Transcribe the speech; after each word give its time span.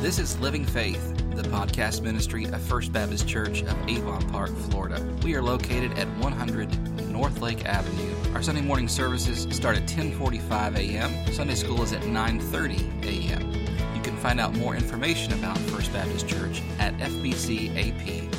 This 0.00 0.20
is 0.20 0.38
Living 0.38 0.64
Faith, 0.64 1.16
the 1.34 1.42
podcast 1.42 2.02
ministry 2.02 2.44
of 2.44 2.62
First 2.62 2.92
Baptist 2.92 3.26
Church 3.26 3.62
of 3.62 3.88
Avon 3.88 4.22
Park, 4.30 4.56
Florida. 4.56 5.04
We 5.24 5.34
are 5.34 5.42
located 5.42 5.98
at 5.98 6.06
100 6.18 7.08
North 7.08 7.40
Lake 7.40 7.64
Avenue. 7.64 8.14
Our 8.32 8.42
Sunday 8.42 8.60
morning 8.60 8.86
services 8.86 9.48
start 9.50 9.76
at 9.76 9.88
10:45 9.88 10.76
a.m. 10.76 11.32
Sunday 11.32 11.56
school 11.56 11.82
is 11.82 11.92
at 11.92 12.02
9:30 12.02 13.04
a.m. 13.04 13.50
You 13.96 14.02
can 14.02 14.16
find 14.18 14.38
out 14.38 14.54
more 14.54 14.76
information 14.76 15.32
about 15.32 15.58
First 15.58 15.92
Baptist 15.92 16.28
Church 16.28 16.62
at 16.78 16.96
fbcap.net. 16.98 18.36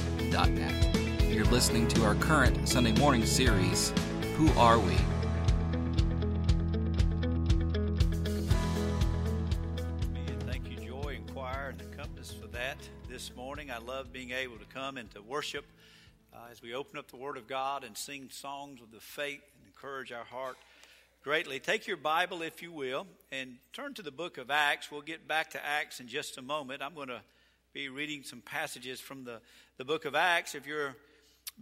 You're 1.30 1.44
listening 1.48 1.90
to 1.90 2.06
our 2.06 2.16
current 2.16 2.70
Sunday 2.70 2.94
morning 2.94 3.26
series, 3.26 3.92
Who 4.38 4.50
Are 4.58 4.80
We? 4.80 4.96
I 13.78 13.80
love 13.80 14.12
being 14.12 14.32
able 14.32 14.58
to 14.58 14.66
come 14.74 14.98
and 14.98 15.12
to 15.12 15.22
worship 15.22 15.64
uh, 16.34 16.38
as 16.52 16.64
we 16.64 16.74
open 16.74 16.98
up 16.98 17.12
the 17.12 17.16
Word 17.16 17.38
of 17.38 17.48
God 17.48 17.84
and 17.84 17.96
sing 17.96 18.28
songs 18.32 18.82
of 18.82 18.90
the 18.92 19.00
faith 19.00 19.44
and 19.56 19.68
encourage 19.68 20.12
our 20.12 20.24
heart 20.24 20.58
greatly. 21.24 21.60
Take 21.60 21.86
your 21.86 21.98
Bible, 21.98 22.42
if 22.42 22.64
you 22.64 22.72
will, 22.72 23.06
and 23.32 23.58
turn 23.74 23.94
to 23.94 24.02
the 24.02 24.10
book 24.10 24.40
of 24.40 24.50
Acts. 24.50 24.90
We'll 24.90 25.02
get 25.02 25.28
back 25.28 25.52
to 25.52 25.64
Acts 25.64 26.00
in 26.00 26.08
just 26.08 26.40
a 26.40 26.42
moment. 26.42 26.82
I'm 26.82 26.96
going 26.96 27.10
to 27.10 27.22
be 27.72 27.88
reading 27.88 28.24
some 28.24 28.42
passages 28.42 29.00
from 29.00 29.26
the, 29.26 29.42
the 29.78 29.86
book 29.86 30.06
of 30.06 30.16
Acts. 30.16 30.56
If 30.56 30.66
you're 30.66 30.96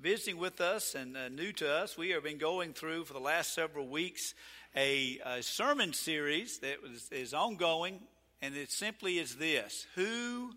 visiting 0.01 0.37
with 0.37 0.61
us 0.61 0.95
and 0.95 1.17
uh, 1.17 1.27
new 1.27 1.51
to 1.51 1.69
us, 1.69 1.97
we 1.97 2.11
have 2.11 2.23
been 2.23 2.37
going 2.37 2.71
through 2.71 3.03
for 3.03 3.13
the 3.13 3.19
last 3.19 3.53
several 3.53 3.89
weeks 3.89 4.33
a, 4.73 5.19
a 5.25 5.43
sermon 5.43 5.91
series 5.91 6.59
that 6.59 6.81
was, 6.81 7.09
is 7.11 7.33
ongoing, 7.33 7.99
and 8.41 8.55
it 8.55 8.71
simply 8.71 9.17
is 9.19 9.35
this 9.35 9.85
Who 9.95 10.51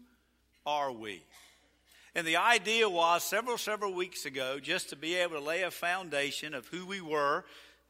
are 0.64 0.92
we? 0.92 1.24
And 2.18 2.26
the 2.26 2.38
idea 2.38 2.88
was 2.88 3.22
several, 3.22 3.56
several 3.58 3.94
weeks 3.94 4.26
ago 4.26 4.58
just 4.58 4.88
to 4.88 4.96
be 4.96 5.14
able 5.14 5.36
to 5.36 5.40
lay 5.40 5.62
a 5.62 5.70
foundation 5.70 6.52
of 6.52 6.66
who 6.66 6.84
we 6.84 7.00
were 7.00 7.44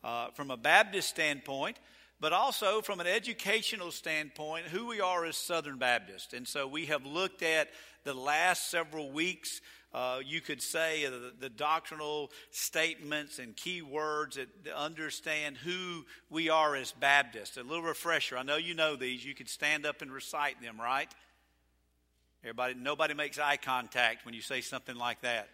uh, 0.05 0.29
from 0.33 0.51
a 0.51 0.57
Baptist 0.59 1.09
standpoint, 1.09 1.79
but 2.21 2.35
also 2.35 2.83
from 2.83 3.01
an 3.01 3.07
educational 3.07 3.91
standpoint, 3.91 4.67
who 4.67 4.87
we 4.87 5.01
are 5.01 5.25
as 5.25 5.39
Southern 5.39 5.79
Baptists. 5.79 6.35
And 6.35 6.47
so 6.47 6.69
we 6.69 6.85
have 6.85 7.07
looked 7.07 7.43
at 7.43 7.71
the 8.05 8.13
last 8.13 8.71
several 8.71 9.11
weeks. 9.11 9.63
Uh, 9.95 10.19
you 10.23 10.43
could 10.43 10.61
say 10.61 11.07
uh, 11.07 11.11
the, 11.11 11.33
the, 11.41 11.49
doctrinal 11.49 12.31
statements 12.51 13.39
and 13.39 13.57
key 13.57 13.81
words 13.81 14.37
that, 14.37 14.49
that 14.65 14.79
understand 14.79 15.57
who 15.57 16.05
we 16.29 16.51
are 16.51 16.77
as 16.77 16.93
Baptists. 16.93 17.57
A 17.57 17.63
little 17.63 17.83
refresher. 17.83 18.37
I 18.37 18.43
know 18.43 18.59
you 18.59 18.75
know 18.75 18.95
these. 18.95 19.25
You 19.25 19.35
could 19.35 19.49
stand 19.49 19.87
up 19.87 20.03
and 20.03 20.13
recite 20.13 20.61
them, 20.61 20.79
right? 20.79 21.09
Everybody, 22.43 22.75
nobody 22.75 23.15
makes 23.15 23.39
eye 23.39 23.57
contact 23.57 24.25
when 24.25 24.35
you 24.35 24.41
say 24.41 24.61
something 24.61 24.97
like 24.97 25.23
that. 25.23 25.49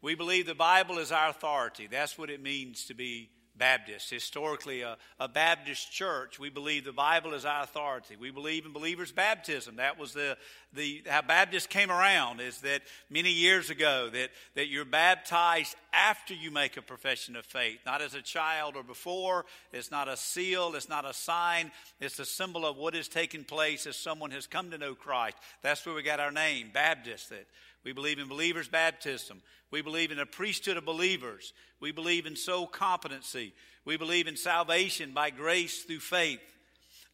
We 0.00 0.14
believe 0.14 0.46
the 0.46 0.54
Bible 0.54 0.98
is 0.98 1.12
our 1.12 1.30
authority. 1.30 1.88
That's 1.90 2.16
what 2.16 2.30
it 2.30 2.42
means 2.42 2.86
to 2.86 2.94
be 2.94 3.30
Baptist. 3.62 4.10
Historically, 4.10 4.82
a, 4.82 4.96
a, 5.20 5.28
Baptist 5.28 5.92
church, 5.92 6.36
we 6.36 6.50
believe 6.50 6.84
the 6.84 6.90
Bible 6.90 7.32
is 7.32 7.44
our 7.44 7.62
authority. 7.62 8.16
We 8.16 8.32
believe 8.32 8.66
in 8.66 8.72
believers' 8.72 9.12
baptism. 9.12 9.76
That 9.76 10.00
was 10.00 10.12
the, 10.12 10.36
the 10.72 11.04
how 11.06 11.22
Baptists 11.22 11.68
came 11.68 11.88
around, 11.88 12.40
is 12.40 12.58
that 12.62 12.82
many 13.08 13.30
years 13.30 13.70
ago 13.70 14.10
that, 14.12 14.30
that 14.56 14.66
you're 14.66 14.84
baptized 14.84 15.76
after 15.92 16.34
you 16.34 16.50
make 16.50 16.76
a 16.76 16.82
profession 16.82 17.36
of 17.36 17.44
faith, 17.44 17.78
not 17.86 18.02
as 18.02 18.14
a 18.14 18.20
child 18.20 18.74
or 18.74 18.82
before. 18.82 19.44
It's 19.72 19.92
not 19.92 20.08
a 20.08 20.16
seal, 20.16 20.74
it's 20.74 20.88
not 20.88 21.08
a 21.08 21.14
sign. 21.14 21.70
It's 22.00 22.18
a 22.18 22.24
symbol 22.24 22.66
of 22.66 22.76
what 22.76 22.94
has 22.94 23.06
taken 23.06 23.44
place 23.44 23.86
as 23.86 23.94
someone 23.94 24.32
has 24.32 24.48
come 24.48 24.72
to 24.72 24.78
know 24.78 24.96
Christ. 24.96 25.36
That's 25.62 25.86
where 25.86 25.94
we 25.94 26.02
got 26.02 26.18
our 26.18 26.32
name, 26.32 26.70
Baptist. 26.74 27.30
That 27.30 27.46
we 27.84 27.92
believe 27.92 28.18
in 28.18 28.28
believers' 28.28 28.68
baptism. 28.68 29.42
We 29.70 29.82
believe 29.82 30.12
in 30.12 30.18
a 30.18 30.26
priesthood 30.26 30.76
of 30.76 30.84
believers. 30.84 31.52
We 31.80 31.92
believe 31.92 32.26
in 32.26 32.36
soul 32.36 32.66
competency. 32.66 33.54
We 33.84 33.96
believe 33.96 34.28
in 34.28 34.36
salvation 34.36 35.12
by 35.12 35.30
grace 35.30 35.82
through 35.82 36.00
faith. 36.00 36.40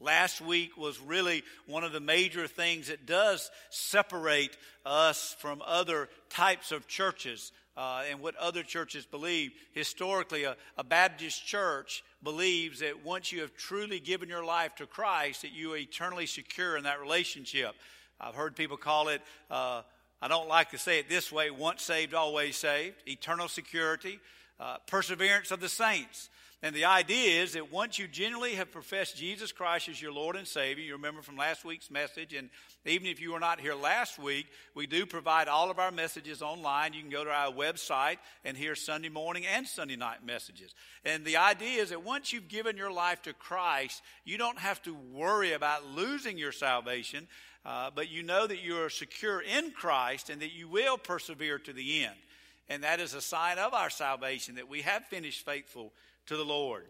Last 0.00 0.41
week 0.41 0.76
was 0.76 1.00
really 1.00 1.42
one 1.66 1.82
of 1.82 1.92
the 1.92 2.00
major 2.00 2.47
things 2.47 2.88
that 2.88 3.06
does 3.06 3.50
separate 3.70 4.56
us 4.87 5.34
from 5.41 5.60
other 5.65 6.09
types 6.31 6.71
of 6.71 6.87
churches 6.87 7.53
uh, 7.76 8.03
and 8.10 8.21
what 8.21 8.37
other 8.37 8.62
churches 8.62 9.06
believe. 9.06 9.53
Historically, 9.72 10.44
a, 10.44 10.56
a, 10.76 10.84
Baptist 10.84 11.47
church 11.47 12.03
believes 12.22 12.81
that 12.81 13.04
once 13.04 13.32
you 13.32 13.41
have 13.41 13.56
truly 13.56 14.00
given 14.00 14.28
your 14.28 14.44
life 14.44 14.75
to 14.76 14.87
Christ, 14.87 15.42
that 15.42 15.53
you 15.53 15.75
are 15.75 15.76
eternally 15.76 16.26
secure 16.26 16.76
in 16.76 16.84
that 16.84 17.00
relationship. 17.00 17.75
I've 18.21 18.34
heard 18.34 18.56
people 18.56 18.76
call 18.76 19.09
it. 19.09 19.22
Uh, 19.48 19.82
I 20.20 20.28
don't 20.28 20.48
like 20.48 20.70
to 20.70 20.78
say 20.78 20.98
it 20.98 21.08
this 21.08 21.30
way 21.30 21.50
once 21.50 21.82
saved, 21.82 22.12
always 22.12 22.56
saved, 22.56 22.96
eternal 23.06 23.48
security, 23.48 24.18
uh, 24.58 24.78
perseverance 24.86 25.50
of 25.50 25.60
the 25.60 25.68
saints. 25.68 26.28
And 26.60 26.74
the 26.74 26.86
idea 26.86 27.41
is 27.41 27.52
that 27.52 27.70
once 27.70 28.00
you 28.00 28.08
genuinely 28.08 28.56
have 28.56 28.72
professed 28.72 29.16
Jesus 29.16 29.52
Christ 29.52 29.88
as 29.88 30.02
your 30.02 30.12
Lord 30.12 30.34
and 30.34 30.46
Savior, 30.46 30.84
you 30.84 30.94
remember 30.94 31.22
from 31.22 31.36
last 31.36 31.64
week's 31.64 31.88
message, 31.88 32.34
and 32.34 32.50
even 32.84 33.06
if 33.06 33.20
you 33.20 33.32
were 33.32 33.38
not 33.38 33.60
here 33.60 33.76
last 33.76 34.19
week, 34.19 34.46
we 34.74 34.88
do 34.88 35.06
provide 35.06 35.47
all 35.47 35.70
of 35.70 35.78
our 35.78 35.92
messages 35.92 36.42
online. 36.42 36.94
You 36.94 37.02
can 37.02 37.10
go 37.10 37.22
to 37.22 37.30
our 37.30 37.52
website 37.52 38.16
and 38.44 38.56
hear 38.56 38.74
Sunday 38.74 39.08
morning 39.08 39.47
and 39.47 39.68
Sunday 39.68 39.94
night 39.94 40.26
messages. 40.26 40.74
And 41.04 41.24
the 41.24 41.36
idea 41.36 41.80
is 41.80 41.91
that 41.91 42.02
once 42.02 42.32
you've 42.32 42.48
given 42.48 42.76
your 42.76 42.91
life 42.91 43.22
to 43.22 43.32
Christ, 43.34 44.02
you 44.24 44.36
don't 44.36 44.58
have 44.58 44.82
to 44.82 44.97
worry 45.14 45.52
about 45.52 45.86
losing 45.86 46.38
your 46.38 46.52
salvation 46.52 47.28
uh, 47.68 47.91
but 47.94 48.10
you 48.10 48.22
know 48.22 48.47
that 48.47 48.62
you 48.62 48.80
are 48.80 48.88
secure 48.88 49.42
in 49.42 49.72
Christ 49.72 50.30
and 50.30 50.41
that 50.41 50.52
you 50.52 50.68
will 50.68 50.97
persevere 50.97 51.58
to 51.58 51.72
the 51.74 52.04
end. 52.04 52.16
And 52.68 52.82
that 52.82 52.98
is 52.98 53.12
a 53.12 53.20
sign 53.20 53.58
of 53.58 53.74
our 53.74 53.91
salvation 53.91 54.54
that 54.54 54.68
we 54.70 54.82
have 54.82 55.04
finished 55.06 55.44
faithful 55.44 55.92
to 56.28 56.37
the 56.37 56.44
Lord. 56.44 56.84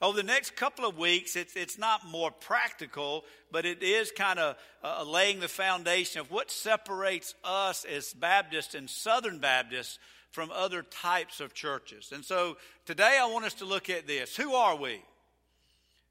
Over 0.00 0.16
the 0.16 0.22
next 0.22 0.56
couple 0.56 0.84
of 0.84 0.98
weeks, 0.98 1.36
it's, 1.36 1.56
it's 1.56 1.78
not 1.78 2.06
more 2.06 2.30
practical, 2.30 3.24
but 3.50 3.64
it 3.64 3.82
is 3.82 4.10
kind 4.10 4.38
of 4.38 4.56
uh, 4.82 5.04
laying 5.04 5.40
the 5.40 5.48
foundation 5.48 6.20
of 6.20 6.30
what 6.30 6.50
separates 6.50 7.34
us 7.42 7.84
as 7.84 8.12
Baptists 8.12 8.74
and 8.74 8.88
Southern 8.88 9.38
Baptists 9.38 9.98
from 10.30 10.50
other 10.50 10.82
types 10.82 11.40
of 11.40 11.54
churches. 11.54 12.10
And 12.12 12.24
so 12.24 12.56
today 12.86 13.18
I 13.20 13.26
want 13.26 13.44
us 13.44 13.54
to 13.54 13.64
look 13.64 13.88
at 13.88 14.06
this. 14.06 14.36
Who 14.36 14.54
are 14.54 14.76
we? 14.76 15.00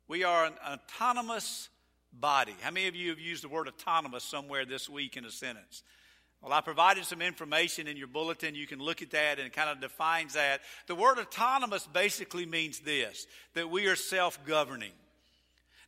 We 0.07 0.23
are 0.23 0.45
an 0.45 0.53
autonomous 0.65 1.69
body. 2.11 2.55
How 2.61 2.71
many 2.71 2.87
of 2.87 2.95
you 2.95 3.09
have 3.09 3.19
used 3.19 3.43
the 3.43 3.49
word 3.49 3.67
autonomous 3.67 4.23
somewhere 4.23 4.65
this 4.65 4.89
week 4.89 5.17
in 5.17 5.25
a 5.25 5.31
sentence? 5.31 5.83
Well, 6.43 6.51
I 6.51 6.59
provided 6.59 7.05
some 7.05 7.21
information 7.21 7.87
in 7.87 7.95
your 7.95 8.07
bulletin. 8.07 8.53
You 8.53 8.67
can 8.67 8.79
look 8.79 9.01
at 9.01 9.11
that 9.11 9.39
and 9.39 9.47
it 9.47 9.53
kind 9.53 9.69
of 9.69 9.79
defines 9.79 10.33
that. 10.33 10.59
The 10.87 10.95
word 10.95 11.17
autonomous 11.17 11.87
basically 11.87 12.45
means 12.45 12.79
this 12.79 13.27
that 13.53 13.69
we 13.69 13.87
are 13.87 13.95
self 13.95 14.37
governing. 14.45 14.91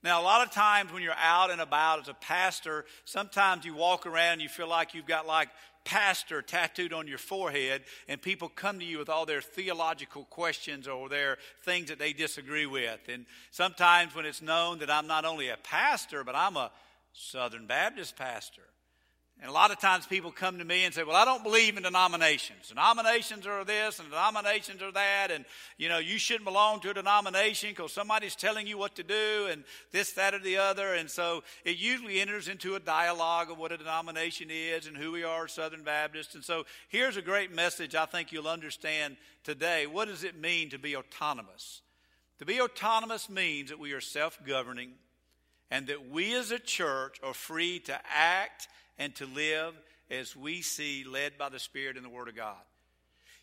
Now, 0.01 0.21
a 0.21 0.23
lot 0.23 0.47
of 0.47 0.53
times 0.53 0.93
when 0.93 1.01
you're 1.03 1.13
out 1.13 1.51
and 1.51 1.59
about 1.59 1.99
as 1.99 2.07
a 2.07 2.13
pastor, 2.13 2.85
sometimes 3.03 3.66
you 3.66 3.73
walk 3.73 4.05
around 4.05 4.33
and 4.33 4.41
you 4.41 4.49
feel 4.49 4.69
like 4.69 4.93
you've 4.93 5.07
got 5.07 5.27
like 5.27 5.49
pastor 5.83 6.41
tattooed 6.41 6.93
on 6.93 7.07
your 7.07 7.17
forehead, 7.17 7.83
and 8.07 8.22
people 8.22 8.49
come 8.49 8.79
to 8.79 8.85
you 8.85 8.97
with 8.97 9.09
all 9.09 9.25
their 9.25 9.41
theological 9.41 10.25
questions 10.25 10.87
or 10.87 11.09
their 11.09 11.37
things 11.63 11.89
that 11.89 11.99
they 11.99 12.13
disagree 12.13 12.66
with. 12.66 12.99
And 13.07 13.25
sometimes 13.51 14.16
when 14.16 14.25
it's 14.25 14.41
known 14.41 14.79
that 14.79 14.89
I'm 14.89 15.07
not 15.07 15.25
only 15.25 15.49
a 15.49 15.57
pastor, 15.57 16.23
but 16.23 16.35
I'm 16.35 16.55
a 16.55 16.72
Southern 17.13 17.66
Baptist 17.66 18.16
pastor, 18.16 18.63
and 19.41 19.50
a 19.50 19.53
lot 19.53 19.72
of 19.72 19.79
times 19.79 20.06
people 20.06 20.31
come 20.31 20.59
to 20.59 20.66
me 20.66 20.85
and 20.85 20.94
say, 20.94 21.03
Well, 21.03 21.16
I 21.16 21.25
don't 21.25 21.44
believe 21.44 21.75
in 21.75 21.84
denominations. 21.84 22.69
Denominations 22.69 23.46
are 23.46 23.66
this 23.66 24.00
and 24.00 24.09
denominations 24.09 24.81
are 24.81 24.94
that. 24.94 25.29
And, 25.29 25.44
you 25.78 25.90
know, 25.90 25.97
you 25.97 26.18
shouldn't 26.18 26.46
belong 26.46 26.79
to 26.81 26.91
a 26.91 26.94
denomination 26.94 27.69
because 27.72 27.91
somebody's 27.91 28.35
telling 28.35 28.66
you 28.66 28.78
what 28.78 28.96
to 28.96 29.03
do 29.03 29.47
and 29.51 29.66
this, 29.91 30.14
that, 30.14 30.34
or 30.34 30.40
the 30.40 30.58
other. 30.58 30.93
And 30.93 31.09
so 31.09 31.43
it 31.66 31.78
usually 31.78 32.22
enters 32.22 32.47
into 32.47 32.76
a 32.76 32.79
dialogue 32.79 33.52
of 33.52 33.58
what 33.58 33.73
a 33.73 33.78
denomination 33.78 34.47
is 34.49 34.87
and 34.87 34.96
who 34.96 35.11
we 35.11 35.26
are, 35.26 35.49
Southern 35.49 35.84
Baptists. 35.84 36.35
And 36.35 36.43
so 36.43 36.64
here's 36.88 37.17
a 37.17 37.22
great 37.22 37.53
message 37.53 37.93
I 37.93 38.05
think 38.05 38.31
you'll 38.31 38.47
understand 38.47 39.17
today. 39.43 39.85
What 39.85 40.08
does 40.08 40.23
it 40.23 40.40
mean 40.40 40.70
to 40.70 40.79
be 40.79 40.96
autonomous? 40.96 41.81
To 42.40 42.46
be 42.46 42.61
autonomous 42.61 43.29
means 43.29 43.70
that 43.70 43.79
we 43.79 43.91
are 43.91 44.02
self 44.02 44.40
governing 44.47 44.93
and 45.70 45.88
that 45.88 46.09
we 46.09 46.34
as 46.35 46.52
a 46.52 46.59
church 46.59 47.20
are 47.22 47.34
free 47.34 47.79
to 47.79 47.99
act 48.09 48.70
and 48.97 49.13
to 49.15 49.25
live 49.25 49.73
as 50.09 50.35
we 50.35 50.61
see 50.61 51.03
led 51.03 51.37
by 51.37 51.49
the 51.49 51.59
Spirit 51.59 51.97
and 51.97 52.05
the 52.05 52.09
Word 52.09 52.27
of 52.27 52.35
God. 52.35 52.55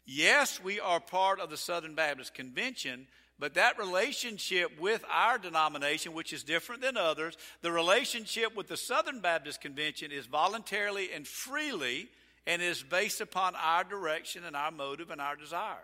Yes, 0.05 0.63
we 0.63 0.81
are 0.81 1.01
part 1.01 1.41
of 1.41 1.51
the 1.51 1.57
Southern 1.57 1.95
Baptist 1.95 2.35
Convention, 2.35 3.07
but 3.39 3.55
that 3.55 3.79
relationship 3.79 4.81
with 4.81 5.05
our 5.11 5.39
denomination, 5.39 6.13
which 6.13 6.33
is 6.33 6.43
different 6.43 6.83
than 6.83 6.97
others, 6.97 7.37
the 7.61 7.73
relationship 7.73 8.57
with 8.57 8.69
the 8.69 8.77
Southern 8.77 9.21
Baptist 9.21 9.61
Convention 9.61 10.11
is 10.11 10.27
voluntarily 10.27 11.13
and 11.13 11.27
freely 11.27 12.09
and 12.47 12.61
is 12.61 12.83
based 12.83 13.21
upon 13.21 13.55
our 13.55 13.85
direction 13.85 14.45
and 14.45 14.57
our 14.57 14.71
motive 14.71 15.11
and 15.11 15.21
our 15.21 15.37
desires. 15.37 15.77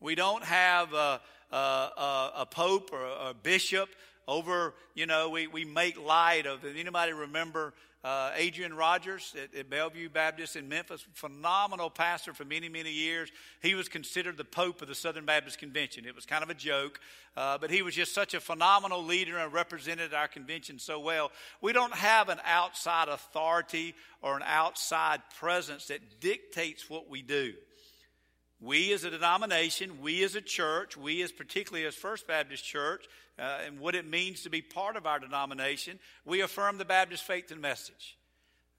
We 0.00 0.14
don't 0.14 0.44
have 0.44 0.94
a, 0.94 1.20
a, 1.52 1.56
a, 2.36 2.46
pope 2.50 2.90
or 2.92 3.04
a, 3.04 3.34
bishop 3.34 3.88
over, 4.26 4.74
you 4.94 5.06
know, 5.06 5.28
we, 5.30 5.46
we 5.46 5.64
make 5.64 6.00
light 6.00 6.46
of 6.46 6.64
it. 6.64 6.76
Anybody 6.78 7.12
remember 7.12 7.74
uh, 8.02 8.30
Adrian 8.34 8.74
Rogers 8.74 9.34
at, 9.42 9.54
at, 9.54 9.68
Bellevue 9.68 10.08
Baptist 10.08 10.56
in 10.56 10.68
Memphis, 10.68 11.04
phenomenal 11.12 11.90
pastor 11.90 12.32
for 12.32 12.46
many, 12.46 12.68
many 12.68 12.90
years. 12.90 13.30
He 13.62 13.74
was 13.74 13.90
considered 13.90 14.38
the 14.38 14.44
Pope 14.44 14.80
of 14.80 14.88
the 14.88 14.94
Southern 14.94 15.26
Baptist 15.26 15.58
Convention. 15.58 16.06
It 16.06 16.14
was 16.14 16.24
kind 16.24 16.42
of 16.42 16.48
a 16.48 16.54
joke, 16.54 16.98
uh, 17.36 17.58
but 17.58 17.70
he 17.70 17.82
was 17.82 17.94
just 17.94 18.14
such 18.14 18.32
a 18.32 18.40
phenomenal 18.40 19.04
leader 19.04 19.36
and 19.36 19.52
represented 19.52 20.14
our 20.14 20.28
convention 20.28 20.78
so 20.78 20.98
well. 20.98 21.30
We 21.60 21.74
don't 21.74 21.94
have 21.94 22.30
an 22.30 22.38
outside 22.46 23.08
authority 23.08 23.94
or 24.22 24.34
an 24.36 24.44
outside 24.46 25.20
presence 25.38 25.88
that 25.88 26.20
dictates 26.20 26.88
what 26.88 27.10
we 27.10 27.20
do. 27.20 27.52
We 28.60 28.92
as 28.92 29.04
a 29.04 29.10
denomination, 29.10 30.00
we 30.02 30.22
as 30.22 30.34
a 30.34 30.40
church, 30.40 30.96
we 30.96 31.22
as 31.22 31.32
particularly 31.32 31.86
as 31.86 31.94
First 31.94 32.26
Baptist 32.26 32.62
Church, 32.62 33.06
uh, 33.38 33.58
and 33.66 33.80
what 33.80 33.94
it 33.94 34.06
means 34.06 34.42
to 34.42 34.50
be 34.50 34.60
part 34.60 34.96
of 34.96 35.06
our 35.06 35.18
denomination, 35.18 35.98
we 36.26 36.42
affirm 36.42 36.76
the 36.76 36.84
Baptist 36.84 37.24
faith 37.24 37.50
and 37.50 37.62
message. 37.62 38.18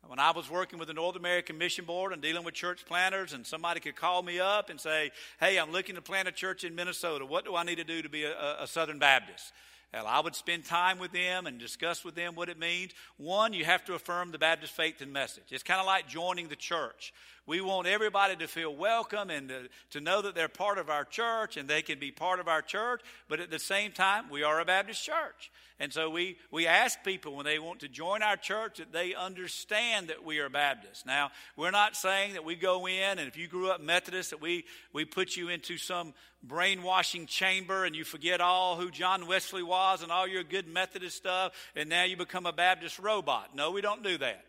When 0.06 0.20
I 0.20 0.32
was 0.32 0.50
working 0.50 0.80
with 0.80 0.88
the 0.88 0.94
North 0.94 1.16
American 1.16 1.58
Mission 1.58 1.86
Board 1.86 2.12
and 2.12 2.22
dealing 2.22 2.44
with 2.44 2.56
church 2.56 2.86
planters, 2.86 3.34
and 3.34 3.46
somebody 3.46 3.80
could 3.80 3.96
call 3.96 4.22
me 4.24 4.40
up 4.40 4.70
and 4.70 4.80
say, 4.80 5.12
Hey, 5.40 5.58
I'm 5.58 5.72
looking 5.72 5.96
to 5.96 6.02
plant 6.02 6.28
a 6.28 6.32
church 6.32 6.64
in 6.64 6.76
Minnesota. 6.76 7.26
What 7.26 7.46
do 7.46 7.56
I 7.56 7.64
need 7.64 7.76
to 7.76 7.84
do 7.84 8.02
to 8.02 8.10
be 8.10 8.24
a, 8.24 8.64
a 8.64 8.68
Southern 8.68 9.00
Baptist? 9.00 9.54
Well, 9.94 10.08
I 10.08 10.22
would 10.22 10.36
spend 10.36 10.64
time 10.66 11.00
with 11.00 11.12
them 11.12 11.48
and 11.48 11.60
discuss 11.60 12.06
with 12.06 12.16
them 12.16 12.36
what 12.36 12.48
it 12.48 12.58
means. 12.58 12.94
One, 13.18 13.52
you 13.52 13.66
have 13.66 13.84
to 13.86 13.94
affirm 13.94 14.32
the 14.32 14.38
Baptist 14.38 14.72
faith 14.72 15.02
and 15.02 15.12
message. 15.12 15.44
It's 15.52 15.64
kind 15.64 15.82
of 15.82 15.86
like 15.86 16.08
joining 16.08 16.48
the 16.48 16.56
church. 16.56 17.14
We 17.46 17.60
want 17.60 17.88
everybody 17.88 18.38
to 18.38 18.48
feel 18.48 18.74
welcome 18.74 19.30
and 19.30 19.50
to, 19.50 19.70
to, 19.90 20.00
know 20.00 20.22
that 20.22 20.36
they're 20.36 20.48
part 20.48 20.78
of 20.78 20.90
our 20.90 21.04
church 21.04 21.58
and 21.58 21.68
they 21.68 21.82
can 21.82 22.00
be 22.00 22.12
part 22.12 22.40
of 22.40 22.48
our 22.48 22.62
church, 22.62 23.02
but 23.28 23.42
at 23.42 23.52
the 23.52 23.60
same 23.60 23.92
time, 23.92 24.30
we 24.30 24.44
are 24.44 24.62
a 24.62 24.66
Baptist 24.66 25.04
church. 25.04 25.52
And 25.82 25.92
so 25.92 26.12
we, 26.12 26.38
we 26.52 26.68
ask 26.68 27.04
people 27.04 27.36
when 27.36 27.46
they 27.48 27.58
want 27.58 27.80
to 27.80 27.88
join 27.88 28.22
our 28.22 28.38
church 28.38 28.78
that 28.78 28.94
they 28.94 29.16
understand 29.16 30.10
that 30.10 30.24
we 30.24 30.38
are 30.38 30.48
Baptists. 30.48 31.08
Now, 31.08 31.32
we're 31.58 31.72
not 31.72 31.96
saying 31.96 32.34
that 32.34 32.46
we 32.46 32.54
go 32.54 32.88
in 32.88 33.18
and 33.18 33.28
if 33.28 33.36
you 33.36 33.48
grew 33.48 33.72
up 33.72 33.82
Methodist, 33.82 34.30
that 34.30 34.40
we, 34.40 34.64
we 34.94 35.06
put 35.06 35.36
you 35.36 35.50
into 35.50 35.80
some 35.80 36.14
brainwashing 36.44 37.26
chamber 37.26 37.84
and 37.84 37.96
you 37.96 38.04
forget 38.04 38.42
all 38.42 38.76
who 38.76 38.92
John 38.92 39.26
Wesley 39.26 39.64
was 39.64 40.04
and 40.04 40.12
all 40.12 40.28
your 40.28 40.44
good 40.44 40.68
Methodist 40.68 41.18
stuff 41.18 41.54
and 41.76 41.90
now 41.90 42.04
you 42.04 42.16
become 42.16 42.46
a 42.46 42.54
Baptist 42.54 43.00
robot. 43.00 43.56
No, 43.56 43.72
we 43.72 43.82
don't 43.82 44.04
do 44.04 44.20
that. 44.20 44.46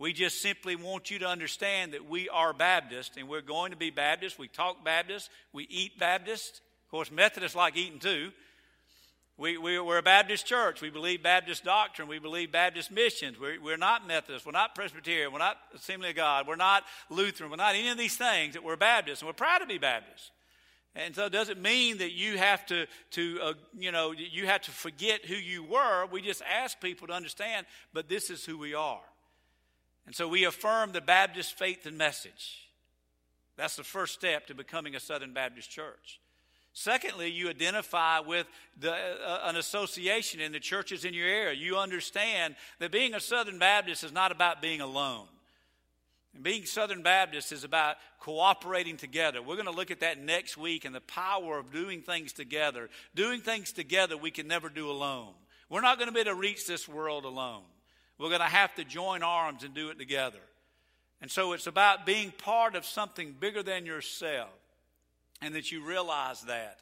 We 0.00 0.12
just 0.12 0.42
simply 0.42 0.74
want 0.74 1.08
you 1.08 1.20
to 1.20 1.28
understand 1.28 1.92
that 1.92 2.10
we 2.10 2.28
are 2.28 2.52
Baptist 2.52 3.16
and 3.16 3.28
we're 3.28 3.42
going 3.42 3.70
to 3.70 3.78
be 3.78 3.90
Baptist. 3.90 4.40
We 4.40 4.48
talk 4.48 4.84
Baptist. 4.84 5.30
We 5.52 5.68
eat 5.70 6.00
Baptist. 6.00 6.62
Of 6.86 6.90
course, 6.90 7.12
Methodists 7.12 7.54
like 7.54 7.76
eating 7.76 8.00
too. 8.00 8.32
We, 9.36 9.58
we, 9.58 9.76
are 9.76 9.98
a 9.98 10.02
Baptist 10.02 10.46
church. 10.46 10.80
We 10.80 10.90
believe 10.90 11.22
Baptist 11.22 11.64
doctrine. 11.64 12.06
We 12.06 12.20
believe 12.20 12.52
Baptist 12.52 12.92
missions. 12.92 13.38
We're, 13.38 13.60
we're 13.60 13.76
not 13.76 14.06
Methodist. 14.06 14.46
We're 14.46 14.52
not 14.52 14.76
Presbyterian. 14.76 15.32
We're 15.32 15.40
not 15.40 15.56
Assembly 15.74 16.10
of 16.10 16.16
God. 16.16 16.46
We're 16.46 16.54
not 16.54 16.84
Lutheran. 17.10 17.50
We're 17.50 17.56
not 17.56 17.74
any 17.74 17.88
of 17.88 17.98
these 17.98 18.16
things 18.16 18.54
that 18.54 18.62
we're 18.62 18.76
Baptist. 18.76 19.22
And 19.22 19.26
we're 19.26 19.32
proud 19.32 19.58
to 19.58 19.66
be 19.66 19.78
Baptist. 19.78 20.30
And 20.94 21.16
so 21.16 21.26
it 21.26 21.32
doesn't 21.32 21.60
mean 21.60 21.98
that 21.98 22.12
you 22.12 22.38
have 22.38 22.64
to, 22.66 22.86
to 23.12 23.40
uh, 23.42 23.52
you 23.76 23.90
know, 23.90 24.12
you 24.12 24.46
have 24.46 24.60
to 24.62 24.70
forget 24.70 25.24
who 25.24 25.34
you 25.34 25.64
were. 25.64 26.06
We 26.06 26.22
just 26.22 26.42
ask 26.42 26.80
people 26.80 27.08
to 27.08 27.12
understand, 27.12 27.66
but 27.92 28.08
this 28.08 28.30
is 28.30 28.44
who 28.44 28.56
we 28.56 28.74
are. 28.74 29.02
And 30.06 30.14
so 30.14 30.28
we 30.28 30.44
affirm 30.44 30.92
the 30.92 31.00
Baptist 31.00 31.58
faith 31.58 31.86
and 31.86 31.98
message. 31.98 32.68
That's 33.56 33.74
the 33.74 33.82
first 33.82 34.14
step 34.14 34.46
to 34.46 34.54
becoming 34.54 34.94
a 34.94 35.00
Southern 35.00 35.32
Baptist 35.32 35.70
church. 35.70 36.20
Secondly, 36.74 37.30
you 37.30 37.48
identify 37.48 38.18
with 38.18 38.48
the, 38.80 38.92
uh, 38.92 39.42
an 39.44 39.54
association 39.54 40.40
in 40.40 40.50
the 40.50 40.58
churches 40.58 41.04
in 41.04 41.14
your 41.14 41.28
area. 41.28 41.52
You 41.52 41.78
understand 41.78 42.56
that 42.80 42.90
being 42.90 43.14
a 43.14 43.20
Southern 43.20 43.60
Baptist 43.60 44.02
is 44.02 44.12
not 44.12 44.32
about 44.32 44.60
being 44.60 44.80
alone. 44.80 45.28
And 46.34 46.42
being 46.42 46.64
Southern 46.64 47.04
Baptist 47.04 47.52
is 47.52 47.62
about 47.62 47.98
cooperating 48.18 48.96
together. 48.96 49.40
We're 49.40 49.54
going 49.54 49.66
to 49.66 49.70
look 49.70 49.92
at 49.92 50.00
that 50.00 50.18
next 50.18 50.56
week 50.56 50.84
and 50.84 50.92
the 50.92 51.00
power 51.00 51.60
of 51.60 51.72
doing 51.72 52.02
things 52.02 52.32
together. 52.32 52.90
Doing 53.14 53.40
things 53.40 53.70
together 53.70 54.16
we 54.16 54.32
can 54.32 54.48
never 54.48 54.68
do 54.68 54.90
alone. 54.90 55.32
We're 55.70 55.80
not 55.80 55.98
going 55.98 56.08
to 56.08 56.12
be 56.14 56.20
able 56.20 56.32
to 56.32 56.40
reach 56.40 56.66
this 56.66 56.88
world 56.88 57.24
alone. 57.24 57.62
We're 58.18 58.30
going 58.30 58.40
to 58.40 58.46
have 58.46 58.74
to 58.74 58.84
join 58.84 59.22
arms 59.22 59.62
and 59.62 59.74
do 59.74 59.90
it 59.90 59.98
together. 60.00 60.40
And 61.22 61.30
so 61.30 61.52
it's 61.52 61.68
about 61.68 62.04
being 62.04 62.32
part 62.32 62.74
of 62.74 62.84
something 62.84 63.32
bigger 63.38 63.62
than 63.62 63.86
yourself 63.86 64.50
and 65.44 65.54
that 65.54 65.70
you 65.70 65.84
realize 65.84 66.40
that. 66.42 66.78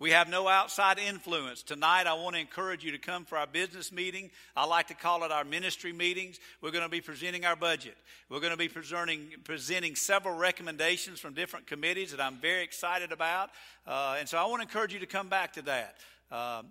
We 0.00 0.10
have 0.10 0.28
no 0.28 0.48
outside 0.48 0.98
influence. 0.98 1.62
Tonight, 1.62 2.08
I 2.08 2.14
want 2.14 2.34
to 2.34 2.40
encourage 2.40 2.82
you 2.82 2.90
to 2.90 2.98
come 2.98 3.24
for 3.24 3.38
our 3.38 3.46
business 3.46 3.92
meeting. 3.92 4.30
I 4.56 4.66
like 4.66 4.88
to 4.88 4.94
call 4.94 5.22
it 5.22 5.30
our 5.30 5.44
ministry 5.44 5.92
meetings. 5.92 6.40
We're 6.60 6.72
going 6.72 6.82
to 6.82 6.90
be 6.90 7.00
presenting 7.00 7.44
our 7.44 7.54
budget. 7.54 7.96
We're 8.28 8.40
going 8.40 8.50
to 8.50 8.58
be 8.58 8.68
presenting, 8.68 9.28
presenting 9.44 9.94
several 9.94 10.36
recommendations 10.36 11.20
from 11.20 11.34
different 11.34 11.68
committees 11.68 12.10
that 12.10 12.20
I'm 12.20 12.38
very 12.38 12.64
excited 12.64 13.12
about. 13.12 13.50
Uh, 13.86 14.16
and 14.18 14.28
so 14.28 14.38
I 14.38 14.46
want 14.46 14.60
to 14.60 14.68
encourage 14.68 14.92
you 14.92 14.98
to 14.98 15.06
come 15.06 15.28
back 15.28 15.52
to 15.52 15.62
that. 15.62 15.94
Uh, 16.30 16.62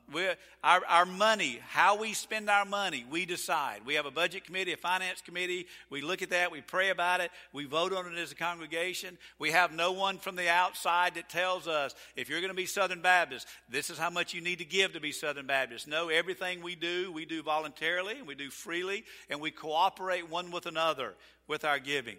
our, 0.64 0.82
our 0.90 1.06
money, 1.06 1.60
how 1.70 1.98
we 1.98 2.14
spend 2.14 2.50
our 2.50 2.66
money, 2.66 3.06
we 3.10 3.26
decide. 3.26 3.82
We 3.86 3.94
have 3.94 4.06
a 4.06 4.12
budget 4.12 4.44
committee, 4.44 4.74
a 4.74 4.78
finance 4.78 5.22
committee. 5.22 5.68
We 5.90 6.02
look 6.02 6.22
at 6.22 6.32
that, 6.32 6.52
we 6.52 6.60
pray 6.62 6.90
about 6.90 7.22
it, 7.22 7.32
we 7.54 7.66
vote 7.66 7.94
on 7.94 8.12
it 8.12 8.18
as 8.18 8.32
a 8.32 8.36
congregation. 8.36 9.18
We 9.40 9.52
have 9.52 9.72
no 9.72 9.94
one 9.94 10.18
from 10.18 10.36
the 10.36 10.50
outside 10.50 11.16
that 11.16 11.30
tells 11.30 11.68
us 11.68 11.96
if 12.16 12.30
you're 12.30 12.42
going 12.42 12.50
to 12.50 12.56
be 12.56 12.66
Southern 12.66 13.02
Baptist, 13.02 13.48
this 13.70 13.90
is 13.90 13.98
how 13.98 14.10
much 14.10 14.34
you 14.34 14.42
need 14.42 14.60
to 14.60 14.66
give 14.66 14.94
to 14.94 15.00
be 15.00 15.12
Southern 15.14 15.48
Baptist. 15.48 15.88
No, 15.88 16.10
everything 16.10 16.62
we 16.62 16.76
do, 16.76 17.12
we 17.12 17.26
do 17.26 17.42
voluntarily, 17.42 18.18
and 18.18 18.28
we 18.28 18.36
do 18.36 18.50
freely, 18.50 19.06
and 19.30 19.40
we 19.40 19.52
cooperate 19.52 20.30
one 20.30 20.52
with 20.52 20.66
another 20.66 21.14
with 21.48 21.64
our 21.64 21.80
giving. 21.80 22.18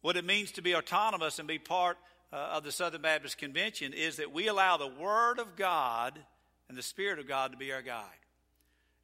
What 0.00 0.16
it 0.16 0.24
means 0.24 0.52
to 0.52 0.62
be 0.62 0.74
autonomous 0.74 1.38
and 1.38 1.46
be 1.46 1.58
part 1.58 1.96
uh, 2.34 2.56
of 2.56 2.64
the 2.64 2.72
Southern 2.72 3.02
Baptist 3.02 3.38
Convention 3.38 3.92
is 3.92 4.16
that 4.16 4.32
we 4.32 4.48
allow 4.48 4.76
the 4.76 4.88
Word 4.88 5.38
of 5.38 5.54
God 5.54 6.18
and 6.68 6.76
the 6.76 6.82
Spirit 6.82 7.20
of 7.20 7.28
God 7.28 7.52
to 7.52 7.56
be 7.56 7.72
our 7.72 7.82
guide. 7.82 8.04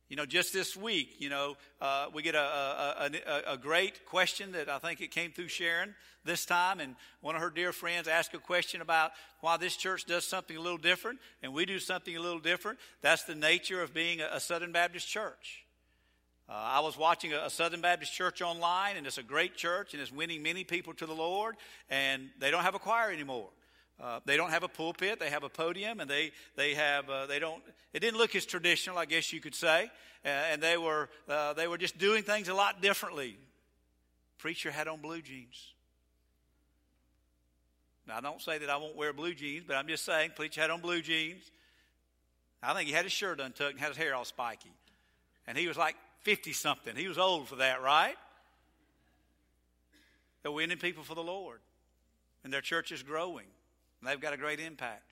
You 0.08 0.16
know, 0.16 0.26
just 0.26 0.52
this 0.52 0.76
week, 0.76 1.14
you 1.20 1.28
know, 1.28 1.56
uh, 1.80 2.06
we 2.12 2.22
get 2.22 2.34
a, 2.34 2.40
a, 2.40 3.10
a, 3.26 3.52
a, 3.52 3.56
great 3.56 4.04
question 4.06 4.50
that 4.52 4.68
I 4.68 4.78
think 4.78 5.00
it 5.00 5.12
came 5.12 5.30
through 5.30 5.46
Sharon 5.46 5.94
this 6.24 6.44
time, 6.44 6.80
and 6.80 6.96
one 7.20 7.36
of 7.36 7.40
her 7.40 7.50
dear 7.50 7.72
friends 7.72 8.08
asked 8.08 8.34
a 8.34 8.38
question 8.38 8.80
about 8.80 9.12
why 9.40 9.56
this 9.56 9.76
church 9.76 10.06
does 10.06 10.24
something 10.24 10.56
a 10.56 10.60
little 10.60 10.78
different, 10.78 11.20
and 11.44 11.54
we 11.54 11.64
do 11.64 11.78
something 11.78 12.16
a 12.16 12.20
little 12.20 12.40
different. 12.40 12.80
That's 13.02 13.22
the 13.22 13.36
nature 13.36 13.80
of 13.80 13.94
being 13.94 14.20
a, 14.20 14.40
Southern 14.40 14.72
Baptist 14.72 15.06
church. 15.06 15.64
Uh, 16.50 16.54
I 16.54 16.80
was 16.80 16.98
watching 16.98 17.32
a, 17.32 17.44
a, 17.44 17.50
Southern 17.50 17.80
Baptist 17.80 18.12
church 18.12 18.42
online, 18.42 18.96
and 18.96 19.06
it's 19.06 19.18
a 19.18 19.22
great 19.22 19.56
church, 19.56 19.94
and 19.94 20.02
it's 20.02 20.10
winning 20.10 20.42
many 20.42 20.64
people 20.64 20.92
to 20.94 21.06
the 21.06 21.14
Lord, 21.14 21.54
and 21.88 22.28
they 22.40 22.50
don't 22.50 22.64
have 22.64 22.74
a 22.74 22.80
choir 22.80 23.12
anymore. 23.12 23.48
Uh, 24.02 24.18
they 24.24 24.36
don't 24.36 24.50
have 24.50 24.64
a 24.64 24.68
pulpit; 24.68 25.20
they 25.20 25.30
have 25.30 25.44
a 25.44 25.48
podium, 25.48 26.00
and 26.00 26.10
they 26.10 26.32
they 26.56 26.74
have 26.74 27.08
uh, 27.08 27.26
they 27.26 27.38
don't. 27.38 27.62
It 27.92 28.00
didn't 28.00 28.18
look 28.18 28.34
as 28.34 28.46
traditional, 28.46 28.98
I 28.98 29.04
guess 29.04 29.32
you 29.32 29.40
could 29.40 29.54
say, 29.54 29.92
uh, 30.24 30.28
and 30.28 30.60
they 30.60 30.76
were 30.76 31.08
uh, 31.28 31.52
they 31.52 31.68
were 31.68 31.78
just 31.78 31.98
doing 31.98 32.24
things 32.24 32.48
a 32.48 32.54
lot 32.54 32.82
differently. 32.82 33.36
Preacher 34.38 34.72
had 34.72 34.88
on 34.88 35.00
blue 35.00 35.22
jeans. 35.22 35.72
Now 38.08 38.16
I 38.16 38.20
don't 38.20 38.42
say 38.42 38.58
that 38.58 38.70
I 38.70 38.76
won't 38.78 38.96
wear 38.96 39.12
blue 39.12 39.34
jeans, 39.34 39.62
but 39.68 39.76
I'm 39.76 39.86
just 39.86 40.04
saying 40.04 40.32
preacher 40.34 40.62
had 40.62 40.70
on 40.70 40.80
blue 40.80 41.00
jeans. 41.00 41.44
I 42.60 42.74
think 42.74 42.88
he 42.88 42.92
had 42.92 43.04
his 43.04 43.12
shirt 43.12 43.38
untucked 43.38 43.72
and 43.72 43.80
had 43.80 43.90
his 43.90 43.96
hair 43.96 44.16
all 44.16 44.24
spiky, 44.24 44.72
and 45.46 45.56
he 45.56 45.68
was 45.68 45.76
like 45.76 45.94
50 46.22 46.52
something. 46.52 46.96
He 46.96 47.08
was 47.08 47.18
old 47.18 47.48
for 47.48 47.56
that, 47.56 47.82
right? 47.82 48.16
They're 50.42 50.52
winning 50.52 50.78
people 50.78 51.02
for 51.02 51.14
the 51.14 51.22
Lord. 51.22 51.60
And 52.44 52.52
their 52.52 52.60
church 52.60 52.92
is 52.92 53.02
growing. 53.02 53.46
And 54.00 54.08
they've 54.08 54.20
got 54.20 54.32
a 54.32 54.36
great 54.36 54.60
impact. 54.60 55.02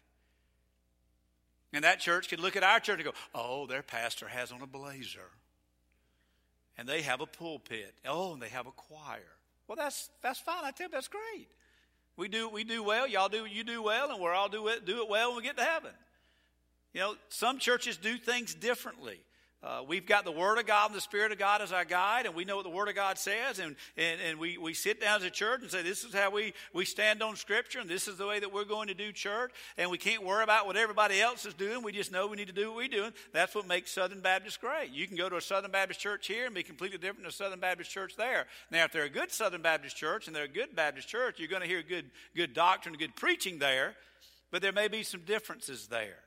And 1.73 1.85
that 1.85 2.01
church 2.01 2.29
could 2.29 2.41
look 2.41 2.57
at 2.57 2.63
our 2.63 2.81
church 2.81 2.97
and 3.01 3.05
go, 3.05 3.13
oh, 3.35 3.67
their 3.67 3.83
pastor 3.83 4.27
has 4.29 4.53
on 4.53 4.63
a 4.63 4.67
blazer. 4.67 5.31
And 6.79 6.89
they 6.89 7.03
have 7.03 7.21
a 7.21 7.27
pulpit. 7.27 7.95
Oh, 8.07 8.33
and 8.33 8.41
they 8.41 8.49
have 8.49 8.67
a 8.67 8.71
choir. 8.71 9.21
Well, 9.67 9.77
that's, 9.77 10.09
that's 10.23 10.39
fine. 10.41 10.65
I 10.65 10.71
tell 10.71 10.87
you, 10.87 10.93
that's 10.93 11.09
great. 11.09 11.49
We 12.17 12.29
do, 12.29 12.49
we 12.49 12.65
do 12.65 12.83
well. 12.83 13.07
Y'all 13.07 13.29
do, 13.29 13.45
you 13.45 13.65
do 13.65 13.83
well, 13.83 14.11
and 14.11 14.21
we're 14.21 14.33
all 14.33 14.49
do 14.49 14.69
it, 14.69 14.85
do 14.87 15.03
it 15.03 15.09
well 15.09 15.29
when 15.29 15.39
we 15.39 15.43
get 15.43 15.57
to 15.59 15.65
heaven. 15.65 15.93
You 16.95 17.01
know, 17.01 17.15
some 17.29 17.59
churches 17.59 17.97
do 17.97 18.17
things 18.17 18.55
differently. 18.55 19.21
Uh, 19.61 19.83
we've 19.89 20.07
got 20.07 20.25
the 20.25 20.31
Word 20.31 20.57
of 20.57 20.67
God 20.67 20.91
and 20.91 20.97
the 20.97 21.01
Spirit 21.01 21.33
of 21.33 21.39
God 21.39 21.61
as 21.61 21.73
our 21.73 21.85
guide, 21.85 22.27
and 22.27 22.35
we 22.37 22.45
know 22.45 22.55
what 22.55 22.63
the 22.63 22.71
Word 22.71 22.89
of 22.89 22.95
God 22.95 23.19
says, 23.19 23.59
and, 23.59 23.75
and, 23.97 24.21
and 24.21 24.39
we, 24.39 24.57
we 24.57 24.73
sit 24.73 25.01
down 25.01 25.19
as 25.19 25.25
a 25.25 25.31
church 25.31 25.63
and 25.63 25.71
say, 25.71 25.83
This 25.83 26.05
is 26.05 26.15
how 26.15 26.31
we, 26.31 26.53
we 26.73 26.85
stand 26.85 27.25
on 27.25 27.35
Scripture, 27.35 27.81
and 27.81 27.91
this 27.91 28.07
is 28.07 28.19
the 28.19 28.27
way 28.27 28.39
that 28.39 28.53
we're 28.53 28.65
going 28.65 28.87
to 28.87 28.95
do 28.95 29.11
church, 29.11 29.51
and 29.77 29.91
we 29.91 29.99
can't 29.99 30.23
worry 30.23 30.45
about 30.45 30.67
what 30.67 30.77
everybody 30.77 31.21
else 31.21 31.45
is 31.45 31.55
doing. 31.55 31.83
We 31.83 31.91
just 31.91 32.13
know 32.13 32.29
we 32.29 32.37
need 32.37 32.47
to 32.47 32.53
do 32.53 32.69
what 32.69 32.77
we're 32.77 32.89
doing. 32.89 33.13
That's 33.33 33.53
what 33.53 33.67
makes 33.67 33.91
Southern 33.91 34.21
Baptist 34.21 34.61
great. 34.61 34.93
You 34.93 35.09
can 35.09 35.17
go 35.17 35.29
to 35.29 35.37
a 35.37 35.41
Southern 35.41 35.73
Baptist 35.73 35.99
church 35.99 36.29
here 36.29 36.47
and 36.47 36.55
be 36.55 36.63
completely 36.63 36.99
different 36.99 37.23
than 37.23 37.31
a 37.31 37.33
Southern 37.33 37.59
Baptist 37.59 37.91
church 37.91 38.15
there. 38.17 38.47
Now, 38.71 38.85
if 38.85 38.93
they're 38.93 39.05
a 39.05 39.11
good 39.11 39.33
Southern 39.33 39.63
Baptist 39.63 39.97
church 39.97 40.29
and 40.29 40.37
they're 40.37 40.45
a 40.45 40.49
good 40.49 40.77
Baptist 40.77 41.09
church, 41.09 41.41
you're 41.41 41.49
going 41.49 41.63
to 41.63 41.69
hear 41.69 41.83
good, 41.83 42.13
good 42.37 42.55
doctrine, 42.55 42.95
good 42.95 43.17
preaching 43.17 43.59
there. 43.59 43.97
but 44.53 44.63
there 44.63 44.73
may 44.73 44.87
be 44.87 45.03
some 45.03 45.23
differences 45.23 45.89
there. 45.89 46.19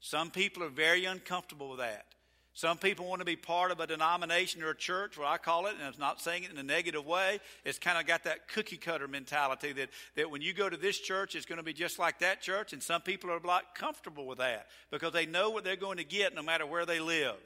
Some 0.00 0.32
people 0.32 0.64
are 0.64 0.68
very 0.68 1.04
uncomfortable 1.04 1.70
with 1.70 1.78
that. 1.78 2.06
Some 2.56 2.78
people 2.78 3.04
want 3.04 3.20
to 3.20 3.26
be 3.26 3.36
part 3.36 3.70
of 3.70 3.80
a 3.80 3.86
denomination 3.86 4.62
or 4.62 4.70
a 4.70 4.74
church, 4.74 5.18
what 5.18 5.26
I 5.26 5.36
call 5.36 5.66
it, 5.66 5.74
and 5.78 5.82
I'm 5.86 5.92
not 6.00 6.22
saying 6.22 6.44
it 6.44 6.50
in 6.50 6.56
a 6.56 6.62
negative 6.62 7.04
way. 7.04 7.38
It's 7.66 7.78
kind 7.78 7.98
of 7.98 8.06
got 8.06 8.24
that 8.24 8.48
cookie 8.48 8.78
cutter 8.78 9.06
mentality 9.06 9.74
that, 9.74 9.90
that 10.14 10.30
when 10.30 10.40
you 10.40 10.54
go 10.54 10.70
to 10.70 10.76
this 10.78 10.98
church, 10.98 11.34
it's 11.34 11.44
going 11.44 11.58
to 11.58 11.62
be 11.62 11.74
just 11.74 11.98
like 11.98 12.20
that 12.20 12.40
church. 12.40 12.72
And 12.72 12.82
some 12.82 13.02
people 13.02 13.30
are 13.30 13.40
not 13.44 13.74
comfortable 13.74 14.26
with 14.26 14.38
that 14.38 14.68
because 14.90 15.12
they 15.12 15.26
know 15.26 15.50
what 15.50 15.64
they're 15.64 15.76
going 15.76 15.98
to 15.98 16.04
get 16.04 16.34
no 16.34 16.42
matter 16.42 16.64
where 16.64 16.86
they 16.86 16.98
live. 16.98 17.36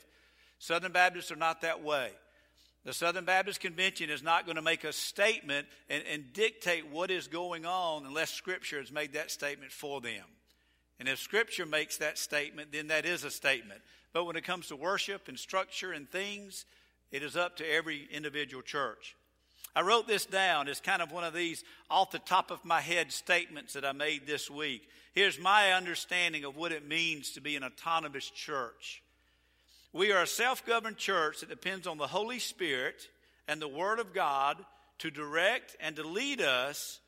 Southern 0.60 0.92
Baptists 0.92 1.32
are 1.32 1.36
not 1.36 1.62
that 1.62 1.82
way. 1.82 2.12
The 2.84 2.92
Southern 2.92 3.24
Baptist 3.24 3.58
Convention 3.58 4.10
is 4.10 4.22
not 4.22 4.46
going 4.46 4.56
to 4.56 4.62
make 4.62 4.84
a 4.84 4.92
statement 4.92 5.66
and, 5.88 6.04
and 6.08 6.32
dictate 6.32 6.88
what 6.88 7.10
is 7.10 7.26
going 7.26 7.66
on 7.66 8.06
unless 8.06 8.30
Scripture 8.30 8.78
has 8.78 8.92
made 8.92 9.14
that 9.14 9.32
statement 9.32 9.72
for 9.72 10.00
them. 10.00 10.22
And 11.00 11.08
if 11.08 11.18
Scripture 11.18 11.66
makes 11.66 11.96
that 11.96 12.16
statement, 12.16 12.70
then 12.70 12.86
that 12.88 13.06
is 13.06 13.24
a 13.24 13.30
statement. 13.32 13.80
But 14.12 14.24
when 14.24 14.36
it 14.36 14.44
comes 14.44 14.68
to 14.68 14.76
worship 14.76 15.28
and 15.28 15.38
structure 15.38 15.92
and 15.92 16.10
things, 16.10 16.64
it 17.12 17.22
is 17.22 17.36
up 17.36 17.56
to 17.56 17.70
every 17.70 18.08
individual 18.10 18.62
church. 18.62 19.16
I 19.74 19.82
wrote 19.82 20.08
this 20.08 20.26
down 20.26 20.68
as 20.68 20.80
kind 20.80 21.00
of 21.00 21.12
one 21.12 21.22
of 21.22 21.32
these 21.32 21.62
off 21.88 22.10
the 22.10 22.18
top 22.18 22.50
of 22.50 22.64
my 22.64 22.80
head 22.80 23.12
statements 23.12 23.74
that 23.74 23.84
I 23.84 23.92
made 23.92 24.26
this 24.26 24.50
week. 24.50 24.88
Here's 25.12 25.38
my 25.38 25.72
understanding 25.72 26.44
of 26.44 26.56
what 26.56 26.72
it 26.72 26.88
means 26.88 27.32
to 27.32 27.40
be 27.40 27.56
an 27.56 27.64
autonomous 27.64 28.28
church. 28.28 29.02
We 29.92 30.12
are 30.12 30.22
a 30.22 30.26
self 30.26 30.66
governed 30.66 30.96
church 30.96 31.40
that 31.40 31.48
depends 31.48 31.86
on 31.86 31.98
the 31.98 32.06
Holy 32.06 32.38
Spirit 32.38 33.08
and 33.46 33.60
the 33.60 33.68
Word 33.68 33.98
of 33.98 34.12
God 34.12 34.56
to 34.98 35.10
direct 35.10 35.76
and 35.80 35.96
to 35.96 36.06
lead 36.06 36.40
us 36.40 37.00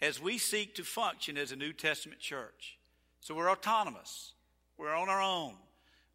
as 0.00 0.20
we 0.20 0.38
seek 0.38 0.74
to 0.74 0.84
function 0.84 1.36
as 1.38 1.52
a 1.52 1.56
New 1.56 1.72
Testament 1.72 2.20
church. 2.20 2.78
So 3.20 3.34
we're 3.34 3.50
autonomous, 3.50 4.32
we're 4.78 4.94
on 4.94 5.08
our 5.08 5.22
own. 5.22 5.54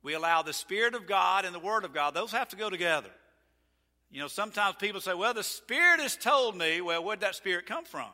We 0.04 0.14
allow 0.14 0.42
the 0.42 0.54
Spirit 0.54 0.96
of 0.96 1.08
God 1.08 1.46
and 1.46 1.54
the 1.54 1.60
Word 1.60 1.86
of 1.86 1.94
God, 1.94 2.14
those 2.14 2.32
have 2.32 2.50
to 2.50 2.56
go 2.56 2.70
together. 2.70 3.10
You 4.12 4.20
know, 4.20 4.28
sometimes 4.28 4.76
people 4.78 5.00
say, 5.00 5.14
well, 5.14 5.34
the 5.34 5.44
Spirit 5.44 6.00
has 6.02 6.18
told 6.18 6.58
me. 6.58 6.82
Well, 6.82 7.04
where'd 7.04 7.22
that 7.22 7.36
Spirit 7.36 7.66
come 7.66 7.86
from? 7.86 8.10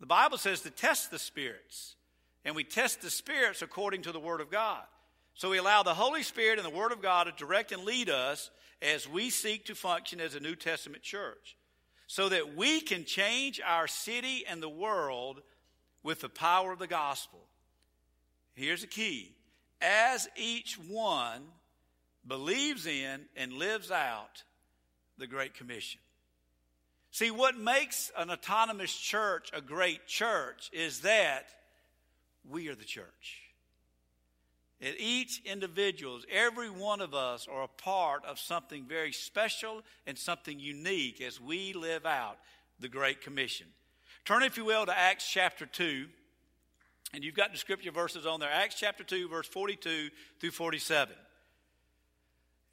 The 0.00 0.06
Bible 0.06 0.38
says 0.38 0.60
to 0.62 0.70
test 0.70 1.10
the 1.10 1.18
spirits, 1.18 1.96
and 2.44 2.54
we 2.54 2.64
test 2.64 3.02
the 3.02 3.10
spirits 3.10 3.62
according 3.62 4.02
to 4.02 4.12
the 4.12 4.20
Word 4.20 4.40
of 4.40 4.50
God. 4.50 4.82
So 5.34 5.50
we 5.50 5.58
allow 5.58 5.82
the 5.82 5.94
Holy 5.94 6.22
Spirit 6.22 6.58
and 6.58 6.66
the 6.66 6.76
Word 6.76 6.92
of 6.92 7.02
God 7.02 7.24
to 7.24 7.32
direct 7.32 7.72
and 7.72 7.84
lead 7.84 8.08
us 8.08 8.50
as 8.80 9.08
we 9.08 9.30
seek 9.30 9.66
to 9.66 9.74
function 9.74 10.20
as 10.20 10.34
a 10.34 10.40
New 10.40 10.54
Testament 10.54 11.02
church 11.02 11.56
so 12.06 12.28
that 12.28 12.54
we 12.54 12.80
can 12.80 13.04
change 13.04 13.60
our 13.64 13.86
city 13.86 14.44
and 14.48 14.62
the 14.62 14.68
world 14.68 15.42
with 16.02 16.20
the 16.20 16.28
power 16.28 16.72
of 16.72 16.78
the 16.78 16.86
gospel. 16.86 17.40
Here's 18.54 18.82
the 18.82 18.86
key 18.86 19.32
as 19.80 20.28
each 20.36 20.78
one 20.88 21.42
believes 22.26 22.86
in 22.86 23.20
and 23.36 23.52
lives 23.52 23.90
out 23.90 24.42
the 25.18 25.26
Great 25.26 25.54
Commission. 25.54 26.00
See, 27.10 27.30
what 27.30 27.56
makes 27.56 28.10
an 28.16 28.30
autonomous 28.30 28.92
church 28.92 29.50
a 29.52 29.60
great 29.60 30.06
church 30.06 30.70
is 30.72 31.00
that 31.00 31.46
we 32.48 32.68
are 32.68 32.74
the 32.74 32.84
church. 32.84 33.40
And 34.80 34.96
each 34.98 35.40
individual, 35.44 36.18
every 36.30 36.68
one 36.68 37.00
of 37.00 37.14
us, 37.14 37.46
are 37.50 37.62
a 37.62 37.68
part 37.68 38.24
of 38.24 38.38
something 38.38 38.84
very 38.84 39.12
special 39.12 39.82
and 40.06 40.18
something 40.18 40.58
unique 40.58 41.20
as 41.20 41.40
we 41.40 41.72
live 41.72 42.04
out 42.04 42.38
the 42.80 42.88
Great 42.88 43.20
Commission. 43.20 43.68
Turn, 44.24 44.42
if 44.42 44.56
you 44.56 44.64
will, 44.64 44.84
to 44.84 44.98
Acts 44.98 45.30
chapter 45.30 45.66
2. 45.66 46.06
And 47.14 47.22
you've 47.22 47.36
got 47.36 47.52
the 47.52 47.58
scripture 47.58 47.92
verses 47.92 48.26
on 48.26 48.40
there 48.40 48.50
Acts 48.52 48.74
chapter 48.74 49.04
2, 49.04 49.28
verse 49.28 49.46
42 49.46 50.10
through 50.40 50.50
47. 50.50 51.14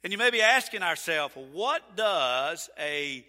And 0.02 0.12
you 0.12 0.18
may 0.18 0.30
be 0.30 0.42
asking 0.42 0.82
ourselves, 0.82 1.36
what 1.52 1.96
does 1.96 2.68
a, 2.76 3.24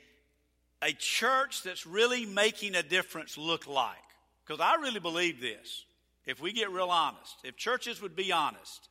a 0.82 0.92
church 0.94 1.62
that's 1.62 1.86
really 1.86 2.26
making 2.26 2.74
a 2.74 2.82
difference 2.82 3.38
look 3.38 3.68
like? 3.68 3.96
Because 4.44 4.60
I 4.60 4.82
really 4.82 5.00
believe 5.00 5.40
this, 5.40 5.86
if 6.26 6.42
we 6.42 6.52
get 6.52 6.72
real 6.72 6.90
honest, 6.90 7.36
if 7.44 7.56
churches 7.58 8.02
would 8.02 8.16
be 8.16 8.32
honest. 8.32 8.90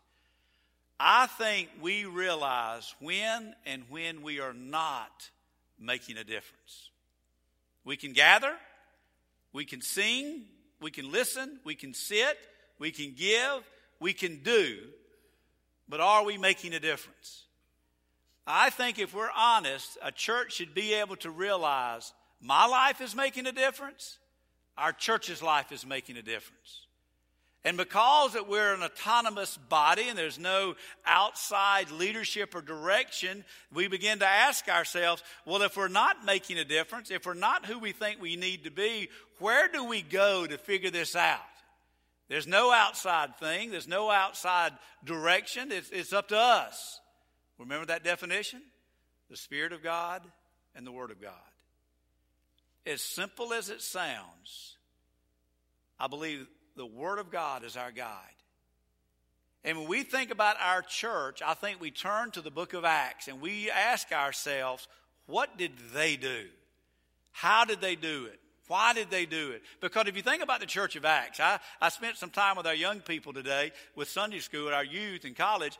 I 1.00 1.26
think 1.26 1.70
we 1.80 2.04
realize 2.04 2.94
when 3.00 3.52
and 3.66 3.82
when 3.88 4.22
we 4.22 4.38
are 4.38 4.54
not 4.54 5.28
making 5.76 6.18
a 6.18 6.24
difference. 6.24 6.90
We 7.84 7.96
can 7.96 8.12
gather, 8.12 8.54
we 9.52 9.64
can 9.64 9.80
sing, 9.80 10.44
we 10.82 10.90
can 10.90 11.10
listen, 11.10 11.58
we 11.64 11.74
can 11.74 11.94
sit, 11.94 12.38
we 12.78 12.90
can 12.90 13.14
give, 13.16 13.62
we 14.00 14.12
can 14.12 14.42
do, 14.42 14.78
but 15.88 16.00
are 16.00 16.24
we 16.24 16.36
making 16.36 16.74
a 16.74 16.80
difference? 16.80 17.44
I 18.46 18.70
think 18.70 18.98
if 18.98 19.14
we're 19.14 19.30
honest, 19.36 19.96
a 20.02 20.10
church 20.10 20.54
should 20.54 20.74
be 20.74 20.94
able 20.94 21.16
to 21.16 21.30
realize 21.30 22.12
my 22.40 22.66
life 22.66 23.00
is 23.00 23.14
making 23.14 23.46
a 23.46 23.52
difference, 23.52 24.18
our 24.76 24.92
church's 24.92 25.42
life 25.42 25.70
is 25.70 25.86
making 25.86 26.16
a 26.16 26.22
difference. 26.22 26.86
And 27.64 27.76
because 27.76 28.32
that 28.32 28.48
we're 28.48 28.74
an 28.74 28.82
autonomous 28.82 29.56
body 29.56 30.08
and 30.08 30.18
there's 30.18 30.38
no 30.38 30.74
outside 31.06 31.92
leadership 31.92 32.56
or 32.56 32.60
direction, 32.60 33.44
we 33.72 33.86
begin 33.86 34.18
to 34.18 34.26
ask 34.26 34.68
ourselves, 34.68 35.22
well, 35.46 35.62
if 35.62 35.76
we're 35.76 35.86
not 35.86 36.24
making 36.24 36.58
a 36.58 36.64
difference, 36.64 37.12
if 37.12 37.24
we're 37.24 37.34
not 37.34 37.66
who 37.66 37.78
we 37.78 37.92
think 37.92 38.20
we 38.20 38.34
need 38.34 38.64
to 38.64 38.70
be, 38.72 39.08
where 39.38 39.68
do 39.68 39.84
we 39.84 40.02
go 40.02 40.44
to 40.44 40.58
figure 40.58 40.90
this 40.90 41.14
out? 41.14 41.38
There's 42.28 42.48
no 42.48 42.72
outside 42.72 43.36
thing, 43.36 43.70
there's 43.70 43.86
no 43.86 44.10
outside 44.10 44.72
direction. 45.04 45.70
It's, 45.70 45.90
it's 45.90 46.12
up 46.12 46.28
to 46.28 46.38
us. 46.38 47.00
Remember 47.58 47.86
that 47.86 48.02
definition? 48.02 48.62
The 49.30 49.36
Spirit 49.36 49.72
of 49.72 49.84
God 49.84 50.22
and 50.74 50.84
the 50.84 50.92
Word 50.92 51.12
of 51.12 51.20
God. 51.20 51.32
As 52.86 53.02
simple 53.02 53.52
as 53.52 53.70
it 53.70 53.82
sounds, 53.82 54.76
I 56.00 56.08
believe 56.08 56.48
the 56.76 56.86
Word 56.86 57.18
of 57.18 57.30
God 57.30 57.64
is 57.64 57.76
our 57.76 57.90
guide. 57.90 58.08
And 59.64 59.78
when 59.78 59.88
we 59.88 60.02
think 60.02 60.30
about 60.30 60.56
our 60.60 60.82
church, 60.82 61.40
I 61.44 61.54
think 61.54 61.80
we 61.80 61.90
turn 61.90 62.32
to 62.32 62.40
the 62.40 62.50
book 62.50 62.72
of 62.72 62.84
Acts 62.84 63.28
and 63.28 63.40
we 63.40 63.70
ask 63.70 64.10
ourselves, 64.10 64.88
what 65.26 65.56
did 65.56 65.72
they 65.94 66.16
do? 66.16 66.46
How 67.30 67.64
did 67.64 67.80
they 67.80 67.94
do 67.94 68.26
it? 68.26 68.40
Why 68.68 68.92
did 68.92 69.10
they 69.10 69.26
do 69.26 69.50
it? 69.50 69.62
Because 69.80 70.08
if 70.08 70.16
you 70.16 70.22
think 70.22 70.42
about 70.42 70.60
the 70.60 70.66
Church 70.66 70.96
of 70.96 71.04
Acts, 71.04 71.40
I, 71.40 71.58
I 71.80 71.90
spent 71.90 72.16
some 72.16 72.30
time 72.30 72.56
with 72.56 72.66
our 72.66 72.74
young 72.74 73.00
people 73.00 73.32
today 73.32 73.72
with 73.94 74.08
Sunday 74.08 74.38
school, 74.38 74.68
our 74.68 74.84
youth 74.84 75.24
in 75.24 75.34
college. 75.34 75.78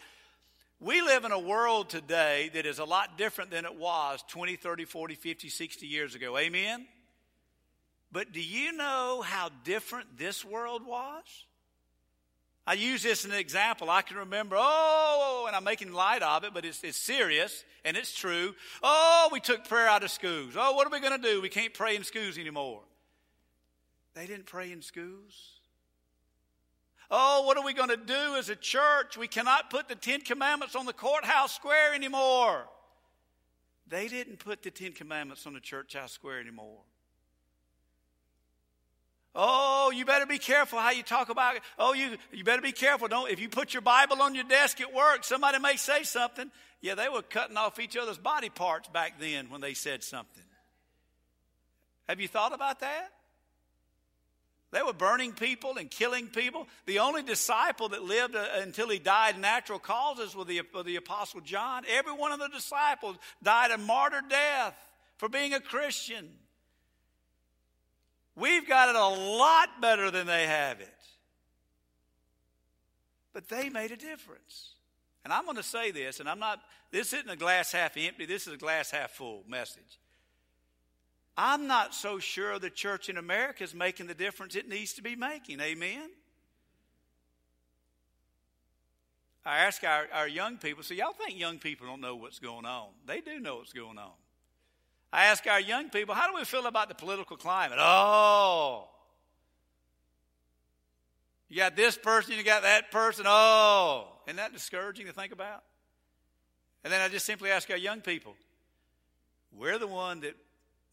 We 0.79 1.01
live 1.01 1.25
in 1.25 1.33
a 1.33 1.39
world 1.39 1.89
today 1.89 2.51
that 2.55 2.67
is 2.67 2.81
a 2.81 2.85
lot 2.85 3.17
different 3.17 3.51
than 3.51 3.65
it 3.65 3.77
was 3.77 4.23
20, 4.29 4.57
30, 4.57 4.85
40, 4.85 5.15
50, 5.15 5.49
60 5.49 5.87
years 5.87 6.15
ago. 6.15 6.37
Amen? 6.37 6.87
But 8.13 8.33
do 8.33 8.41
you 8.41 8.73
know 8.73 9.23
how 9.25 9.49
different 9.65 10.19
this 10.19 10.45
world 10.45 10.87
was? 10.87 11.25
I 12.67 12.75
use 12.75 13.03
this 13.03 13.25
as 13.25 13.31
an 13.31 13.37
example. 13.37 13.91
I 13.91 14.03
can 14.03 14.19
remember, 14.19 14.57
oh, 14.57 14.61
oh, 14.63 15.43
oh, 15.43 15.47
and 15.47 15.57
I'm 15.57 15.65
making 15.65 15.93
light 15.93 16.23
of 16.23 16.45
it, 16.45 16.55
but 16.55 16.65
it's, 16.65 16.85
it's 16.85 16.99
serious 16.99 17.65
and 17.85 17.97
it's 17.97 18.15
true. 18.15 18.55
Oh, 18.83 19.31
we 19.33 19.41
took 19.41 19.67
prayer 19.67 19.89
out 19.89 20.05
of 20.05 20.11
schools. 20.11 20.55
Oh, 20.57 20.73
what 20.75 20.87
are 20.87 20.91
we 20.91 21.01
going 21.01 21.21
to 21.21 21.29
do? 21.29 21.41
We 21.41 21.49
can't 21.49 21.75
pray 21.75 21.97
in 21.97 22.05
schools 22.05 22.39
anymore. 22.39 22.83
They 24.15 24.27
didn't 24.27 24.47
pray 24.47 24.71
in 24.71 24.83
schools. 24.83 25.59
Oh, 27.11 27.43
what 27.47 27.57
are 27.57 27.65
we 27.65 27.75
going 27.75 27.89
to 27.89 27.97
do 27.97 28.37
as 28.37 28.49
a 28.49 28.57
church? 28.57 29.17
We 29.17 29.27
cannot 29.27 29.71
put 29.71 29.89
the 29.89 29.97
Ten 29.97 30.21
Commandments 30.21 30.77
on 30.77 30.87
the 30.87 30.93
courthouse 30.93 31.55
square 31.55 31.95
anymore. 31.95 32.69
They 33.89 34.07
didn't 34.07 34.39
put 34.39 34.63
the 34.63 34.71
Ten 34.71 34.93
Commandments 34.93 35.47
on 35.47 35.55
the 35.55 35.61
church 35.61 35.95
house 35.95 36.13
square 36.13 36.41
anymore. 36.41 36.81
Oh, 39.35 39.91
you 39.95 40.05
better 40.05 40.27
be 40.27 40.39
careful 40.39 40.79
how 40.79 40.91
you 40.91 41.03
talk 41.03 41.31
about 41.31 41.57
it. 41.57 41.63
Oh, 41.79 41.95
you, 41.95 42.17
you 42.33 42.45
better 42.45 42.61
be 42.61 42.73
careful. 42.73 43.09
Don't, 43.09 43.31
if 43.31 43.41
you 43.41 43.49
put 43.49 43.73
your 43.73 43.81
Bible 43.81 44.21
on 44.21 44.35
your 44.35 44.45
desk 44.45 44.81
at 44.81 44.93
work, 44.93 45.25
somebody 45.25 45.59
may 45.59 45.77
say 45.77 46.03
something. 46.03 46.51
Yeah, 46.83 46.97
they 46.97 47.09
were 47.09 47.23
cutting 47.23 47.57
off 47.57 47.79
each 47.81 47.97
other's 47.97 48.19
body 48.19 48.51
parts 48.51 48.89
back 48.89 49.19
then 49.19 49.49
when 49.49 49.63
they 49.63 49.73
said 49.73 50.03
something. 50.03 50.43
Have 52.09 52.21
you 52.21 52.29
thought 52.29 52.53
about 52.53 52.81
that? 52.81 53.11
They 54.73 54.83
were 54.83 54.95
burning 54.95 55.33
people 55.33 55.77
and 55.77 55.91
killing 55.91 56.29
people. 56.29 56.67
The 56.87 56.99
only 56.99 57.23
disciple 57.23 57.91
that 57.91 58.03
lived 58.03 58.35
uh, 58.35 58.47
until 58.57 58.89
he 58.89 58.99
died 58.99 59.39
natural 59.39 59.79
causes 59.79 60.35
was 60.35 60.47
the, 60.47 60.63
was 60.75 60.85
the 60.85 60.97
Apostle 60.97 61.43
John. 61.43 61.85
Every 61.89 62.13
one 62.13 62.33
of 62.33 62.39
the 62.39 62.49
disciples 62.49 63.17
died 63.43 63.71
a 63.71 63.79
martyr 63.79 64.23
death 64.29 64.75
for 65.19 65.29
being 65.29 65.53
a 65.53 65.61
Christian. 65.61 66.29
We've 68.35 68.67
got 68.67 68.89
it 68.89 68.97
a 68.97 69.07
lot 69.07 69.81
better 69.81 70.11
than 70.11 70.27
they 70.27 70.47
have 70.47 70.81
it. 70.81 70.89
But 73.33 73.49
they 73.49 73.69
made 73.69 73.93
a 73.93 73.97
difference. 73.97 74.71
And 75.25 75.33
I'm 75.33 75.45
going 75.45 75.57
to 75.57 75.63
say 75.63 75.91
this, 75.91 76.21
and 76.21 76.29
I'm 76.29 76.39
not, 76.39 76.61
this 76.91 77.13
isn't 77.13 77.31
a 77.31 77.37
glass 77.37 77.73
half 77.73 77.97
empty, 77.97 78.27
this 78.27 78.47
is 78.47 78.55
a 78.55 78.57
glass 78.57 78.91
half 78.91 79.13
full 79.13 79.45
message. 79.47 79.99
I'm 81.37 81.67
not 81.67 81.95
so 81.95 82.19
sure 82.19 82.59
the 82.59 82.71
church 82.71 83.09
in 83.09 83.17
America 83.17 83.65
is 83.65 83.75
making 83.75 84.07
the 84.07 84.15
difference 84.15 84.55
it 84.55 84.69
needs 84.69 84.93
to 84.95 85.03
be 85.03 85.17
making. 85.17 85.61
Amen? 85.61 86.11
I 89.45 89.61
ask 89.61 89.83
our, 89.83 90.07
our 90.13 90.29
young 90.29 90.59
people, 90.59 90.83
so 90.83 90.95
y'all 90.95 91.13
think 91.13 91.39
young 91.39 91.59
people 91.59 91.87
don't 91.87 92.01
know 92.01 92.17
what's 92.17 92.39
going 92.39 92.65
on? 92.65 92.89
They 93.07 93.21
do 93.21 93.41
know 93.41 93.57
what's 93.57 93.73
going 93.73 93.99
on. 93.99 94.13
I 95.13 95.27
ask 95.27 95.47
our 95.47 95.61
young 95.61 95.91
people, 95.91 96.15
how 96.15 96.29
do 96.29 96.35
we 96.35 96.45
feel 96.45 96.67
about 96.67 96.89
the 96.89 96.95
political 96.95 97.37
climate? 97.37 97.79
Oh, 97.81 98.89
you 101.49 101.59
got 101.59 101.77
this 101.77 101.99
person, 101.99 102.35
you 102.35 102.43
got 102.43 102.63
that 102.63 102.91
person. 102.91 103.27
Oh, 103.29 104.09
isn't 104.27 104.37
that 104.37 104.55
discouraging 104.55 105.07
to 105.07 105.13
think 105.13 105.33
about? 105.33 105.63
And 106.83 106.93
then 106.93 107.01
I 107.03 107.09
just 107.09 107.27
simply 107.27 107.51
ask 107.51 107.71
our 107.71 107.77
young 107.77 108.01
people, 108.01 108.35
we're 109.57 109.79
the 109.79 109.87
one 109.87 110.21
that 110.21 110.35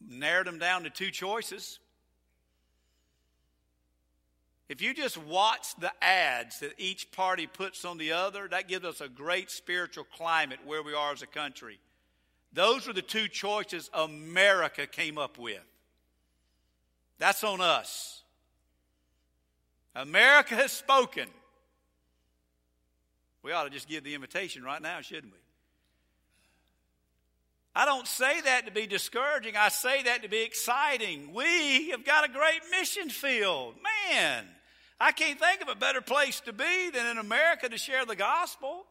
narrowed 0.06 0.46
them 0.46 0.58
down 0.58 0.82
to 0.84 0.90
two 0.90 1.10
choices. 1.10 1.78
If 4.68 4.82
you 4.82 4.94
just 4.94 5.16
watch 5.16 5.74
the 5.76 5.92
ads 6.00 6.60
that 6.60 6.74
each 6.78 7.10
party 7.10 7.46
puts 7.46 7.84
on 7.84 7.98
the 7.98 8.12
other, 8.12 8.46
that 8.48 8.68
gives 8.68 8.84
us 8.84 9.00
a 9.00 9.08
great 9.08 9.50
spiritual 9.50 10.04
climate 10.04 10.60
where 10.64 10.82
we 10.82 10.94
are 10.94 11.12
as 11.12 11.22
a 11.22 11.26
country. 11.26 11.80
Those 12.52 12.86
were 12.86 12.92
the 12.92 13.02
two 13.02 13.28
choices 13.28 13.90
America 13.92 14.86
came 14.86 15.18
up 15.18 15.38
with. 15.38 15.62
That's 17.18 17.44
on 17.44 17.60
us. 17.60 18.22
America 19.94 20.54
has 20.54 20.72
spoken. 20.72 21.28
We 23.42 23.52
ought 23.52 23.64
to 23.64 23.70
just 23.70 23.88
give 23.88 24.04
the 24.04 24.14
invitation 24.14 24.62
right 24.62 24.80
now, 24.80 25.00
shouldn't 25.00 25.32
we? 25.32 25.38
I 27.74 27.84
don't 27.84 28.06
say 28.06 28.40
that 28.40 28.66
to 28.66 28.72
be 28.72 28.86
discouraging. 28.86 29.56
I 29.56 29.68
say 29.68 30.02
that 30.02 30.22
to 30.22 30.28
be 30.28 30.42
exciting. 30.42 31.32
We 31.32 31.90
have 31.90 32.04
got 32.04 32.28
a 32.28 32.32
great 32.32 32.60
mission 32.70 33.08
field. 33.08 33.76
Man, 34.10 34.44
I 34.98 35.12
can't 35.12 35.38
think 35.38 35.62
of 35.62 35.68
a 35.68 35.76
better 35.76 36.00
place 36.00 36.40
to 36.40 36.52
be 36.52 36.90
than 36.90 37.06
in 37.06 37.18
America 37.18 37.68
to 37.68 37.78
share 37.78 38.04
the 38.04 38.16
gospel. 38.16 38.86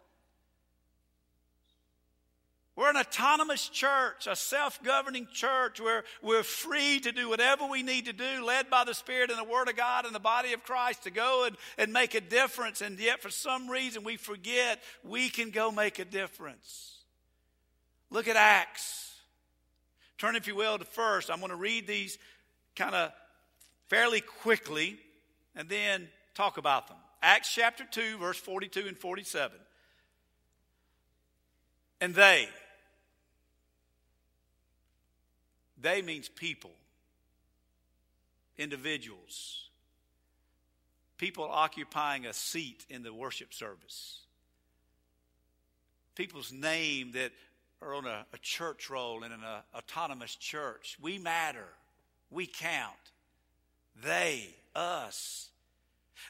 We're 2.80 2.90
an 2.90 2.96
autonomous 2.96 3.68
church, 3.68 4.26
a 4.26 4.38
self 4.38 4.82
governing 4.82 5.28
church 5.34 5.82
where 5.82 6.06
we're 6.22 6.44
free 6.44 7.02
to 7.02 7.12
do 7.12 7.28
whatever 7.28 7.66
we 7.66 7.84
need 7.84 8.06
to 8.06 8.14
do, 8.14 8.46
led 8.46 8.70
by 8.70 8.86
the 8.86 8.94
Spirit 8.94 9.30
and 9.30 9.38
the 9.38 9.44
Word 9.44 9.68
of 9.68 9.76
God 9.76 10.06
and 10.06 10.16
the 10.16 10.20
body 10.20 10.54
of 10.54 10.64
Christ 10.64 11.04
to 11.04 11.12
go 11.12 11.44
and, 11.46 11.58
and 11.78 11.92
make 11.92 12.16
a 12.16 12.22
difference. 12.22 12.80
And 12.80 12.98
yet, 12.98 13.22
for 13.22 13.30
some 13.30 13.68
reason, 13.68 14.06
we 14.06 14.16
forget 14.16 14.82
we 15.04 15.28
can 15.28 15.50
go 15.50 15.72
make 15.72 16.00
a 16.00 16.06
difference. 16.06 17.00
Look 18.12 18.30
at 18.30 18.38
Acts. 18.38 19.14
Turn, 20.18 20.38
if 20.38 20.48
you 20.48 20.56
will, 20.56 20.78
to 20.78 20.86
first. 20.86 21.30
I'm 21.30 21.40
going 21.40 21.50
to 21.50 21.58
read 21.58 21.86
these 21.86 22.18
kind 22.78 22.96
of 22.96 23.12
fairly 23.90 24.22
quickly 24.22 24.98
and 25.54 25.68
then 25.68 26.08
talk 26.34 26.58
about 26.58 26.88
them. 26.88 26.98
Acts 27.22 27.54
chapter 27.54 27.84
2, 27.84 28.20
verse 28.20 28.38
42 28.38 28.88
and 28.88 28.98
47. 28.98 29.58
And 32.00 32.16
they, 32.16 32.48
they 35.82 36.02
means 36.02 36.28
people, 36.30 36.72
individuals, 38.58 39.70
people 41.18 41.46
occupying 41.46 42.26
a 42.26 42.34
seat 42.34 42.86
in 42.90 43.04
the 43.04 43.14
worship 43.14 43.54
service, 43.54 44.20
people's 46.16 46.52
name 46.52 47.12
that 47.14 47.32
are 47.82 47.94
on 47.94 48.06
a, 48.06 48.26
a 48.34 48.38
church 48.40 48.90
roll 48.90 49.24
in 49.24 49.32
an 49.32 49.44
uh, 49.44 49.62
autonomous 49.76 50.36
church. 50.36 50.98
We 51.02 51.18
matter, 51.18 51.68
we 52.30 52.46
count. 52.46 52.94
They, 54.04 54.48
us. 54.76 55.50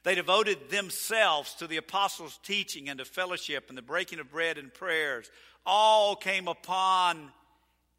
They 0.03 0.15
devoted 0.15 0.69
themselves 0.69 1.53
to 1.55 1.67
the 1.67 1.77
apostles' 1.77 2.39
teaching 2.43 2.89
and 2.89 2.99
to 2.99 3.05
fellowship 3.05 3.65
and 3.69 3.77
the 3.77 3.81
breaking 3.81 4.19
of 4.19 4.31
bread 4.31 4.57
and 4.57 4.73
prayers. 4.73 5.29
All 5.65 6.15
came 6.15 6.47
upon 6.47 7.31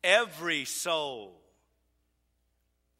every 0.03 0.65
soul. 0.65 1.41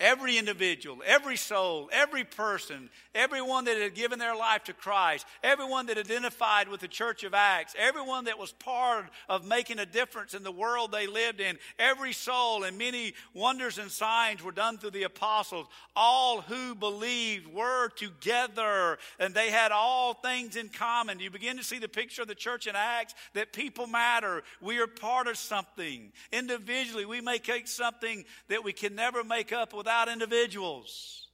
Every 0.01 0.39
individual, 0.39 1.03
every 1.05 1.37
soul, 1.37 1.91
every 1.93 2.25
person, 2.25 2.89
everyone 3.15 3.67
that 3.67 3.77
had 3.77 3.95
given 3.95 4.19
their 4.19 4.35
life 4.35 4.65
to 4.65 4.73
Christ, 4.73 5.27
everyone 5.43 5.87
that 5.87 5.99
identified 5.99 6.69
with 6.69 6.81
the 6.81 6.89
Church 6.89 7.23
of 7.23 7.35
Acts, 7.35 7.75
everyone 7.79 8.25
that 8.25 8.39
was 8.39 8.53
part 8.53 9.05
of 9.29 9.45
making 9.45 9.79
a 9.79 9.85
difference 9.85 10.33
in 10.33 10.43
the 10.43 10.51
world 10.51 10.91
they 10.91 11.07
lived 11.07 11.39
in, 11.39 11.59
every 11.79 12.15
soul 12.15 12.65
and 12.65 12.79
many 12.79 13.13
wonders 13.35 13.77
and 13.77 13.91
signs 13.91 14.43
were 14.43 14.53
done 14.53 14.79
through 14.79 14.93
the 14.93 15.03
apostles. 15.03 15.67
All 15.95 16.41
who 16.41 16.75
believed 16.75 17.47
were 17.53 17.91
together 17.91 18.97
and 19.19 19.35
they 19.35 19.51
had 19.51 19.71
all 19.71 20.15
things 20.15 20.57
in 20.57 20.71
common. 20.71 21.21
You 21.21 21.31
begin 21.31 21.59
to 21.59 21.65
see 21.65 21.79
the 21.79 21.89
picture 21.89 22.23
of 22.23 22.29
the 22.29 22.35
church 22.35 22.67
in 22.67 22.75
Acts 22.75 23.15
that 23.35 23.53
people 23.53 23.87
matter. 23.87 24.45
We 24.63 24.79
are 24.79 24.87
part 24.87 25.27
of 25.27 25.37
something. 25.37 26.11
Individually, 26.33 27.05
we 27.05 27.21
make 27.21 27.51
something 27.67 28.25
that 28.49 28.65
we 28.65 28.73
can 28.73 28.95
never 28.95 29.23
make 29.23 29.53
up 29.53 29.75
without 29.75 29.90
without 29.91 30.09
individuals. 30.09 31.27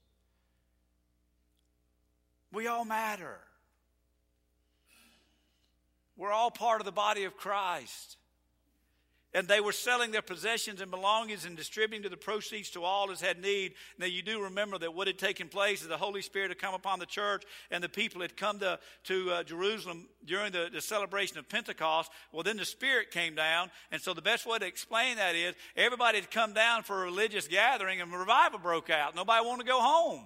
We 2.50 2.68
all 2.68 2.86
matter. 2.86 3.36
We're 6.16 6.32
all 6.32 6.50
part 6.50 6.80
of 6.80 6.86
the 6.86 6.92
body 6.92 7.24
of 7.24 7.36
Christ. 7.36 8.16
And 9.36 9.46
they 9.46 9.60
were 9.60 9.72
selling 9.72 10.12
their 10.12 10.22
possessions 10.22 10.80
and 10.80 10.90
belongings 10.90 11.44
and 11.44 11.58
distributing 11.58 12.10
the 12.10 12.16
proceeds 12.16 12.70
to 12.70 12.84
all 12.84 13.10
as 13.10 13.20
had 13.20 13.38
need. 13.38 13.74
Now, 13.98 14.06
you 14.06 14.22
do 14.22 14.44
remember 14.44 14.78
that 14.78 14.94
what 14.94 15.08
had 15.08 15.18
taken 15.18 15.48
place 15.48 15.82
is 15.82 15.88
the 15.88 15.98
Holy 15.98 16.22
Spirit 16.22 16.48
had 16.48 16.58
come 16.58 16.72
upon 16.72 17.00
the 17.00 17.06
church 17.06 17.44
and 17.70 17.84
the 17.84 17.88
people 17.90 18.22
had 18.22 18.34
come 18.34 18.60
to, 18.60 18.78
to 19.04 19.30
uh, 19.30 19.42
Jerusalem 19.42 20.08
during 20.24 20.52
the, 20.52 20.70
the 20.72 20.80
celebration 20.80 21.36
of 21.36 21.50
Pentecost. 21.50 22.10
Well, 22.32 22.44
then 22.44 22.56
the 22.56 22.64
Spirit 22.64 23.10
came 23.10 23.34
down. 23.34 23.70
And 23.92 24.00
so, 24.00 24.14
the 24.14 24.22
best 24.22 24.46
way 24.46 24.58
to 24.58 24.66
explain 24.66 25.16
that 25.16 25.34
is 25.34 25.54
everybody 25.76 26.18
had 26.18 26.30
come 26.30 26.54
down 26.54 26.82
for 26.82 27.02
a 27.02 27.04
religious 27.04 27.46
gathering 27.46 28.00
and 28.00 28.10
revival 28.10 28.58
broke 28.58 28.88
out. 28.88 29.14
Nobody 29.14 29.44
wanted 29.44 29.64
to 29.64 29.68
go 29.68 29.82
home. 29.82 30.24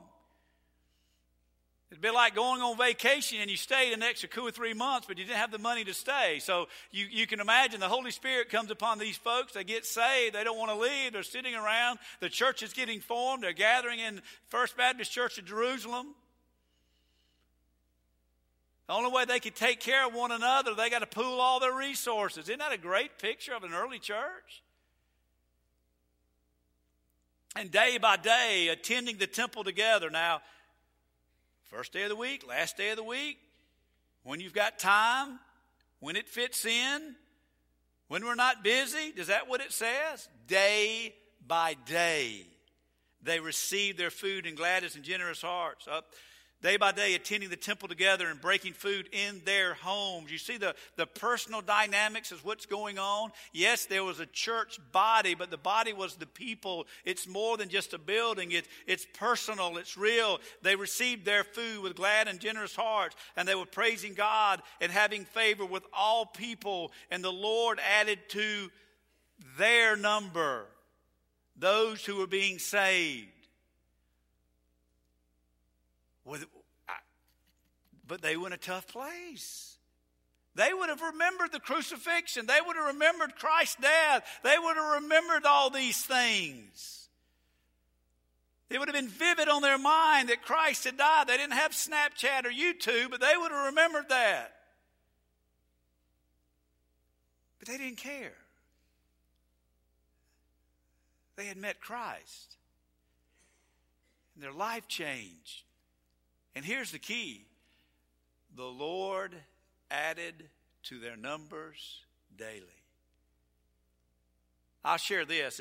It'd 1.91 2.01
be 2.01 2.11
like 2.11 2.37
going 2.37 2.63
on 2.63 2.77
vacation 2.77 3.41
and 3.41 3.51
you 3.51 3.57
stayed 3.57 3.93
an 3.93 4.03
extra 4.03 4.29
two 4.29 4.43
or 4.43 4.53
three 4.53 4.75
months, 4.75 5.09
but 5.09 5.19
you 5.19 5.25
didn't 5.25 5.39
have 5.39 5.51
the 5.51 5.59
money 5.59 5.83
to 5.85 5.93
stay. 5.93 6.39
So 6.41 6.69
you, 6.93 7.07
you 7.11 7.27
can 7.27 7.41
imagine 7.41 7.81
the 7.81 7.89
Holy 7.89 8.13
Spirit 8.13 8.49
comes 8.49 8.71
upon 8.71 8.99
these 9.01 9.17
folks. 9.17 9.55
They 9.55 9.65
get 9.65 9.85
saved. 9.85 10.37
They 10.37 10.45
don't 10.45 10.57
want 10.57 10.71
to 10.71 10.77
leave. 10.77 11.13
They're 11.13 11.25
sitting 11.25 11.57
around. 11.57 11.99
The 12.21 12.29
church 12.29 12.63
is 12.63 12.73
getting 12.73 13.01
formed. 13.01 13.43
They're 13.43 13.53
gathering 13.53 13.99
in 13.99 14.23
First 14.51 14.77
Baptist 14.77 15.11
Church 15.11 15.37
of 15.39 15.47
Jerusalem. 15.47 16.15
The 18.87 18.93
only 18.95 19.11
way 19.11 19.25
they 19.25 19.41
could 19.41 19.57
take 19.57 19.81
care 19.81 20.07
of 20.07 20.15
one 20.15 20.31
another, 20.31 20.75
they 20.75 20.91
got 20.91 21.01
to 21.01 21.07
pool 21.07 21.41
all 21.41 21.59
their 21.59 21.75
resources. 21.75 22.49
Isn't 22.49 22.59
that 22.61 22.73
a 22.73 22.79
great 22.79 23.19
picture 23.19 23.55
of 23.55 23.65
an 23.65 23.73
early 23.73 23.99
church? 23.99 24.63
And 27.57 27.71
day 27.71 27.99
by 27.99 28.17
day, 28.17 28.69
attending 28.69 29.19
the 29.19 29.27
temple 29.27 29.65
together. 29.65 30.09
Now, 30.09 30.41
First 31.71 31.93
day 31.93 32.03
of 32.03 32.09
the 32.09 32.17
week, 32.17 32.45
last 32.49 32.77
day 32.77 32.91
of 32.91 32.97
the 32.97 33.05
week, 33.05 33.39
when 34.25 34.41
you've 34.41 34.53
got 34.53 34.81
time, 34.81 35.39
when 36.01 36.17
it 36.17 36.29
fits 36.29 36.65
in, 36.65 37.15
when 38.09 38.25
we're 38.25 38.35
not 38.35 38.65
busy. 38.65 39.13
Is 39.17 39.29
that 39.29 39.49
what 39.49 39.61
it 39.61 39.73
says? 39.73 40.29
Day 40.49 41.15
by 41.47 41.77
day. 41.87 42.45
They 43.23 43.39
receive 43.39 43.97
their 43.97 44.11
food 44.11 44.47
in 44.47 44.57
gladness 44.57 44.97
and 44.97 45.05
generous 45.05 45.43
hearts. 45.43 45.87
Up 45.87 46.07
day 46.63 46.77
by 46.77 46.93
day 46.93 47.15
attending 47.15 47.49
the 47.49 47.57
temple 47.57 47.89
together 47.89 48.29
and 48.29 48.41
breaking 48.41 48.73
food 48.73 49.09
in 49.13 49.41
their 49.45 49.75
homes. 49.75 50.31
You 50.31 50.39
see 50.39 50.59
the, 50.59 50.75
the 50.97 51.07
personal 51.07 51.61
dynamics 51.63 52.33
is 52.33 52.45
what's 52.45 52.67
going 52.67 52.99
on. 52.99 53.31
Yes, 53.53 53.87
there 53.87 54.05
was 54.05 54.21
a 54.21 54.27
church 54.27 54.79
body, 54.93 55.35
but 55.35 55.51
the 55.51 55.57
body 55.57 55.93
was 55.93 56.17
the 56.17 56.27
people. 56.27 56.87
It's 57.05 57.27
more 57.27 57.57
than 57.57 57.69
just 57.69 57.95
a 57.95 57.99
building. 57.99 58.53
It, 58.53 58.67
it's 58.87 59.07
personal. 59.15 59.77
It's 59.79 59.97
real. 59.97 60.39
They 60.63 60.77
received 60.77 61.25
their 61.25 61.45
food 61.45 61.83
with 61.83 61.97
glad 61.97 62.29
and 62.29 62.41
generous 62.41 62.77
hearts, 62.77 63.17
and 63.37 63.49
they 63.49 63.55
were 63.55 63.67
praising 63.67 64.15
God 64.15 64.63
and 64.81 64.93
having 64.93 65.25
favor 65.25 65.65
with 65.65 65.85
all 65.93 66.27
people. 66.27 66.93
And 67.11 67.25
the 67.25 67.33
Lord 67.33 67.81
added 68.01 68.19
to 68.31 68.71
their 69.59 69.97
number 69.97 70.67
those 71.57 72.05
who 72.05 72.17
were 72.17 72.27
being 72.27 72.59
saved. 72.59 73.40
But 76.25 78.23
they 78.23 78.37
were 78.37 78.47
in 78.47 78.53
a 78.53 78.59
tough 78.59 78.89
place. 78.89 79.77
They 80.55 80.73
would 80.73 80.89
have 80.89 81.01
remembered 81.01 81.53
the 81.53 81.61
crucifixion. 81.61 82.47
They 82.47 82.59
would 82.65 82.77
have 82.77 82.95
remembered 82.95 83.37
Christ's 83.37 83.77
death. 83.81 84.25
They 84.43 84.57
would 84.59 84.77
have 84.77 85.03
remembered 85.03 85.47
all 85.47 85.71
these 85.71 86.03
things. 86.03 87.09
It 88.69 88.79
would 88.79 88.89
have 88.89 88.95
been 88.95 89.09
vivid 89.09 89.49
on 89.49 89.63
their 89.63 89.79
mind 89.79 90.29
that 90.29 90.43
Christ 90.43 90.85
had 90.85 90.97
died. 90.97 91.29
They 91.29 91.37
didn't 91.37 91.55
have 91.55 91.73
Snapchat 91.73 92.45
or 92.45 92.51
YouTube, 92.51 93.11
but 93.11 93.21
they 93.21 93.37
would 93.37 93.51
have 93.51 93.67
remembered 93.67 94.09
that. 94.11 94.53
But 97.59 97.69
they 97.69 97.79
didn't 97.79 97.99
care. 97.99 98.33
They 101.37 101.47
had 101.47 101.57
met 101.57 101.81
Christ, 101.81 102.57
and 104.35 104.45
their 104.45 104.53
life 104.53 104.89
changed. 104.89 105.63
And 106.61 106.67
here's 106.67 106.91
the 106.91 106.99
key 106.99 107.47
the 108.55 108.67
Lord 108.67 109.35
added 109.91 110.51
to 110.83 110.99
their 110.99 111.17
numbers 111.17 112.03
daily. 112.37 112.67
I'll 114.85 114.99
share 114.99 115.25
this. 115.25 115.59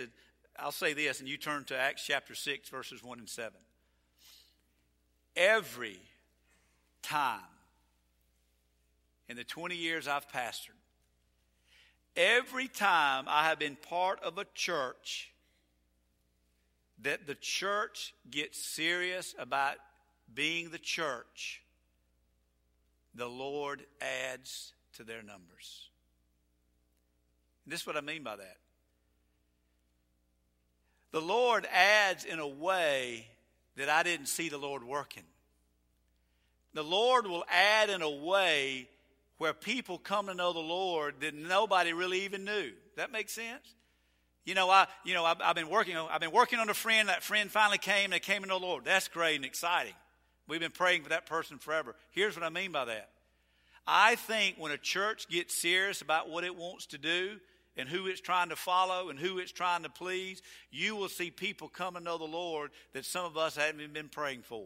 I'll 0.58 0.74
say 0.74 0.92
this, 0.92 1.22
and 1.22 1.30
you 1.30 1.38
turn 1.38 1.64
to 1.68 1.78
Acts 1.78 2.06
chapter 2.06 2.36
6, 2.36 2.68
verses 2.68 3.02
1 3.02 3.18
and 3.18 3.30
7. 3.30 3.54
Every 5.38 6.02
time 7.02 7.40
in 9.30 9.38
the 9.38 9.46
20 9.46 9.78
years 9.78 10.06
I've 10.06 10.28
pastored, 10.28 10.76
every 12.18 12.68
time 12.68 13.24
I 13.30 13.46
have 13.46 13.58
been 13.58 13.78
part 13.78 14.22
of 14.22 14.38
a 14.38 14.46
church 14.54 15.32
that 17.04 17.26
the 17.26 17.36
church 17.36 18.14
gets 18.30 18.62
serious 18.62 19.34
about 19.40 19.78
being 20.34 20.70
the 20.70 20.78
church, 20.78 21.62
the 23.15 23.28
Lord 23.28 23.84
adds 24.02 24.74
to 24.94 25.04
their 25.04 25.22
numbers. 25.22 25.89
And 27.65 27.74
this 27.74 27.82
is 27.82 27.88
what 27.88 27.98
I 27.98 28.02
mean 28.02 28.24
by 28.24 28.36
that. 28.36 28.58
The 31.12 31.22
Lord 31.22 31.68
adds 31.74 32.24
in 32.24 32.39
a 32.39 32.48
way 32.48 33.28
that 33.78 33.89
I 33.89 34.04
didn't 34.04 34.28
see 34.28 34.50
the 34.50 34.58
Lord 34.58 34.84
working. 34.84 35.24
The 36.74 36.84
Lord 36.84 37.26
will 37.26 37.44
add 37.50 37.89
in 37.89 38.02
a 38.02 38.10
way 38.10 38.88
where 39.39 39.54
people 39.54 39.98
come 39.98 40.28
to 40.28 40.34
know 40.34 40.54
the 40.54 40.60
Lord 40.60 41.15
that 41.22 41.34
nobody 41.34 41.94
really 41.94 42.26
even 42.26 42.44
knew. 42.44 42.72
That 42.96 43.12
makes 43.12 43.34
sense? 43.34 43.76
You 44.46 44.54
know, 44.54 44.70
I, 44.70 44.88
you 45.04 45.13
know, 45.13 45.26
I've, 45.26 45.42
I've, 45.42 45.56
been 45.56 45.70
working. 45.70 45.96
I've 45.96 46.22
been 46.22 46.32
working 46.32 46.60
on 46.60 46.70
a 46.70 46.74
friend. 46.74 47.10
That 47.10 47.24
friend 47.24 47.50
finally 47.50 47.78
came. 47.78 48.12
They 48.12 48.20
came 48.20 48.42
to 48.42 48.48
know 48.48 48.60
the 48.60 48.65
Lord. 48.65 48.86
That's 48.86 49.08
great 49.08 49.36
and 49.36 49.46
exciting. 49.46 49.94
We've 50.50 50.60
been 50.60 50.72
praying 50.72 51.04
for 51.04 51.10
that 51.10 51.28
person 51.28 51.60
forever. 51.60 51.96
Here's 52.12 52.36
what 52.36 52.44
I 52.44 52.50
mean 52.50 52.72
by 52.72 52.86
that. 52.86 53.10
I 53.86 54.16
think 54.16 54.56
when 54.58 54.72
a 54.72 54.78
church 54.78 55.30
gets 55.30 55.56
serious 55.56 56.02
about 56.02 56.30
what 56.30 56.44
it 56.44 56.56
wants 56.56 56.88
to 56.88 56.98
do 56.98 57.40
and 57.78 57.88
who 57.88 58.08
it's 58.08 58.20
trying 58.20 58.50
to 58.50 58.56
follow 58.56 59.10
and 59.10 59.18
who 59.18 59.40
it's 59.40 59.52
trying 59.52 59.84
to 59.84 59.90
please, 59.90 60.42
you 60.72 60.96
will 60.96 61.08
see 61.08 61.32
people 61.32 61.70
come 61.70 61.94
to 61.94 62.00
know 62.00 62.18
the 62.18 62.26
Lord 62.26 62.72
that 62.94 63.06
some 63.06 63.26
of 63.26 63.38
us 63.38 63.56
haven't 63.56 63.80
even 63.80 63.94
been 63.94 64.10
praying 64.10 64.42
for. 64.42 64.66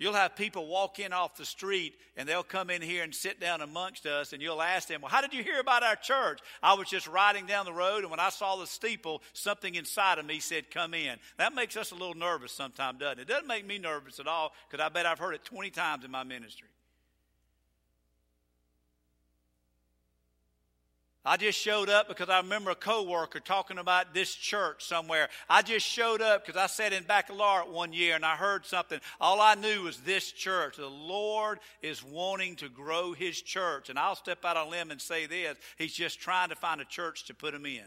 You'll 0.00 0.14
have 0.14 0.34
people 0.34 0.66
walk 0.66 0.98
in 0.98 1.12
off 1.12 1.36
the 1.36 1.44
street 1.44 1.92
and 2.16 2.26
they'll 2.26 2.42
come 2.42 2.70
in 2.70 2.80
here 2.80 3.04
and 3.04 3.14
sit 3.14 3.38
down 3.38 3.60
amongst 3.60 4.06
us, 4.06 4.32
and 4.32 4.40
you'll 4.40 4.62
ask 4.62 4.88
them, 4.88 5.02
Well, 5.02 5.10
how 5.10 5.20
did 5.20 5.34
you 5.34 5.42
hear 5.42 5.60
about 5.60 5.82
our 5.82 5.94
church? 5.94 6.40
I 6.62 6.72
was 6.72 6.88
just 6.88 7.06
riding 7.06 7.44
down 7.44 7.66
the 7.66 7.72
road, 7.72 8.00
and 8.00 8.10
when 8.10 8.18
I 8.18 8.30
saw 8.30 8.56
the 8.56 8.66
steeple, 8.66 9.22
something 9.34 9.74
inside 9.74 10.18
of 10.18 10.24
me 10.24 10.40
said, 10.40 10.70
Come 10.70 10.94
in. 10.94 11.18
That 11.36 11.54
makes 11.54 11.76
us 11.76 11.90
a 11.90 11.94
little 11.94 12.14
nervous 12.14 12.50
sometimes, 12.50 12.98
doesn't 12.98 13.18
it? 13.18 13.22
It 13.22 13.28
doesn't 13.28 13.46
make 13.46 13.66
me 13.66 13.78
nervous 13.78 14.18
at 14.18 14.26
all 14.26 14.52
because 14.68 14.82
I 14.82 14.88
bet 14.88 15.04
I've 15.04 15.18
heard 15.18 15.34
it 15.34 15.44
20 15.44 15.68
times 15.70 16.04
in 16.04 16.10
my 16.10 16.24
ministry. 16.24 16.68
I 21.24 21.36
just 21.36 21.58
showed 21.58 21.90
up 21.90 22.08
because 22.08 22.30
I 22.30 22.38
remember 22.38 22.70
a 22.70 22.74
coworker 22.74 23.40
talking 23.40 23.76
about 23.76 24.14
this 24.14 24.34
church 24.34 24.82
somewhere. 24.82 25.28
I 25.50 25.60
just 25.60 25.84
showed 25.84 26.22
up 26.22 26.46
because 26.46 26.58
I 26.58 26.66
sat 26.66 26.94
in 26.94 27.04
baccalaureate 27.04 27.70
one 27.70 27.92
year 27.92 28.16
and 28.16 28.24
I 28.24 28.36
heard 28.36 28.64
something. 28.64 28.98
All 29.20 29.38
I 29.38 29.54
knew 29.54 29.82
was 29.82 29.98
this 29.98 30.32
church. 30.32 30.78
The 30.78 30.86
Lord 30.86 31.60
is 31.82 32.02
wanting 32.02 32.56
to 32.56 32.70
grow 32.70 33.12
His 33.12 33.42
church. 33.42 33.90
And 33.90 33.98
I'll 33.98 34.16
step 34.16 34.46
out 34.46 34.56
on 34.56 34.68
a 34.68 34.70
limb 34.70 34.90
and 34.90 35.00
say 35.00 35.26
this 35.26 35.56
He's 35.76 35.94
just 35.94 36.20
trying 36.20 36.48
to 36.48 36.56
find 36.56 36.80
a 36.80 36.86
church 36.86 37.26
to 37.26 37.34
put 37.34 37.54
Him 37.54 37.66
in. 37.66 37.84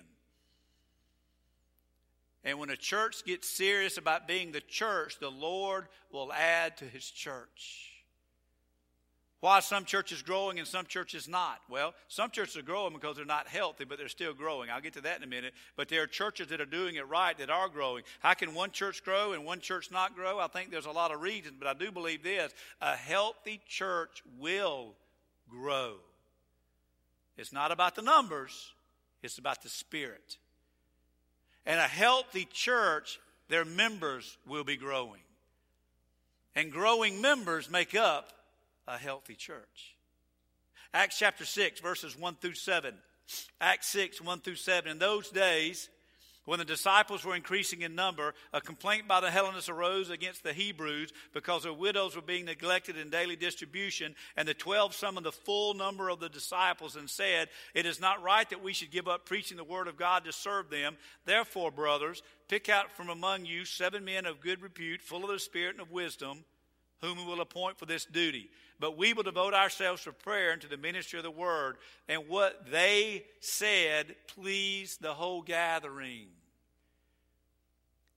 And 2.43 2.60
when 2.60 2.69
a 2.69 2.78
church 2.78 3.26
gets 3.26 3.50
serious 3.50 3.98
about 3.98 4.28
being 4.28 4.52
the 4.52 4.62
church, 4.62 5.17
the 5.19 5.32
Lord 5.32 5.88
will 6.12 6.32
add 6.32 6.78
to 6.78 6.86
His 6.86 7.10
church. 7.10 7.92
Why 9.43 9.60
some 9.60 9.84
churches 9.84 10.21
growing 10.21 10.58
and 10.58 10.65
some 10.65 10.86
churches 10.86 11.27
not? 11.27 11.60
Well, 11.69 11.93
some 12.08 12.32
churches 12.32 12.56
are 12.56 12.62
growing 12.62 12.93
because 12.93 13.17
they're 13.17 13.25
not 13.25 13.45
healthy, 13.45 13.84
but 13.84 13.97
they're 13.97 14.08
still 14.08 14.34
growing. 14.34 14.69
I'll 14.69 14.79
get 14.79 14.93
to 14.93 15.01
that 15.01 15.17
in 15.17 15.23
a 15.23 15.27
minute. 15.27 15.53
But 15.75 15.89
there 15.89 16.01
are 16.01 16.08
churches 16.08 16.47
that 16.47 16.62
are 16.62 16.65
doing 16.65 16.95
it 16.95 17.06
right 17.10 17.38
that 17.38 17.49
are 17.49 17.67
growing. 17.67 18.03
How 18.21 18.36
can 18.36 18.53
one 18.53 18.71
church 18.71 19.03
grow 19.03 19.34
and 19.34 19.43
one 19.43 19.60
church 19.60 19.91
not 19.91 20.15
grow? 20.15 20.39
I 20.39 20.47
think 20.47 20.71
there's 20.71 20.86
a 20.86 20.91
lot 20.91 21.13
of 21.13 21.19
reasons, 21.19 21.56
but 21.60 21.67
I 21.67 21.73
do 21.73 21.91
believe 21.91 22.23
this 22.23 22.53
a 22.79 22.95
healthy 22.95 23.60
church 23.67 24.23
will 24.39 24.93
grow. 25.49 25.95
It's 27.36 27.51
not 27.51 27.73
about 27.73 27.95
the 27.95 28.01
numbers, 28.01 28.71
it's 29.23 29.39
about 29.39 29.62
the 29.62 29.67
spirit. 29.67 30.38
And 31.65 31.82
a 31.82 31.84
healthy 31.84 32.47
church, 32.53 33.19
their 33.49 33.65
members 33.65 34.38
will 34.47 34.63
be 34.63 34.77
growing. 34.77 35.19
And 36.56 36.71
growing 36.71 37.19
members 37.19 37.69
make 37.69 37.93
up 37.93 38.32
a 38.88 38.98
healthy 38.98 39.36
church. 39.36 39.96
Acts 40.93 41.17
chapter 41.17 41.46
6, 41.46 41.80
verses 41.80 42.17
1 42.17 42.36
through 42.36 42.54
7. 42.54 42.93
Acts 43.60 43.88
6, 43.88 44.22
1 44.22 44.39
through 44.41 44.56
7. 44.56 44.91
In 44.91 45.00
those 45.00 45.30
days, 45.30 45.89
when 46.46 46.60
the 46.60 46.65
disciples 46.65 47.24
were 47.24 47.36
increasing 47.36 47.84
in 47.84 47.96
number, 47.96 48.34
a 48.52 48.60
complaint 48.60 49.08
by 49.08 49.22
the 49.22 49.32
Hellenists 49.32 49.69
arose 49.69 50.10
against 50.10 50.43
the 50.43 50.52
Hebrews 50.52 51.13
because 51.34 51.63
their 51.63 51.72
widows 51.72 52.15
were 52.15 52.22
being 52.22 52.43
neglected 52.43 52.98
in 52.98 53.10
daily 53.10 53.38
distribution. 53.38 54.13
And 54.36 54.46
the 54.46 54.54
twelve 54.54 54.93
summoned 54.93 55.26
the 55.26 55.32
full 55.32 55.74
number 55.74 56.10
of 56.10 56.19
the 56.19 56.28
disciples 56.28 56.98
and 56.98 57.10
said, 57.10 57.48
It 57.74 57.86
is 57.86 58.02
not 58.02 58.22
right 58.22 58.50
that 58.50 58.62
we 58.62 58.74
should 58.74 58.91
give 58.91 59.08
up 59.08 59.26
preaching 59.26 59.56
the 59.56 59.63
word 59.63 59.88
of 59.88 59.98
God 59.98 60.26
to 60.26 60.34
serve 60.34 60.69
them. 60.69 60.98
Therefore, 61.26 61.72
brothers, 61.72 62.22
pick 62.50 62.67
out 62.67 62.91
from 62.91 63.08
among 63.08 63.46
you 63.46 63.63
seven 63.63 64.04
men 64.04 64.26
of 64.26 64.41
good 64.41 64.62
repute, 64.62 65.02
full 65.02 65.24
of 65.24 65.32
the 65.32 65.39
Spirit 65.39 65.76
and 65.76 65.82
of 65.82 65.91
wisdom, 65.91 66.43
whom 67.00 67.17
we 67.17 67.26
will 67.26 67.41
appoint 67.41 67.80
for 67.80 67.86
this 67.86 68.04
duty. 68.04 68.50
But 68.80 68.98
we 68.98 69.14
will 69.14 69.24
devote 69.24 69.54
ourselves 69.54 70.04
to 70.04 70.12
prayer 70.12 70.52
and 70.52 70.62
to 70.62 70.68
the 70.68 70.78
ministry 70.78 71.20
of 71.20 71.24
the 71.24 71.32
word. 71.32 71.78
And 72.10 72.28
what 72.28 72.70
they 72.72 73.24
said 73.40 74.16
pleased 74.28 75.02
the 75.02 75.14
whole 75.14 75.42
gathering. 75.42 76.28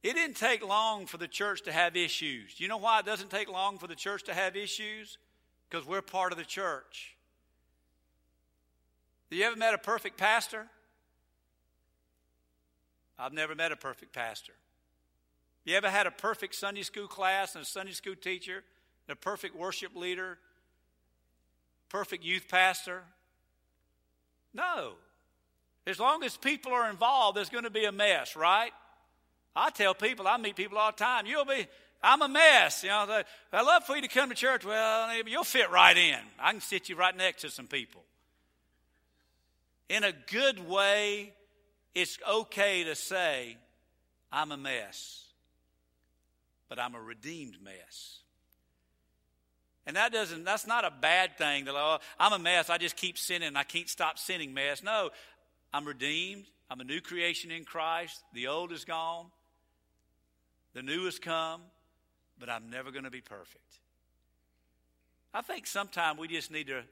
It 0.02 0.14
didn't 0.14 0.36
take 0.36 0.66
long 0.66 1.06
for 1.06 1.16
the 1.18 1.28
church 1.28 1.62
to 1.62 1.72
have 1.72 1.96
issues. 1.96 2.60
You 2.60 2.68
know 2.68 2.76
why 2.76 3.00
it 3.00 3.06
doesn't 3.06 3.30
take 3.30 3.50
long 3.50 3.78
for 3.78 3.86
the 3.86 3.94
church 3.94 4.24
to 4.24 4.34
have 4.34 4.56
issues? 4.56 5.18
Because 5.68 5.86
we're 5.86 6.02
part 6.02 6.32
of 6.32 6.38
the 6.38 6.44
church. 6.44 7.16
You 9.30 9.42
ever 9.44 9.56
met 9.56 9.74
a 9.74 9.78
perfect 9.78 10.16
pastor? 10.16 10.66
I've 13.18 13.32
never 13.32 13.54
met 13.54 13.72
a 13.72 13.76
perfect 13.76 14.12
pastor. 14.12 14.52
You 15.64 15.74
ever 15.76 15.90
had 15.90 16.06
a 16.06 16.12
perfect 16.12 16.54
Sunday 16.54 16.82
school 16.82 17.08
class 17.08 17.56
and 17.56 17.64
a 17.64 17.66
Sunday 17.66 17.92
school 17.92 18.14
teacher, 18.14 18.62
and 19.08 19.12
a 19.12 19.16
perfect 19.16 19.56
worship 19.56 19.96
leader, 19.96 20.38
perfect 21.88 22.24
youth 22.24 22.48
pastor? 22.48 23.02
No. 24.54 24.92
As 25.86 26.00
long 26.00 26.24
as 26.24 26.36
people 26.36 26.72
are 26.72 26.90
involved, 26.90 27.36
there's 27.36 27.50
going 27.50 27.64
to 27.64 27.70
be 27.70 27.84
a 27.84 27.92
mess, 27.92 28.36
right? 28.36 28.72
I 29.54 29.70
tell 29.70 29.94
people, 29.94 30.26
I 30.26 30.36
meet 30.36 30.56
people 30.56 30.78
all 30.78 30.90
the 30.90 30.96
time, 30.96 31.26
you'll 31.26 31.44
be, 31.44 31.66
I'm 32.02 32.22
a 32.22 32.28
mess. 32.28 32.82
You 32.82 32.90
know, 32.90 33.22
I 33.52 33.62
love 33.62 33.84
for 33.84 33.96
you 33.96 34.02
to 34.02 34.08
come 34.08 34.28
to 34.28 34.34
church. 34.34 34.64
Well, 34.64 35.10
you'll 35.26 35.44
fit 35.44 35.70
right 35.70 35.96
in. 35.96 36.18
I 36.38 36.52
can 36.52 36.60
sit 36.60 36.88
you 36.88 36.96
right 36.96 37.16
next 37.16 37.42
to 37.42 37.50
some 37.50 37.66
people. 37.66 38.02
In 39.88 40.04
a 40.04 40.12
good 40.12 40.68
way, 40.68 41.32
it's 41.94 42.18
okay 42.28 42.84
to 42.84 42.94
say, 42.94 43.56
I'm 44.32 44.52
a 44.52 44.56
mess, 44.56 45.24
but 46.68 46.78
I'm 46.78 46.94
a 46.94 47.00
redeemed 47.00 47.56
mess. 47.62 48.18
And 49.86 49.96
that 49.96 50.12
doesn't, 50.12 50.44
that's 50.44 50.66
not 50.66 50.84
a 50.84 50.90
bad 50.90 51.38
thing. 51.38 51.66
That, 51.66 51.74
oh, 51.76 51.98
I'm 52.18 52.32
a 52.32 52.38
mess. 52.38 52.70
I 52.70 52.78
just 52.78 52.96
keep 52.96 53.16
sinning. 53.16 53.54
I 53.54 53.62
can't 53.62 53.88
stop 53.88 54.18
sinning 54.18 54.52
mess. 54.52 54.82
No, 54.82 55.10
I'm 55.72 55.84
redeemed. 55.84 56.46
I'm 56.68 56.80
a 56.80 56.84
new 56.84 57.00
creation 57.00 57.52
in 57.52 57.64
Christ. 57.64 58.20
The 58.34 58.48
old 58.48 58.72
is 58.72 58.84
gone. 58.84 59.26
The 60.74 60.82
new 60.82 61.04
has 61.04 61.20
come. 61.20 61.60
But 62.38 62.50
I'm 62.50 62.68
never 62.68 62.90
going 62.90 63.04
to 63.04 63.10
be 63.10 63.20
perfect. 63.20 63.62
I 65.32 65.40
think 65.40 65.66
sometimes 65.66 66.18
we 66.18 66.28
just 66.28 66.50
need 66.50 66.66
to, 66.66 66.82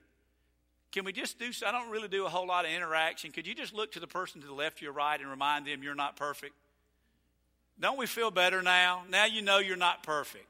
can 0.92 1.04
we 1.04 1.12
just 1.12 1.38
do, 1.38 1.50
I 1.66 1.72
don't 1.72 1.90
really 1.90 2.08
do 2.08 2.26
a 2.26 2.28
whole 2.28 2.46
lot 2.46 2.64
of 2.64 2.70
interaction. 2.70 3.32
Could 3.32 3.46
you 3.46 3.54
just 3.54 3.74
look 3.74 3.92
to 3.92 4.00
the 4.00 4.06
person 4.06 4.40
to 4.40 4.46
the 4.46 4.54
left 4.54 4.80
your 4.80 4.92
right 4.92 5.20
and 5.20 5.28
remind 5.28 5.66
them 5.66 5.82
you're 5.82 5.94
not 5.94 6.16
perfect? 6.16 6.54
Don't 7.80 7.98
we 7.98 8.06
feel 8.06 8.30
better 8.30 8.62
now? 8.62 9.02
Now 9.10 9.24
you 9.24 9.42
know 9.42 9.58
you're 9.58 9.76
not 9.76 10.02
perfect. 10.02 10.46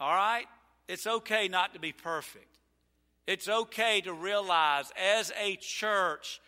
All 0.00 0.14
right? 0.14 0.46
It's 0.86 1.06
okay 1.06 1.48
not 1.48 1.74
to 1.74 1.80
be 1.80 1.92
perfect. 1.92 2.56
It's 3.26 3.48
okay 3.48 4.00
to 4.02 4.12
realize 4.12 4.90
as 4.98 5.32
a 5.38 5.56
church, 5.56 6.40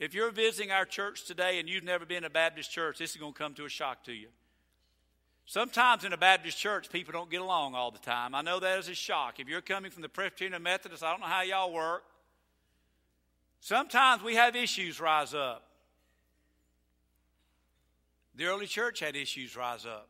if 0.00 0.14
you're 0.14 0.32
visiting 0.32 0.72
our 0.72 0.84
church 0.84 1.24
today 1.24 1.60
and 1.60 1.68
you've 1.68 1.84
never 1.84 2.04
been 2.04 2.24
a 2.24 2.30
Baptist 2.30 2.72
church, 2.72 2.98
this 2.98 3.12
is 3.12 3.16
going 3.16 3.32
to 3.32 3.38
come 3.38 3.54
to 3.54 3.64
a 3.64 3.68
shock 3.68 4.04
to 4.04 4.12
you. 4.12 4.28
Sometimes 5.46 6.04
in 6.04 6.12
a 6.12 6.16
Baptist 6.16 6.58
church, 6.58 6.90
people 6.90 7.12
don't 7.12 7.30
get 7.30 7.40
along 7.40 7.74
all 7.74 7.90
the 7.90 7.98
time. 7.98 8.34
I 8.34 8.42
know 8.42 8.60
that 8.60 8.78
is 8.80 8.88
a 8.88 8.94
shock. 8.94 9.40
If 9.40 9.48
you're 9.48 9.62
coming 9.62 9.90
from 9.90 10.02
the 10.02 10.08
Presbyterian 10.08 10.62
Methodist, 10.62 11.02
I 11.02 11.10
don't 11.10 11.20
know 11.20 11.26
how 11.26 11.42
y'all 11.42 11.72
work. 11.72 12.04
Sometimes 13.60 14.22
we 14.22 14.34
have 14.34 14.54
issues 14.54 15.00
rise 15.00 15.34
up. 15.34 15.64
The 18.34 18.44
early 18.44 18.66
church 18.66 19.00
had 19.00 19.16
issues 19.16 19.56
rise 19.56 19.86
up. 19.86 20.08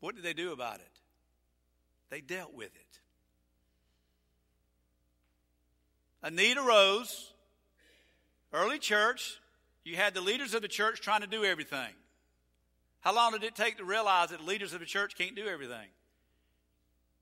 What 0.00 0.14
did 0.14 0.24
they 0.24 0.34
do 0.34 0.52
about 0.52 0.80
it? 0.80 0.89
They 2.10 2.20
dealt 2.20 2.54
with 2.54 2.74
it. 2.74 2.90
a 6.22 6.30
need 6.30 6.56
arose. 6.56 7.32
Early 8.52 8.78
church, 8.78 9.40
you 9.84 9.96
had 9.96 10.14
the 10.14 10.20
leaders 10.20 10.54
of 10.54 10.62
the 10.62 10.68
church 10.68 11.00
trying 11.00 11.20
to 11.20 11.26
do 11.26 11.44
everything. 11.44 11.92
How 13.00 13.14
long 13.14 13.32
did 13.32 13.44
it 13.44 13.54
take 13.54 13.78
to 13.78 13.84
realize 13.84 14.30
that 14.30 14.40
the 14.40 14.44
leaders 14.44 14.74
of 14.74 14.80
the 14.80 14.86
church 14.86 15.16
can't 15.16 15.36
do 15.36 15.46
everything? 15.46 15.86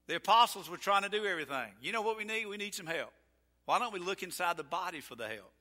The 0.07 0.17
apostles 0.17 0.71
were 0.71 0.79
trying 0.79 1.03
to 1.03 1.09
do 1.09 1.25
everything. 1.27 1.71
You 1.83 1.93
know 1.93 2.03
what 2.03 2.17
we 2.17 2.25
need? 2.25 2.47
We 2.47 2.57
need 2.57 2.75
some 2.75 2.87
help. 2.87 3.13
Why 3.67 3.79
don't 3.79 3.93
we 3.93 4.01
look 4.01 4.23
inside 4.23 4.57
the 4.57 4.65
body 4.65 5.01
for 5.01 5.15
the 5.15 5.29
help? 5.29 5.53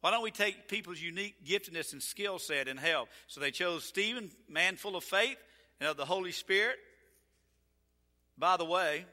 Why 0.00 0.10
don't 0.10 0.22
we 0.22 0.30
take 0.30 0.68
people's 0.68 1.00
unique 1.00 1.34
giftedness 1.44 1.92
and 1.92 2.02
skill 2.02 2.38
set 2.38 2.66
and 2.66 2.80
help? 2.80 3.08
So 3.26 3.40
they 3.40 3.50
chose 3.50 3.84
Stephen, 3.84 4.30
man 4.48 4.76
full 4.76 4.96
of 4.96 5.04
faith 5.04 5.36
and 5.80 5.88
of 5.88 5.96
the 5.96 6.06
Holy 6.06 6.32
Spirit. 6.32 6.76
By 8.38 8.56
the 8.56 8.64
way, 8.64 9.04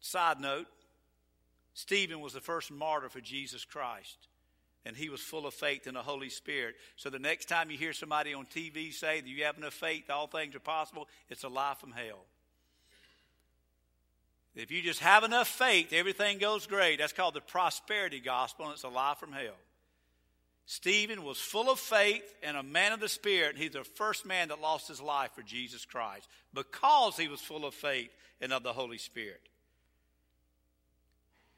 side 0.00 0.40
note, 0.40 0.66
Stephen 1.74 2.20
was 2.20 2.32
the 2.32 2.40
first 2.40 2.70
martyr 2.70 3.08
for 3.08 3.20
Jesus 3.20 3.64
Christ 3.64 4.28
and 4.88 4.96
he 4.96 5.10
was 5.10 5.20
full 5.20 5.46
of 5.46 5.52
faith 5.52 5.86
in 5.86 5.92
the 5.92 6.02
Holy 6.02 6.30
Spirit. 6.30 6.74
So 6.96 7.10
the 7.10 7.18
next 7.18 7.44
time 7.44 7.70
you 7.70 7.76
hear 7.76 7.92
somebody 7.92 8.32
on 8.32 8.46
TV 8.46 8.90
say 8.92 9.20
that 9.20 9.28
you 9.28 9.44
have 9.44 9.58
enough 9.58 9.74
faith, 9.74 10.08
all 10.08 10.26
things 10.26 10.54
are 10.54 10.60
possible, 10.60 11.08
it's 11.28 11.44
a 11.44 11.48
lie 11.48 11.74
from 11.78 11.92
hell. 11.92 12.24
If 14.56 14.70
you 14.70 14.80
just 14.80 15.00
have 15.00 15.24
enough 15.24 15.46
faith, 15.46 15.92
everything 15.92 16.38
goes 16.38 16.66
great. 16.66 16.98
That's 16.98 17.12
called 17.12 17.34
the 17.34 17.42
prosperity 17.42 18.18
gospel, 18.18 18.64
and 18.64 18.74
it's 18.74 18.82
a 18.82 18.88
lie 18.88 19.14
from 19.20 19.30
hell. 19.30 19.56
Stephen 20.70 21.24
was 21.24 21.38
full 21.38 21.70
of 21.70 21.80
faith 21.80 22.34
and 22.42 22.54
a 22.54 22.62
man 22.62 22.92
of 22.92 23.00
the 23.00 23.08
Spirit. 23.08 23.56
He's 23.56 23.70
the 23.70 23.84
first 23.84 24.26
man 24.26 24.48
that 24.48 24.60
lost 24.60 24.86
his 24.86 25.00
life 25.00 25.30
for 25.34 25.40
Jesus 25.40 25.86
Christ 25.86 26.28
because 26.52 27.16
he 27.16 27.26
was 27.26 27.40
full 27.40 27.64
of 27.64 27.72
faith 27.72 28.10
and 28.42 28.52
of 28.52 28.62
the 28.62 28.74
Holy 28.74 28.98
Spirit. 28.98 29.40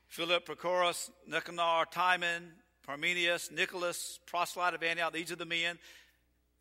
Philip, 0.07 0.46
Prochorus, 0.46 1.11
Nicanor, 1.27 1.87
Timon, 1.90 2.53
Parmenius, 2.87 3.51
Nicholas, 3.51 4.20
proselyte 4.27 4.75
of 4.75 4.83
Antioch, 4.85 5.12
these 5.12 5.33
are 5.33 5.37
the 5.37 5.44
men. 5.44 5.77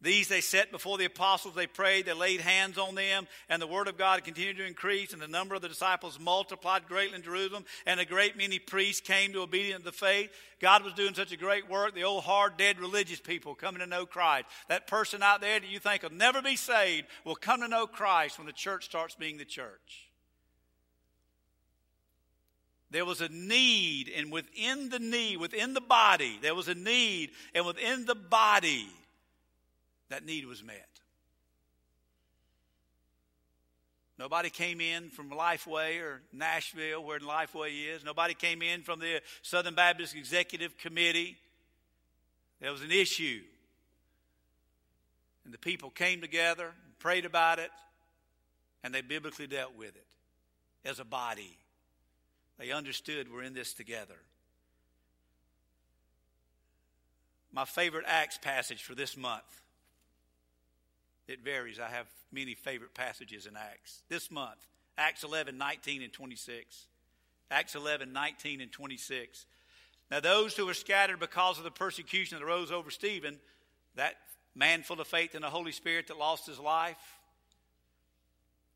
These 0.02 0.30
they 0.30 0.40
set 0.40 0.72
before 0.72 0.98
the 0.98 1.06
apostles, 1.06 1.56
they 1.56 1.68
prayed, 1.68 2.06
they 2.06 2.14
laid 2.14 2.40
hands 2.40 2.78
on 2.78 2.96
them, 2.96 3.28
and 3.50 3.62
the 3.62 3.68
word 3.68 3.90
of 3.90 3.98
God 3.98 4.24
continued 4.24 4.56
to 4.58 4.66
increase, 4.66 5.12
and 5.12 5.22
the 5.22 5.28
number 5.28 5.56
of 5.56 5.62
the 5.62 5.68
disciples 5.68 6.18
multiplied 6.18 6.88
greatly 6.88 7.18
in 7.18 7.22
Jerusalem, 7.22 7.66
and 7.86 8.00
a 8.00 8.06
great 8.06 8.38
many 8.38 8.60
priests 8.60 9.02
came 9.02 9.34
to 9.34 9.42
obedience 9.42 9.80
to 9.80 9.86
the 9.86 9.92
faith. 9.92 10.30
God 10.62 10.84
was 10.84 10.94
doing 10.94 11.16
such 11.16 11.34
a 11.34 11.38
great 11.38 11.70
work, 11.70 11.96
the 11.96 12.06
old 12.06 12.24
hard, 12.24 12.56
dead 12.56 12.80
religious 12.80 13.20
people 13.20 13.56
coming 13.56 13.82
to 13.82 13.88
know 13.88 14.06
Christ. 14.06 14.46
That 14.70 14.88
person 14.88 15.22
out 15.22 15.42
there 15.42 15.60
that 15.60 15.70
you 15.70 15.80
think 15.80 16.04
will 16.04 16.14
never 16.14 16.42
be 16.42 16.56
saved 16.56 17.08
will 17.26 17.36
come 17.36 17.60
to 17.60 17.68
know 17.68 17.86
Christ 17.86 18.38
when 18.38 18.48
the 18.48 18.54
church 18.54 18.86
starts 18.86 19.16
being 19.16 19.38
the 19.38 19.44
church. 19.44 20.10
There 22.92 23.06
was 23.06 23.20
a 23.20 23.30
need, 23.30 24.10
and 24.16 24.32
within 24.32 24.90
the 24.90 25.00
need, 25.00 25.38
within 25.38 25.74
the 25.74 25.82
body, 25.82 26.40
there 26.42 26.56
was 26.56 26.70
a 26.70 26.74
need, 26.74 27.32
and 27.54 27.66
within 27.66 28.06
the 28.06 28.16
body, 28.16 28.88
that 30.10 30.26
need 30.26 30.45
was 30.45 30.63
met. 30.63 30.88
Nobody 34.19 34.50
came 34.50 34.82
in 34.82 35.08
from 35.08 35.30
Lifeway 35.30 36.02
or 36.02 36.22
Nashville, 36.34 37.02
where 37.02 37.19
Lifeway 37.19 37.95
is. 37.95 38.04
Nobody 38.04 38.34
came 38.34 38.62
in 38.62 38.82
from 38.82 39.00
the 39.00 39.22
Southern 39.43 39.76
Baptist 39.76 40.13
Executive 40.13 40.78
Committee. 40.78 41.38
There 42.60 42.72
was 42.72 42.82
an 42.82 42.91
issue. 42.91 43.39
And 45.45 45.54
the 45.54 45.58
people 45.58 45.89
came 45.89 46.19
together, 46.19 46.74
prayed 47.00 47.24
about 47.24 47.60
it, 47.60 47.72
and 48.84 48.93
they 48.93 49.02
biblically 49.02 49.48
dealt 49.48 49.78
with 49.78 49.95
it 49.95 50.06
as 50.84 51.00
a 51.00 51.06
body. 51.06 51.58
They 52.58 52.72
understood 52.72 53.32
we're 53.32 53.43
in 53.43 53.54
this 53.54 53.74
together. 53.74 54.17
My 57.54 57.63
favorite 57.63 58.06
Acts 58.06 58.38
passage 58.38 58.84
for 58.84 58.95
this 58.95 59.15
month. 59.15 59.62
It 61.30 61.44
varies. 61.44 61.80
I 61.80 61.89
have 61.89 62.08
many 62.32 62.56
favorite 62.56 62.96
passages 62.96 63.46
in 63.46 63.56
Acts. 63.56 64.02
This 64.10 64.32
month, 64.32 64.65
Acts 64.98 65.24
11, 65.24 65.60
19, 65.60 66.02
and 66.02 66.12
26. 66.12 66.88
Acts 67.52 67.76
11, 67.76 68.12
19, 68.12 68.62
and 68.62 68.72
26. 68.72 69.46
Now, 70.10 70.20
those 70.22 70.56
who 70.56 70.65
were 70.65 70.74
scattered 70.74 71.20
because 71.20 71.60
of 71.60 71.63
the 71.63 71.72
persecution 71.72 72.39
that 72.39 72.44
arose 72.44 72.72
over 72.72 72.89
Stephen, 72.89 73.38
that 73.96 74.15
man 74.56 74.82
full 74.82 75.00
of 75.00 75.08
faith 75.08 75.36
in 75.36 75.44
the 75.44 75.50
Holy 75.52 75.72
Spirit 75.72 76.08
that 76.08 76.18
lost 76.18 76.48
his 76.48 76.58
life, 76.58 76.98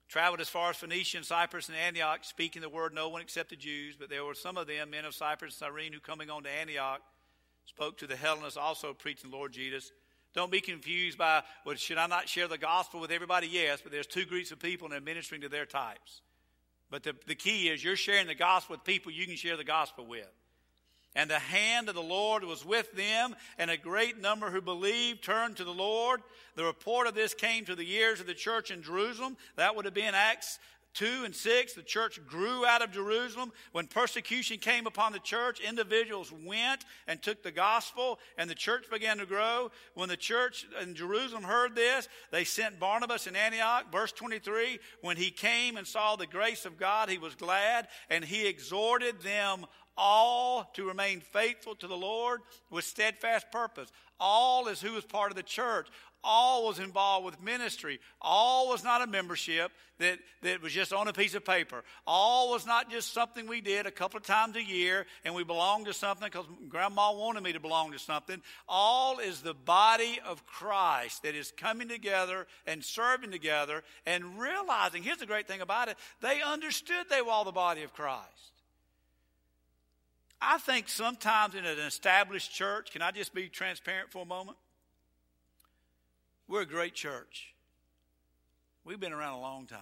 traveled 0.07 0.39
as 0.39 0.49
far 0.49 0.69
as 0.69 0.75
Phoenicia 0.75 1.17
and 1.17 1.25
Cyprus 1.25 1.69
and 1.69 1.77
Antioch, 1.77 2.23
speaking 2.23 2.61
the 2.61 2.69
word, 2.69 2.93
no 2.93 3.09
one 3.09 3.21
except 3.21 3.49
the 3.49 3.55
Jews. 3.55 3.95
But 3.99 4.11
there 4.11 4.23
were 4.23 4.35
some 4.35 4.57
of 4.57 4.67
them, 4.67 4.91
men 4.91 5.05
of 5.05 5.15
Cyprus 5.15 5.59
and 5.59 5.71
Cyrene, 5.71 5.91
who 5.91 5.99
coming 5.99 6.29
on 6.29 6.43
to 6.43 6.51
Antioch, 6.51 7.01
spoke 7.65 7.97
to 7.97 8.05
the 8.05 8.15
Hellenists, 8.15 8.57
also 8.57 8.93
preaching 8.93 9.31
the 9.31 9.35
Lord 9.35 9.53
Jesus. 9.53 9.91
Don't 10.33 10.51
be 10.51 10.61
confused 10.61 11.17
by, 11.17 11.43
well, 11.65 11.75
should 11.75 11.97
I 11.97 12.07
not 12.07 12.27
share 12.27 12.47
the 12.47 12.57
gospel 12.57 12.99
with 12.99 13.11
everybody? 13.11 13.47
Yes, 13.47 13.79
but 13.81 13.91
there's 13.91 14.07
two 14.07 14.25
groups 14.25 14.51
of 14.51 14.59
people 14.59 14.85
and 14.85 14.93
they're 14.93 15.01
ministering 15.01 15.41
to 15.41 15.49
their 15.49 15.65
types. 15.65 16.21
But 16.89 17.03
the, 17.03 17.15
the 17.27 17.35
key 17.35 17.69
is 17.69 17.83
you're 17.83 17.95
sharing 17.95 18.27
the 18.27 18.35
gospel 18.35 18.75
with 18.75 18.83
people 18.83 19.11
you 19.11 19.25
can 19.25 19.35
share 19.35 19.57
the 19.57 19.63
gospel 19.63 20.05
with. 20.05 20.29
And 21.15 21.29
the 21.29 21.39
hand 21.39 21.89
of 21.89 21.95
the 21.95 22.01
Lord 22.01 22.43
was 22.43 22.65
with 22.65 22.91
them, 22.93 23.35
and 23.59 23.69
a 23.69 23.77
great 23.77 24.19
number 24.19 24.49
who 24.49 24.61
believed 24.61 25.23
turned 25.23 25.57
to 25.57 25.63
the 25.63 25.73
Lord. 25.73 26.21
The 26.55 26.63
report 26.63 27.05
of 27.05 27.13
this 27.13 27.35
came 27.35 27.65
to 27.65 27.75
the 27.75 27.91
ears 27.91 28.19
of 28.19 28.25
the 28.25 28.33
church 28.33 28.71
in 28.71 28.81
Jerusalem. 28.81 29.37
That 29.55 29.75
would 29.75 29.85
have 29.85 29.93
been 29.93 30.15
Acts 30.15 30.57
2 30.93 31.23
and 31.25 31.35
6, 31.35 31.73
the 31.73 31.81
church 31.81 32.19
grew 32.27 32.65
out 32.65 32.81
of 32.81 32.91
Jerusalem. 32.91 33.51
When 33.71 33.87
persecution 33.87 34.57
came 34.57 34.85
upon 34.85 35.11
the 35.11 35.19
church, 35.19 35.59
individuals 35.59 36.31
went 36.45 36.85
and 37.07 37.21
took 37.21 37.41
the 37.41 37.51
gospel, 37.51 38.19
and 38.37 38.49
the 38.49 38.55
church 38.55 38.85
began 38.91 39.17
to 39.17 39.25
grow. 39.25 39.71
When 39.95 40.09
the 40.09 40.17
church 40.17 40.67
in 40.81 40.95
Jerusalem 40.95 41.43
heard 41.43 41.75
this, 41.75 42.07
they 42.31 42.43
sent 42.43 42.79
Barnabas 42.79 43.27
in 43.27 43.35
Antioch. 43.35 43.91
Verse 43.91 44.11
23 44.11 44.79
When 45.01 45.17
he 45.17 45.31
came 45.31 45.77
and 45.77 45.87
saw 45.87 46.15
the 46.15 46.27
grace 46.27 46.65
of 46.65 46.77
God, 46.77 47.09
he 47.09 47.17
was 47.17 47.35
glad, 47.35 47.87
and 48.09 48.23
he 48.23 48.47
exhorted 48.47 49.21
them 49.21 49.65
all 49.97 50.69
to 50.73 50.87
remain 50.87 51.21
faithful 51.21 51.75
to 51.75 51.87
the 51.87 51.97
Lord 51.97 52.41
with 52.69 52.85
steadfast 52.85 53.51
purpose. 53.51 53.91
All 54.19 54.67
is 54.67 54.81
who 54.81 54.95
is 54.95 55.03
part 55.03 55.31
of 55.31 55.35
the 55.35 55.43
church. 55.43 55.87
All 56.23 56.65
was 56.65 56.79
involved 56.79 57.25
with 57.25 57.41
ministry. 57.41 57.99
All 58.21 58.69
was 58.69 58.83
not 58.83 59.01
a 59.01 59.07
membership 59.07 59.71
that, 59.99 60.19
that 60.41 60.61
was 60.61 60.71
just 60.71 60.93
on 60.93 61.07
a 61.07 61.13
piece 61.13 61.35
of 61.35 61.43
paper. 61.43 61.83
All 62.07 62.51
was 62.51 62.65
not 62.65 62.89
just 62.89 63.13
something 63.13 63.47
we 63.47 63.61
did 63.61 63.85
a 63.85 63.91
couple 63.91 64.17
of 64.17 64.25
times 64.25 64.55
a 64.55 64.63
year 64.63 65.05
and 65.25 65.35
we 65.35 65.43
belonged 65.43 65.85
to 65.87 65.93
something 65.93 66.27
because 66.27 66.45
grandma 66.69 67.13
wanted 67.13 67.43
me 67.43 67.53
to 67.53 67.59
belong 67.59 67.91
to 67.91 67.99
something. 67.99 68.41
All 68.67 69.19
is 69.19 69.41
the 69.41 69.53
body 69.53 70.19
of 70.25 70.45
Christ 70.45 71.23
that 71.23 71.35
is 71.35 71.51
coming 71.51 71.89
together 71.89 72.47
and 72.65 72.83
serving 72.83 73.31
together 73.31 73.83
and 74.05 74.39
realizing. 74.39 75.03
Here's 75.03 75.17
the 75.17 75.25
great 75.25 75.47
thing 75.47 75.61
about 75.61 75.89
it 75.89 75.97
they 76.21 76.41
understood 76.41 77.05
they 77.09 77.21
were 77.21 77.31
all 77.31 77.45
the 77.45 77.51
body 77.51 77.83
of 77.83 77.93
Christ. 77.93 78.23
I 80.41 80.57
think 80.57 80.89
sometimes 80.89 81.55
in 81.55 81.65
an 81.65 81.79
established 81.79 82.53
church, 82.53 82.91
can 82.91 83.01
I 83.01 83.11
just 83.11 83.33
be 83.33 83.47
transparent 83.47 84.11
for 84.11 84.23
a 84.23 84.25
moment? 84.25 84.57
We're 86.47 86.61
a 86.61 86.65
great 86.65 86.93
church. 86.93 87.53
We've 88.83 88.99
been 88.99 89.13
around 89.13 89.35
a 89.35 89.41
long 89.41 89.65
time. 89.65 89.79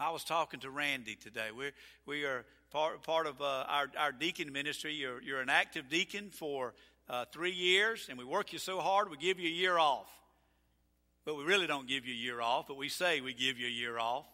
I 0.00 0.10
was 0.10 0.24
talking 0.24 0.60
to 0.60 0.70
Randy 0.70 1.14
today. 1.14 1.48
We're, 1.54 1.72
we 2.06 2.24
are 2.24 2.46
part, 2.70 3.02
part 3.02 3.26
of 3.26 3.40
uh, 3.42 3.64
our, 3.68 3.90
our 3.98 4.12
deacon 4.12 4.50
ministry. 4.50 4.94
You're, 4.94 5.20
you're 5.20 5.40
an 5.42 5.50
active 5.50 5.90
deacon 5.90 6.30
for 6.30 6.72
uh, 7.10 7.26
three 7.30 7.52
years, 7.52 8.06
and 8.08 8.18
we 8.18 8.24
work 8.24 8.52
you 8.52 8.58
so 8.58 8.80
hard, 8.80 9.10
we 9.10 9.18
give 9.18 9.38
you 9.38 9.48
a 9.48 9.52
year 9.52 9.76
off. 9.76 10.08
But 11.26 11.36
we 11.36 11.44
really 11.44 11.66
don't 11.66 11.86
give 11.86 12.06
you 12.06 12.14
a 12.14 12.16
year 12.16 12.40
off, 12.40 12.66
but 12.66 12.78
we 12.78 12.88
say 12.88 13.20
we 13.20 13.34
give 13.34 13.58
you 13.58 13.66
a 13.66 13.70
year 13.70 13.98
off. 13.98 14.24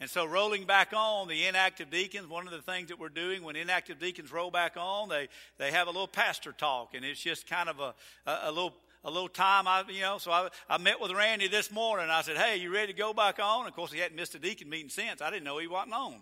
And 0.00 0.10
so, 0.10 0.24
rolling 0.24 0.64
back 0.64 0.92
on 0.92 1.28
the 1.28 1.46
inactive 1.46 1.90
deacons, 1.90 2.28
one 2.28 2.46
of 2.46 2.52
the 2.52 2.62
things 2.62 2.88
that 2.88 2.98
we're 2.98 3.08
doing 3.08 3.42
when 3.42 3.56
inactive 3.56 3.98
deacons 3.98 4.32
roll 4.32 4.50
back 4.50 4.76
on, 4.76 5.08
they, 5.08 5.28
they 5.58 5.72
have 5.72 5.86
a 5.86 5.90
little 5.90 6.08
pastor 6.08 6.52
talk, 6.52 6.94
and 6.94 7.04
it's 7.04 7.20
just 7.20 7.48
kind 7.48 7.68
of 7.68 7.80
a, 7.80 7.94
a, 8.26 8.38
a 8.44 8.50
little 8.50 8.74
a 9.04 9.10
little 9.10 9.28
time. 9.28 9.66
I, 9.66 9.84
you 9.88 10.02
know, 10.02 10.18
so 10.18 10.30
I, 10.30 10.48
I 10.68 10.78
met 10.78 11.00
with 11.00 11.12
Randy 11.12 11.48
this 11.48 11.70
morning. 11.70 12.08
I 12.10 12.22
said, 12.22 12.36
"Hey, 12.36 12.56
you 12.56 12.72
ready 12.72 12.92
to 12.92 12.98
go 12.98 13.12
back 13.12 13.38
on?" 13.38 13.66
Of 13.66 13.74
course, 13.74 13.92
he 13.92 13.98
hadn't 13.98 14.16
missed 14.16 14.34
a 14.34 14.38
deacon 14.38 14.68
meeting 14.68 14.90
since. 14.90 15.22
I 15.22 15.30
didn't 15.30 15.44
know 15.44 15.58
he 15.58 15.66
wasn't 15.66 15.94
on. 15.94 16.16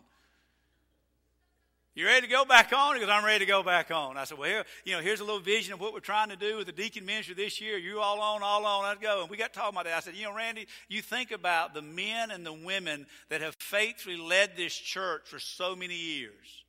You 1.96 2.04
ready 2.04 2.26
to 2.26 2.30
go 2.30 2.44
back 2.44 2.74
on? 2.74 2.94
He 2.94 3.00
goes, 3.00 3.08
I'm 3.08 3.24
ready 3.24 3.46
to 3.46 3.50
go 3.50 3.62
back 3.62 3.90
on. 3.90 4.18
I 4.18 4.24
said, 4.24 4.36
Well, 4.36 4.50
here, 4.50 4.64
you 4.84 4.92
know, 4.92 5.00
here's 5.00 5.20
a 5.20 5.24
little 5.24 5.40
vision 5.40 5.72
of 5.72 5.80
what 5.80 5.94
we're 5.94 6.00
trying 6.00 6.28
to 6.28 6.36
do 6.36 6.58
with 6.58 6.66
the 6.66 6.72
deacon 6.72 7.06
ministry 7.06 7.34
this 7.34 7.58
year. 7.58 7.78
You 7.78 8.00
all 8.00 8.20
on, 8.20 8.42
all 8.42 8.66
on, 8.66 8.84
let's 8.84 9.00
go. 9.00 9.22
And 9.22 9.30
we 9.30 9.38
got 9.38 9.54
talking 9.54 9.74
about 9.74 9.86
that. 9.86 9.96
I 9.96 10.00
said, 10.00 10.14
You 10.14 10.24
know, 10.26 10.34
Randy, 10.34 10.66
you 10.88 11.00
think 11.00 11.30
about 11.30 11.72
the 11.72 11.80
men 11.80 12.30
and 12.30 12.44
the 12.44 12.52
women 12.52 13.06
that 13.30 13.40
have 13.40 13.54
faithfully 13.54 14.18
led 14.18 14.58
this 14.58 14.74
church 14.74 15.22
for 15.24 15.38
so 15.38 15.74
many 15.74 15.96
years, 15.96 16.64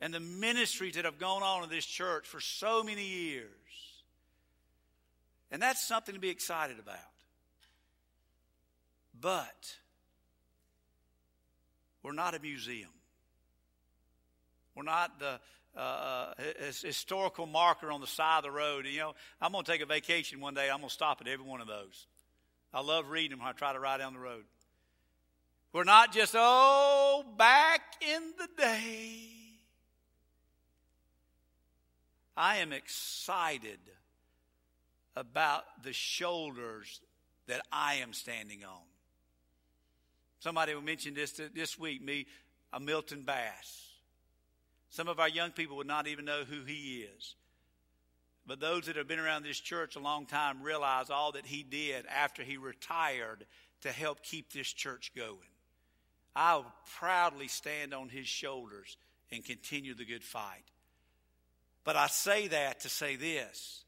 and 0.00 0.14
the 0.14 0.20
ministries 0.20 0.94
that 0.94 1.06
have 1.06 1.18
gone 1.18 1.42
on 1.42 1.64
in 1.64 1.68
this 1.68 1.84
church 1.84 2.24
for 2.24 2.38
so 2.38 2.84
many 2.84 3.04
years. 3.04 3.50
And 5.50 5.62
that's 5.62 5.86
something 5.86 6.14
to 6.14 6.20
be 6.20 6.30
excited 6.30 6.78
about. 6.78 6.98
But, 9.20 9.76
we're 12.02 12.12
not 12.12 12.34
a 12.34 12.40
museum. 12.40 12.90
We're 14.74 14.82
not 14.82 15.18
the 15.18 15.40
uh, 15.76 16.34
historical 16.82 17.46
marker 17.46 17.90
on 17.90 18.00
the 18.00 18.06
side 18.06 18.38
of 18.38 18.44
the 18.44 18.50
road. 18.50 18.86
You 18.86 18.98
know, 18.98 19.14
I'm 19.40 19.52
going 19.52 19.64
to 19.64 19.70
take 19.70 19.80
a 19.80 19.86
vacation 19.86 20.40
one 20.40 20.54
day. 20.54 20.68
I'm 20.70 20.78
going 20.78 20.88
to 20.88 20.94
stop 20.94 21.20
at 21.20 21.28
every 21.28 21.46
one 21.46 21.60
of 21.60 21.66
those. 21.66 22.06
I 22.74 22.80
love 22.80 23.08
reading 23.08 23.30
them 23.30 23.40
when 23.40 23.48
I 23.48 23.52
try 23.52 23.72
to 23.72 23.80
ride 23.80 23.98
down 23.98 24.12
the 24.12 24.18
road. 24.18 24.44
We're 25.72 25.84
not 25.84 26.12
just, 26.12 26.34
oh, 26.36 27.24
back 27.36 27.80
in 28.00 28.22
the 28.38 28.48
day. 28.56 29.28
I 32.36 32.58
am 32.58 32.72
excited 32.72 33.78
about 35.16 35.64
the 35.82 35.92
shoulders 35.92 37.00
that 37.46 37.62
I 37.72 37.96
am 37.96 38.12
standing 38.12 38.64
on. 38.64 38.82
Somebody 40.40 40.74
mentioned 40.80 41.16
this 41.16 41.40
this 41.54 41.78
week, 41.78 42.02
me, 42.02 42.26
a 42.72 42.78
Milton 42.78 43.22
Bass. 43.22 43.82
Some 44.90 45.08
of 45.08 45.18
our 45.18 45.28
young 45.28 45.50
people 45.50 45.76
would 45.78 45.86
not 45.86 46.06
even 46.06 46.24
know 46.24 46.44
who 46.44 46.64
he 46.64 47.06
is. 47.16 47.34
But 48.46 48.60
those 48.60 48.84
that 48.86 48.96
have 48.96 49.08
been 49.08 49.18
around 49.18 49.42
this 49.42 49.58
church 49.58 49.96
a 49.96 50.00
long 50.00 50.26
time 50.26 50.62
realize 50.62 51.10
all 51.10 51.32
that 51.32 51.46
he 51.46 51.64
did 51.64 52.06
after 52.06 52.42
he 52.42 52.56
retired 52.56 53.44
to 53.80 53.90
help 53.90 54.22
keep 54.22 54.52
this 54.52 54.68
church 54.68 55.12
going. 55.16 55.38
I 56.34 56.56
will 56.56 56.72
proudly 56.98 57.48
stand 57.48 57.92
on 57.92 58.08
his 58.08 58.26
shoulders 58.26 58.96
and 59.32 59.44
continue 59.44 59.94
the 59.94 60.04
good 60.04 60.22
fight. 60.22 60.64
But 61.82 61.96
I 61.96 62.06
say 62.06 62.48
that 62.48 62.80
to 62.80 62.88
say 62.88 63.16
this. 63.16 63.84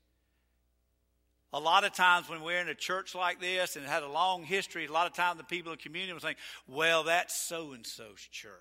A 1.53 1.59
lot 1.59 1.85
of 1.85 1.95
times 1.95 2.29
when 2.29 2.43
we're 2.43 2.61
in 2.61 2.69
a 2.69 2.75
church 2.75 3.15
like 3.15 3.41
this 3.41 3.77
and 3.77 3.85
it 3.85 3.89
had 3.89 4.03
a 4.03 4.09
long 4.09 4.43
history, 4.43 4.85
a 4.85 4.93
lot 4.93 5.07
of 5.07 5.15
times 5.15 5.39
the 5.39 5.45
people 5.45 5.73
in 5.73 5.79
the 5.79 5.83
community 5.83 6.13
will 6.13 6.21
say, 6.21 6.37
well, 6.67 7.05
that's 7.05 7.35
so 7.35 7.73
and 7.73 7.87
so's 7.87 8.21
church. 8.31 8.53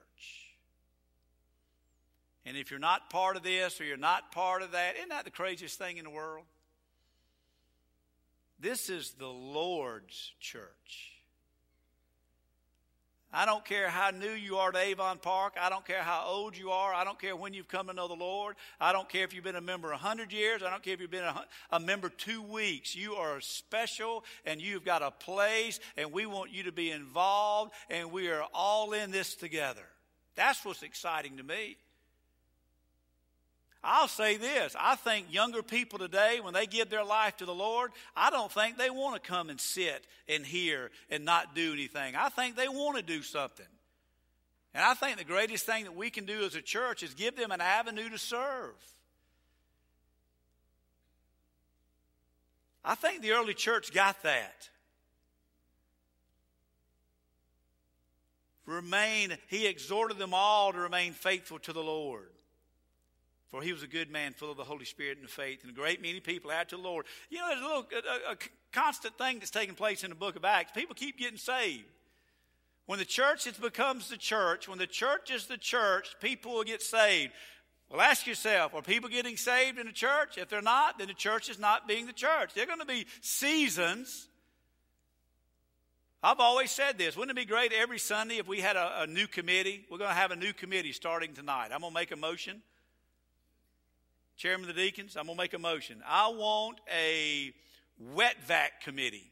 And 2.45 2.55
if 2.55 2.71
you're 2.71 2.79
not 2.79 3.09
part 3.09 3.35
of 3.35 3.43
this 3.43 3.81
or 3.81 3.83
you're 3.83 3.97
not 3.97 4.31
part 4.31 4.61
of 4.61 4.71
that, 4.71 4.95
isn't 4.95 5.09
that 5.09 5.25
the 5.25 5.31
craziest 5.31 5.77
thing 5.77 5.97
in 5.97 6.05
the 6.05 6.09
world? 6.09 6.45
This 8.57 8.89
is 8.89 9.11
the 9.19 9.27
Lord's 9.27 10.31
church. 10.39 11.16
I 13.33 13.45
don't 13.45 13.65
care 13.65 13.89
how 13.89 14.11
new 14.11 14.31
you 14.31 14.57
are 14.57 14.71
to 14.71 14.77
Avon 14.77 15.17
Park. 15.17 15.55
I 15.59 15.69
don't 15.69 15.85
care 15.85 16.01
how 16.01 16.25
old 16.27 16.57
you 16.57 16.71
are. 16.71 16.93
I 16.93 17.03
don't 17.03 17.19
care 17.19 17.35
when 17.35 17.53
you've 17.53 17.67
come 17.67 17.87
to 17.87 17.93
know 17.93 18.07
the 18.07 18.13
Lord. 18.13 18.55
I 18.79 18.93
don't 18.93 19.09
care 19.09 19.25
if 19.25 19.33
you've 19.33 19.43
been 19.43 19.57
a 19.57 19.61
member 19.61 19.89
100 19.89 20.31
years. 20.31 20.63
I 20.63 20.69
don't 20.69 20.81
care 20.81 20.93
if 20.93 21.01
you've 21.01 21.11
been 21.11 21.25
a, 21.25 21.45
a, 21.71 21.79
member 21.79 22.07
two 22.07 22.41
weeks. 22.41 22.95
You 22.95 23.15
are 23.15 23.41
special 23.41 24.23
and 24.45 24.61
you've 24.61 24.85
got 24.85 25.01
a 25.01 25.11
place, 25.11 25.81
and 25.97 26.13
we 26.13 26.25
want 26.25 26.53
you 26.53 26.63
to 26.63 26.71
be 26.71 26.89
involved, 26.89 27.73
and 27.89 28.13
we 28.13 28.29
are 28.29 28.45
all 28.53 28.93
in 28.93 29.11
this 29.11 29.35
together. 29.35 29.83
That's 30.35 30.63
what's 30.63 30.83
exciting 30.83 31.37
to 31.37 31.43
me. 31.43 31.75
I'll 33.83 34.07
say 34.07 34.37
this 34.37 34.75
I 34.79 34.95
think 34.95 35.31
younger 35.31 35.63
people 35.63 35.99
today, 35.99 36.39
when 36.41 36.53
they 36.53 36.65
give 36.65 36.89
their 36.89 37.03
life 37.03 37.37
to 37.37 37.45
the 37.45 37.53
Lord, 37.53 37.91
I 38.15 38.29
don't 38.29 38.51
think 38.51 38.77
they 38.77 38.89
want 38.89 39.21
to 39.21 39.29
come 39.29 39.49
and 39.49 39.59
sit 39.59 40.05
and 40.27 40.45
hear 40.45 40.91
and 41.09 41.25
not 41.25 41.55
do 41.55 41.73
anything. 41.73 42.15
I 42.15 42.29
think 42.29 42.55
they 42.55 42.67
want 42.67 42.97
to 42.97 43.03
do 43.03 43.21
something. 43.21 43.65
And 44.73 44.83
I 44.83 44.93
think 44.93 45.17
the 45.17 45.23
greatest 45.23 45.65
thing 45.65 45.85
that 45.85 45.95
we 45.95 46.09
can 46.09 46.25
do 46.25 46.43
as 46.43 46.55
a 46.55 46.61
church 46.61 47.01
is 47.01 47.13
give 47.13 47.35
them 47.35 47.51
an 47.51 47.61
avenue 47.61 48.09
to 48.09 48.17
serve. 48.17 48.75
I 52.83 52.95
think 52.95 53.21
the 53.21 53.31
early 53.31 53.53
church 53.53 53.93
got 53.93 54.21
that. 54.23 54.69
Remain, 58.65 59.37
he 59.47 59.65
exhorted 59.65 60.17
them 60.17 60.33
all 60.33 60.73
to 60.73 60.79
remain 60.79 61.13
faithful 61.13 61.59
to 61.59 61.73
the 61.73 61.81
Lord. 61.81 62.29
For 63.51 63.61
he 63.61 63.71
was 63.71 63.81
a 63.81 63.87
good 63.87 64.11
man, 64.11 64.33
full 64.33 64.51
of 64.51 64.57
the 64.57 64.63
Holy 64.63 64.83
Spirit 64.83 65.17
and 65.17 65.25
the 65.25 65.31
faith, 65.31 65.63
and 65.63 65.71
a 65.71 65.75
great 65.75 66.01
many 66.01 66.19
people 66.19 66.51
add 66.51 66.69
to 66.69 66.75
the 66.75 66.81
Lord. 66.81 67.05
You 67.29 67.39
know, 67.39 67.47
there's 67.47 67.61
a 67.61 67.63
little 67.63 67.87
a, 68.29 68.31
a 68.33 68.37
constant 68.73 69.17
thing 69.17 69.39
that's 69.39 69.51
taking 69.51 69.75
place 69.75 70.03
in 70.03 70.09
the 70.09 70.15
book 70.15 70.35
of 70.35 70.43
Acts. 70.43 70.73
People 70.73 70.95
keep 70.95 71.17
getting 71.17 71.37
saved. 71.37 71.85
When 72.87 72.99
the 72.99 73.05
church 73.05 73.47
becomes 73.59 74.09
the 74.09 74.17
church, 74.17 74.67
when 74.67 74.79
the 74.79 74.87
church 74.87 75.31
is 75.31 75.47
the 75.47 75.57
church, 75.57 76.15
people 76.21 76.53
will 76.53 76.63
get 76.63 76.81
saved. 76.81 77.33
Well, 77.89 78.01
ask 78.01 78.27
yourself, 78.27 78.73
are 78.73 78.81
people 78.81 79.09
getting 79.09 79.37
saved 79.37 79.77
in 79.77 79.87
the 79.87 79.93
church? 79.93 80.37
If 80.37 80.49
they're 80.49 80.61
not, 80.61 80.97
then 80.97 81.07
the 81.07 81.13
church 81.13 81.49
is 81.49 81.59
not 81.59 81.87
being 81.87 82.05
the 82.05 82.13
church. 82.13 82.53
There 82.53 82.63
are 82.63 82.67
going 82.67 82.79
to 82.79 82.85
be 82.85 83.05
seasons. 83.21 84.27
I've 86.21 86.39
always 86.39 86.71
said 86.71 86.97
this. 86.97 87.15
Wouldn't 87.15 87.37
it 87.37 87.41
be 87.41 87.45
great 87.45 87.71
every 87.71 87.99
Sunday 87.99 88.37
if 88.37 88.47
we 88.47 88.59
had 88.59 88.75
a, 88.75 89.03
a 89.03 89.07
new 89.07 89.27
committee? 89.27 89.85
We're 89.89 89.99
going 89.99 90.09
to 90.09 90.15
have 90.15 90.31
a 90.31 90.35
new 90.35 90.51
committee 90.51 90.91
starting 90.91 91.33
tonight. 91.33 91.69
I'm 91.73 91.81
going 91.81 91.93
to 91.93 91.99
make 91.99 92.11
a 92.11 92.17
motion 92.17 92.61
chairman 94.37 94.69
of 94.69 94.75
the 94.75 94.81
deacons, 94.81 95.17
I'm 95.17 95.25
going 95.25 95.37
to 95.37 95.43
make 95.43 95.53
a 95.53 95.59
motion. 95.59 96.01
I 96.07 96.29
want 96.29 96.79
a 96.93 97.53
wet 98.13 98.35
vac 98.45 98.81
committee. 98.81 99.31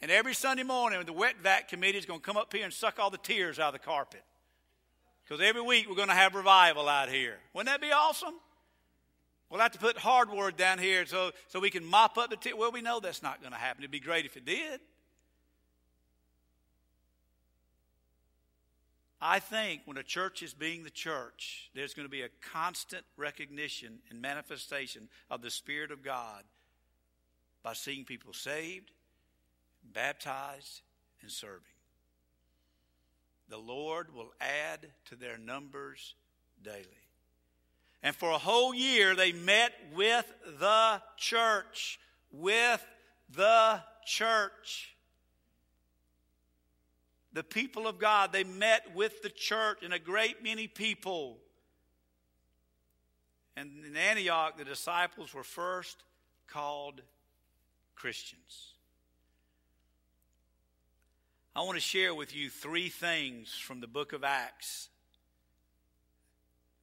And 0.00 0.10
every 0.10 0.34
Sunday 0.34 0.62
morning, 0.62 1.02
the 1.04 1.12
wet 1.12 1.36
vac 1.42 1.68
committee 1.68 1.98
is 1.98 2.06
going 2.06 2.20
to 2.20 2.24
come 2.24 2.36
up 2.36 2.52
here 2.52 2.64
and 2.64 2.72
suck 2.72 2.98
all 2.98 3.10
the 3.10 3.18
tears 3.18 3.58
out 3.58 3.74
of 3.74 3.80
the 3.80 3.84
carpet. 3.84 4.22
Because 5.24 5.42
every 5.42 5.62
week 5.62 5.88
we're 5.88 5.96
going 5.96 6.08
to 6.08 6.14
have 6.14 6.34
revival 6.34 6.88
out 6.88 7.08
here. 7.08 7.38
Wouldn't 7.52 7.68
that 7.68 7.80
be 7.80 7.92
awesome? 7.92 8.34
We'll 9.50 9.60
have 9.60 9.72
to 9.72 9.78
put 9.78 9.96
hardwood 9.96 10.56
down 10.56 10.78
here 10.78 11.06
so, 11.06 11.32
so 11.48 11.58
we 11.58 11.70
can 11.70 11.84
mop 11.84 12.18
up 12.18 12.30
the 12.30 12.36
tears. 12.36 12.56
Well, 12.56 12.70
we 12.70 12.82
know 12.82 13.00
that's 13.00 13.22
not 13.22 13.40
going 13.40 13.52
to 13.52 13.58
happen. 13.58 13.82
It'd 13.82 13.90
be 13.90 14.00
great 14.00 14.26
if 14.26 14.36
it 14.36 14.44
did. 14.44 14.80
I 19.28 19.40
think 19.40 19.80
when 19.86 19.96
a 19.96 20.04
church 20.04 20.40
is 20.44 20.54
being 20.54 20.84
the 20.84 20.90
church, 20.90 21.68
there's 21.74 21.94
going 21.94 22.06
to 22.06 22.10
be 22.10 22.22
a 22.22 22.28
constant 22.52 23.02
recognition 23.16 23.98
and 24.08 24.22
manifestation 24.22 25.08
of 25.28 25.42
the 25.42 25.50
Spirit 25.50 25.90
of 25.90 26.04
God 26.04 26.44
by 27.64 27.72
seeing 27.72 28.04
people 28.04 28.32
saved, 28.32 28.92
baptized, 29.92 30.80
and 31.22 31.30
serving. 31.30 31.62
The 33.48 33.58
Lord 33.58 34.14
will 34.14 34.32
add 34.40 34.86
to 35.06 35.16
their 35.16 35.38
numbers 35.38 36.14
daily. 36.62 36.86
And 38.04 38.14
for 38.14 38.30
a 38.30 38.38
whole 38.38 38.72
year, 38.72 39.16
they 39.16 39.32
met 39.32 39.72
with 39.92 40.32
the 40.60 41.02
church. 41.16 41.98
With 42.30 42.86
the 43.34 43.80
church 44.04 44.95
the 47.36 47.44
people 47.44 47.86
of 47.86 47.98
God, 47.98 48.32
they 48.32 48.44
met 48.44 48.94
with 48.94 49.20
the 49.20 49.28
church 49.28 49.80
and 49.82 49.92
a 49.92 49.98
great 49.98 50.42
many 50.42 50.68
people. 50.68 51.36
And 53.58 53.84
in 53.84 53.94
Antioch, 53.94 54.56
the 54.56 54.64
disciples 54.64 55.34
were 55.34 55.44
first 55.44 55.98
called 56.46 57.02
Christians. 57.94 58.72
I 61.54 61.60
want 61.60 61.74
to 61.74 61.80
share 61.82 62.14
with 62.14 62.34
you 62.34 62.48
three 62.48 62.88
things 62.88 63.52
from 63.52 63.82
the 63.82 63.86
book 63.86 64.14
of 64.14 64.24
Acts 64.24 64.88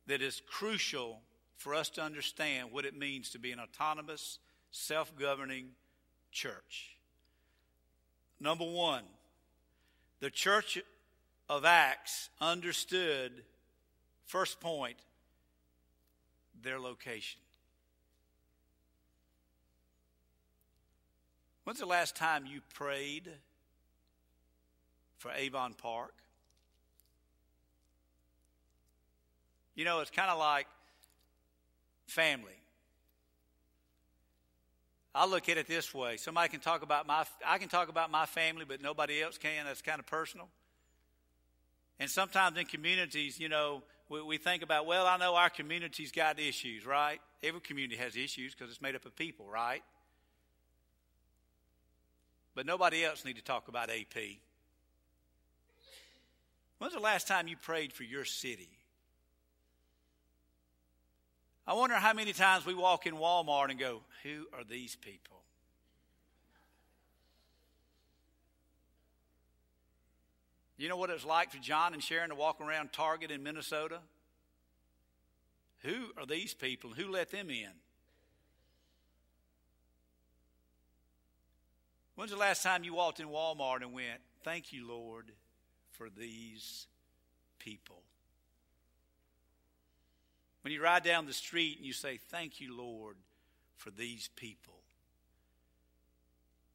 that 0.05 0.21
is 0.21 0.39
crucial 0.45 1.21
for 1.57 1.73
us 1.73 1.89
to 1.89 2.03
understand 2.03 2.71
what 2.71 2.85
it 2.85 2.95
means 2.95 3.31
to 3.31 3.39
be 3.39 3.51
an 3.51 3.59
autonomous, 3.59 4.37
self 4.69 5.17
governing 5.17 5.69
church. 6.31 6.95
Number 8.39 8.65
one, 8.65 9.01
the 10.23 10.31
church 10.31 10.81
of 11.49 11.65
Acts 11.65 12.29
understood, 12.39 13.43
first 14.25 14.61
point, 14.61 14.95
their 16.61 16.79
location. 16.79 17.41
When's 21.65 21.79
the 21.79 21.85
last 21.85 22.15
time 22.15 22.45
you 22.45 22.61
prayed 22.73 23.29
for 25.17 25.29
Avon 25.35 25.73
Park? 25.73 26.13
You 29.75 29.83
know, 29.83 29.99
it's 29.99 30.09
kind 30.09 30.31
of 30.31 30.39
like 30.39 30.67
family. 32.07 32.62
I 35.15 35.25
look 35.27 35.47
at 35.47 35.57
it 35.57 35.67
this 35.67 35.93
way. 35.93 36.17
Somebody 36.17 36.49
can 36.49 36.59
talk 36.59 36.81
about 36.81 37.05
my, 37.05 37.25
I 37.45 37.59
can 37.59 37.69
talk 37.69 37.89
about 37.89 38.09
my 38.09 38.25
family, 38.25 38.65
but 38.67 38.81
nobody 38.81 39.21
else 39.21 39.37
can. 39.37 39.65
That's 39.65 39.81
kind 39.81 39.99
of 39.99 40.07
personal. 40.07 40.47
And 41.99 42.09
sometimes 42.09 42.57
in 42.57 42.65
communities, 42.65 43.39
you 43.39 43.47
know, 43.47 43.83
we, 44.09 44.21
we 44.23 44.37
think 44.37 44.63
about, 44.63 44.87
well, 44.87 45.05
I 45.05 45.17
know 45.17 45.35
our 45.35 45.49
community's 45.49 46.11
got 46.11 46.39
issues, 46.39 46.85
right? 46.85 47.21
Every 47.43 47.61
community 47.61 47.95
has 47.97 48.15
issues 48.15 48.55
because 48.55 48.71
it's 48.71 48.81
made 48.81 48.95
up 48.95 49.05
of 49.05 49.15
people, 49.15 49.45
right? 49.47 49.83
But 52.55 52.65
nobody 52.65 53.05
else 53.05 53.23
need 53.23 53.35
to 53.35 53.43
talk 53.43 53.67
about 53.67 53.89
AP. 53.89 54.17
When's 56.79 56.93
the 56.93 56.99
last 56.99 57.27
time 57.27 57.47
you 57.47 57.55
prayed 57.55 57.93
for 57.93 58.03
your 58.03 58.25
city? 58.25 58.69
I 61.65 61.73
wonder 61.73 61.95
how 61.95 62.13
many 62.13 62.33
times 62.33 62.65
we 62.65 62.73
walk 62.73 63.05
in 63.05 63.15
Walmart 63.15 63.69
and 63.69 63.79
go, 63.79 64.01
Who 64.23 64.47
are 64.53 64.63
these 64.63 64.95
people? 64.95 65.37
You 70.77 70.89
know 70.89 70.97
what 70.97 71.09
it's 71.09 71.23
like 71.23 71.51
for 71.51 71.59
Jon 71.59 71.93
and 71.93 72.03
Sharon 72.03 72.29
to 72.29 72.35
walk 72.35 72.59
around 72.59 72.91
Target 72.91 73.31
in 73.31 73.43
Minnesota 73.43 73.99
Who 75.83 76.07
are 76.17 76.25
these 76.25 76.53
people? 76.53 76.89
Who 76.89 77.09
let 77.09 77.31
them 77.31 77.49
in? 77.49 77.71
When's 82.15 82.31
the 82.31 82.37
last 82.37 82.61
time 82.61 82.83
you 82.83 82.93
walked 82.93 83.19
in 83.21 83.27
Walmart 83.27 83.81
and 83.81 83.93
went, 83.93 84.19
Thank 84.43 84.73
you, 84.73 84.85
Lord, 84.85 85.31
for 85.91 86.09
these 86.09 86.87
people? 87.59 88.03
When 90.63 90.73
you 90.73 90.81
ride 90.81 91.03
down 91.03 91.25
the 91.25 91.33
street 91.33 91.77
and 91.77 91.85
you 91.85 91.93
say, 91.93 92.17
Thank 92.29 92.59
you, 92.59 92.75
Lord, 92.75 93.15
for 93.75 93.91
these 93.91 94.29
people. 94.35 94.73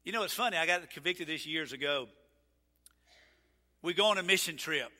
You 0.03 0.13
know, 0.13 0.23
it's 0.23 0.33
funny. 0.33 0.57
I 0.57 0.65
got 0.65 0.89
convicted 0.91 1.27
this 1.27 1.45
years 1.45 1.73
ago. 1.73 2.07
We 3.81 3.93
go 3.93 4.07
on 4.07 4.17
a 4.17 4.23
mission 4.23 4.57
trip. 4.57 4.91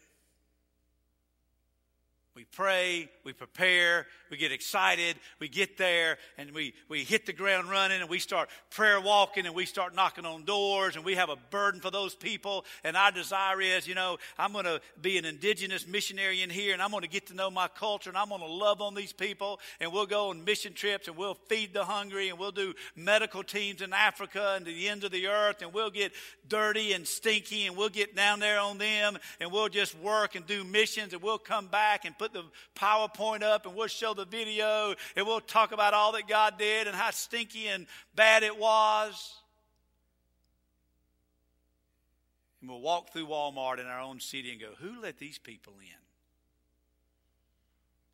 We 2.35 2.45
pray, 2.45 3.09
we 3.23 3.33
prepare, 3.33 4.07
we 4.29 4.37
get 4.37 4.51
excited, 4.51 5.17
we 5.39 5.47
get 5.47 5.77
there, 5.77 6.17
and 6.37 6.51
we, 6.51 6.73
we 6.87 7.03
hit 7.03 7.25
the 7.25 7.33
ground 7.33 7.69
running, 7.69 8.01
and 8.01 8.09
we 8.09 8.19
start 8.19 8.49
prayer 8.69 8.99
walking, 9.01 9.45
and 9.45 9.55
we 9.55 9.65
start 9.65 9.95
knocking 9.95 10.25
on 10.25 10.43
doors, 10.43 10.95
and 10.95 11.05
we 11.05 11.15
have 11.15 11.29
a 11.29 11.35
burden 11.49 11.81
for 11.81 11.91
those 11.91 12.15
people. 12.15 12.65
And 12.83 12.95
our 12.95 13.11
desire 13.11 13.61
is, 13.61 13.87
you 13.87 13.95
know, 13.95 14.17
I'm 14.37 14.53
going 14.53 14.65
to 14.65 14.81
be 15.01 15.17
an 15.17 15.25
indigenous 15.25 15.87
missionary 15.87 16.41
in 16.41 16.49
here, 16.49 16.73
and 16.73 16.81
I'm 16.81 16.91
going 16.91 17.03
to 17.03 17.09
get 17.09 17.27
to 17.27 17.33
know 17.33 17.49
my 17.49 17.67
culture, 17.67 18.09
and 18.09 18.17
I'm 18.17 18.29
going 18.29 18.41
to 18.41 18.47
love 18.47 18.81
on 18.81 18.95
these 18.95 19.13
people, 19.13 19.59
and 19.79 19.91
we'll 19.91 20.05
go 20.05 20.29
on 20.29 20.43
mission 20.43 20.73
trips, 20.73 21.07
and 21.07 21.17
we'll 21.17 21.37
feed 21.47 21.73
the 21.73 21.85
hungry, 21.85 22.29
and 22.29 22.37
we'll 22.37 22.51
do 22.51 22.73
medical 22.95 23.43
teams 23.43 23.81
in 23.81 23.93
Africa 23.93 24.53
and 24.55 24.65
to 24.65 24.71
the 24.71 24.87
ends 24.87 25.05
of 25.05 25.11
the 25.11 25.27
earth, 25.27 25.61
and 25.61 25.73
we'll 25.73 25.89
get 25.89 26.11
dirty 26.47 26.93
and 26.93 27.07
stinky, 27.07 27.67
and 27.67 27.75
we'll 27.75 27.89
get 27.89 28.15
down 28.15 28.39
there 28.39 28.59
on 28.59 28.77
them, 28.77 29.17
and 29.39 29.51
we'll 29.51 29.69
just 29.69 29.97
work 29.99 30.35
and 30.35 30.45
do 30.45 30.63
missions, 30.63 31.13
and 31.13 31.21
we'll 31.21 31.37
come 31.37 31.67
back 31.67 32.05
and 32.05 32.17
put 32.17 32.33
the 32.33 32.43
PowerPoint 32.75 33.41
up 33.43 33.65
and 33.65 33.75
we'll 33.75 33.87
show 33.87 34.13
the 34.19 34.25
video 34.25 34.93
and 35.15 35.25
we'll 35.25 35.39
talk 35.39 35.71
about 35.71 35.93
all 35.93 36.11
that 36.11 36.27
God 36.27 36.57
did 36.57 36.87
and 36.87 36.95
how 36.95 37.11
stinky 37.11 37.67
and 37.67 37.87
bad 38.15 38.43
it 38.43 38.57
was. 38.57 39.35
And 42.61 42.69
we'll 42.69 42.81
walk 42.81 43.13
through 43.13 43.27
Walmart 43.27 43.79
in 43.79 43.85
our 43.87 44.01
own 44.01 44.19
city 44.19 44.51
and 44.51 44.59
go, 44.59 44.71
Who 44.79 45.01
let 45.01 45.17
these 45.17 45.37
people 45.37 45.73
in? 45.79 45.99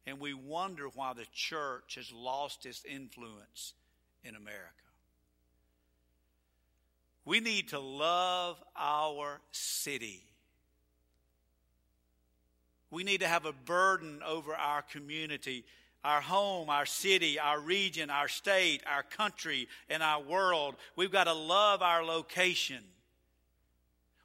And 0.08 0.20
we 0.20 0.34
wonder 0.34 0.88
why 0.94 1.14
the 1.14 1.26
church 1.34 1.96
has 1.96 2.12
lost 2.12 2.66
its 2.66 2.86
influence 2.86 3.74
in 4.24 4.36
America. 4.36 4.70
We 7.26 7.40
need 7.40 7.70
to 7.70 7.80
love 7.80 8.64
our 8.76 9.40
city. 9.52 10.22
We 12.92 13.04
need 13.04 13.22
to 13.22 13.28
have 13.28 13.46
a 13.46 13.52
burden 13.52 14.22
over 14.26 14.54
our 14.54 14.84
community, 14.84 15.66
our 16.06 16.22
home, 16.22 16.70
our 16.70 16.86
city, 16.86 17.40
our 17.40 17.60
region, 17.60 18.10
our 18.10 18.28
state, 18.28 18.84
our 18.86 19.04
country, 19.04 19.68
and 19.90 20.04
our 20.04 20.22
world. 20.22 20.76
We've 20.96 21.12
got 21.12 21.24
to 21.24 21.34
love 21.34 21.82
our 21.82 22.06
location. 22.06 22.84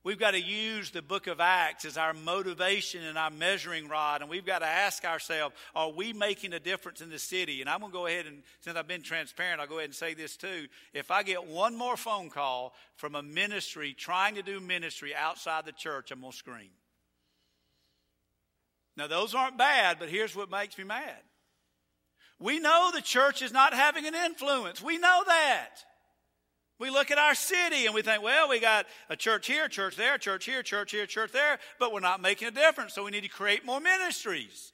We've 0.03 0.19
got 0.19 0.31
to 0.31 0.41
use 0.41 0.91
the 0.91 1.03
book 1.03 1.27
of 1.27 1.41
Acts 1.41 1.85
as 1.85 1.99
our 1.99 2.15
motivation 2.15 3.03
and 3.05 3.19
our 3.19 3.31
measuring 3.31 3.89
rod, 3.89 4.23
and 4.23 4.31
we've 4.31 4.47
got 4.47 4.61
to 4.61 4.67
ask 4.67 5.05
ourselves, 5.05 5.55
are 5.75 5.91
we 5.91 6.15
making 6.15 6.55
a 6.55 6.61
difference 6.61 7.03
in 7.03 7.11
the 7.11 7.19
city? 7.19 7.61
And 7.61 7.69
I'm 7.69 7.81
going 7.81 7.93
to 7.93 7.99
go 7.99 8.07
ahead 8.07 8.27
and, 8.27 8.43
since 8.61 8.77
I've 8.77 8.89
been 8.89 9.03
transparent, 9.03 9.61
I'll 9.61 9.67
go 9.67 9.79
ahead 9.79 9.91
and 9.91 9.95
say 9.95 10.15
this 10.15 10.37
too. 10.37 10.69
If 10.95 11.11
I 11.11 11.23
get 11.23 11.47
one 11.47 11.77
more 11.77 11.99
phone 11.99 12.31
call 12.31 12.75
from 12.97 13.15
a 13.15 13.23
ministry 13.23 13.93
trying 13.93 14.37
to 14.37 14.43
do 14.43 14.59
ministry 14.59 15.15
outside 15.15 15.67
the 15.67 15.73
church, 15.73 16.11
I'm 16.11 16.21
going 16.21 16.33
to 16.33 16.39
scream. 16.39 16.71
Now, 18.97 19.07
those 19.07 19.35
aren't 19.35 19.59
bad, 19.59 19.99
but 19.99 20.09
here's 20.09 20.35
what 20.35 20.51
makes 20.51 20.77
me 20.77 20.85
mad. 20.85 21.17
We 22.41 22.59
know 22.59 22.91
the 22.93 23.03
church 23.03 23.43
is 23.43 23.53
not 23.53 23.75
having 23.75 24.07
an 24.07 24.15
influence. 24.15 24.83
We 24.83 24.99
know 24.99 25.23
that. 25.27 25.85
We 26.79 26.89
look 26.89 27.11
at 27.11 27.19
our 27.19 27.35
city 27.35 27.85
and 27.85 27.95
we 27.95 28.01
think, 28.01 28.23
well, 28.23 28.49
we 28.49 28.59
got 28.59 28.87
a 29.11 29.17
church 29.17 29.47
here, 29.47 29.69
church 29.69 29.97
there, 29.97 30.17
church 30.17 30.47
here, 30.47 30.63
church 30.63 30.91
here, 30.93 31.05
church 31.05 31.31
there, 31.31 31.59
but 31.79 31.93
we're 31.93 32.01
not 32.01 32.23
making 32.23 32.49
a 32.49 32.51
difference, 32.51 32.95
so 32.95 33.05
we 33.05 33.11
need 33.11 33.25
to 33.25 33.29
create 33.29 33.67
more 33.67 33.81
ministries. 33.81 34.73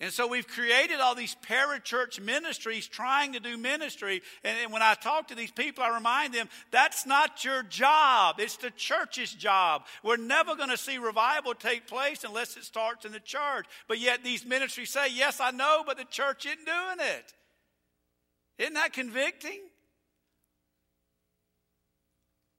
And 0.00 0.12
so 0.12 0.26
we've 0.26 0.46
created 0.46 0.98
all 1.00 1.14
these 1.14 1.36
parachurch 1.48 2.20
ministries 2.20 2.88
trying 2.88 3.34
to 3.34 3.40
do 3.40 3.56
ministry. 3.56 4.22
And 4.42 4.72
when 4.72 4.82
I 4.82 4.94
talk 4.94 5.28
to 5.28 5.36
these 5.36 5.52
people, 5.52 5.84
I 5.84 5.94
remind 5.94 6.34
them 6.34 6.48
that's 6.72 7.06
not 7.06 7.44
your 7.44 7.62
job. 7.62 8.36
It's 8.40 8.56
the 8.56 8.72
church's 8.72 9.32
job. 9.32 9.86
We're 10.02 10.16
never 10.16 10.56
going 10.56 10.70
to 10.70 10.76
see 10.76 10.98
revival 10.98 11.54
take 11.54 11.86
place 11.86 12.24
unless 12.24 12.56
it 12.56 12.64
starts 12.64 13.04
in 13.04 13.12
the 13.12 13.20
church. 13.20 13.66
But 13.86 14.00
yet 14.00 14.24
these 14.24 14.44
ministries 14.44 14.90
say, 14.90 15.06
yes, 15.12 15.40
I 15.40 15.52
know, 15.52 15.84
but 15.86 15.96
the 15.96 16.04
church 16.04 16.44
isn't 16.44 16.66
doing 16.66 17.08
it. 17.16 17.32
Isn't 18.58 18.74
that 18.74 18.92
convicting? 18.92 19.60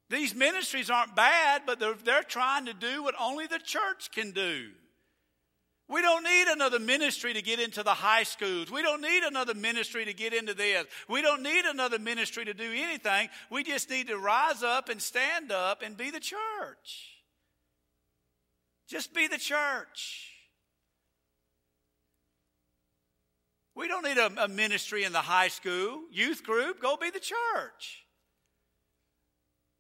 These 0.10 0.34
ministries 0.34 0.90
aren't 0.90 1.16
bad, 1.16 1.64
but 1.66 1.80
they're, 1.80 1.96
they're 1.96 2.24
trying 2.24 2.68
to 2.68 2.74
do 2.74 3.04
what 3.04 3.16
only 3.20 3.48
the 3.48 3.60
church 3.60 4.12
can 4.14 4.32
do. 4.32 4.70
We 5.88 6.02
don't 6.02 6.24
need 6.24 6.48
another 6.48 6.80
ministry 6.80 7.34
to 7.34 7.42
get 7.44 7.60
into 7.60 7.84
the 7.84 7.94
high 7.94 8.24
schools. 8.24 8.72
We 8.72 8.82
don't 8.82 9.02
need 9.02 9.24
another 9.24 9.54
ministry 9.54 10.06
to 10.06 10.14
get 10.14 10.34
into 10.34 10.56
this. 10.56 10.86
We 11.08 11.22
don't 11.22 11.44
need 11.44 11.66
another 11.66 12.00
ministry 12.00 12.46
to 12.46 12.56
do 12.56 12.72
anything. 12.74 13.30
We 13.52 13.64
just 13.64 13.90
need 13.90 14.08
to 14.08 14.18
rise 14.18 14.64
up 14.64 14.90
and 14.90 15.00
stand 15.00 15.52
up 15.52 15.84
and 15.84 15.96
be 15.96 16.10
the 16.10 16.20
church. 16.20 17.12
Just 18.88 19.14
be 19.14 19.28
the 19.28 19.38
church. 19.38 20.32
We 23.76 23.88
don't 23.88 24.04
need 24.04 24.18
a, 24.18 24.46
a 24.46 24.48
ministry 24.48 25.04
in 25.04 25.12
the 25.12 25.20
high 25.20 25.50
school, 25.50 26.04
youth 26.12 26.44
group. 26.44 26.82
Go 26.82 26.98
be 26.98 27.12
the 27.12 27.20
church. 27.20 28.05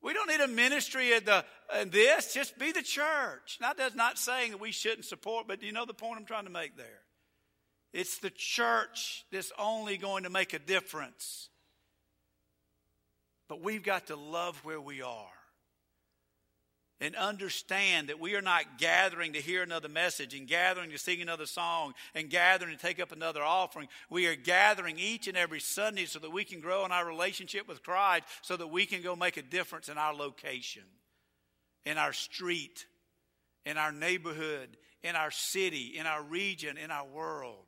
We 0.06 0.14
don't 0.14 0.30
need 0.30 0.40
a 0.40 0.48
ministry 0.48 1.16
at 1.16 1.26
the 1.26 1.44
in 1.82 1.90
this. 1.90 2.32
Just 2.32 2.60
be 2.60 2.72
the 2.72 2.84
church. 2.84 3.58
Now, 3.60 3.74
that's 3.74 3.96
not 3.96 4.20
saying 4.20 4.52
that 4.52 4.60
we 4.60 4.72
shouldn't 4.72 5.06
support, 5.06 5.48
but 5.48 5.60
do 5.60 5.66
you 5.66 5.72
know 5.72 5.84
the 5.84 5.96
point 5.96 6.20
I'm 6.20 6.26
trying 6.26 6.44
to 6.44 6.52
make 6.52 6.78
there? 6.78 7.02
It's 7.92 8.20
the 8.20 8.30
church 8.30 9.26
that's 9.32 9.52
only 9.58 9.98
going 9.98 10.26
to 10.26 10.30
make 10.30 10.54
a 10.54 10.60
difference. 10.60 11.50
But 13.50 13.64
we've 13.64 13.82
got 13.82 14.06
to 14.08 14.16
love 14.16 14.64
where 14.64 14.80
we 14.80 15.02
are 15.02 15.35
and 17.02 17.16
understand 17.16 18.08
that 18.08 18.20
we 18.20 18.36
are 18.36 18.42
not 18.42 18.78
gathering 18.78 19.34
to 19.34 19.42
hear 19.42 19.62
another 19.62 19.90
message 19.90 20.34
and 20.34 20.48
gathering 20.48 20.90
to 20.92 20.98
sing 20.98 21.22
another 21.22 21.46
song 21.46 21.94
and 22.14 22.30
gathering 22.30 22.76
to 22.76 22.82
take 22.82 23.02
up 23.02 23.12
another 23.12 23.44
offering. 23.44 23.90
We 24.10 24.28
are 24.28 24.36
gathering 24.36 24.98
each 24.98 25.28
and 25.28 25.36
every 25.36 25.60
Sunday 25.60 26.06
so 26.06 26.20
that 26.20 26.32
we 26.32 26.46
can 26.46 26.62
grow 26.62 26.86
in 26.86 26.92
our 26.92 27.06
relationship 27.06 27.68
with 27.68 27.84
Christ, 27.84 28.24
so 28.42 28.56
that 28.56 28.68
we 28.68 28.86
can 28.86 29.02
go 29.02 29.16
make 29.16 29.36
a 29.38 29.42
difference 29.42 29.90
in 29.90 29.98
our 29.98 30.14
location, 30.14 30.84
in 31.86 31.98
our 31.98 32.14
street, 32.14 32.86
in 33.66 33.78
our 33.78 33.92
neighborhood, 33.92 34.78
in 35.04 35.16
our 35.16 35.32
city, 35.32 35.98
in 35.98 36.08
our 36.08 36.24
region, 36.24 36.78
in 36.78 36.92
our 36.92 37.06
world. 37.06 37.66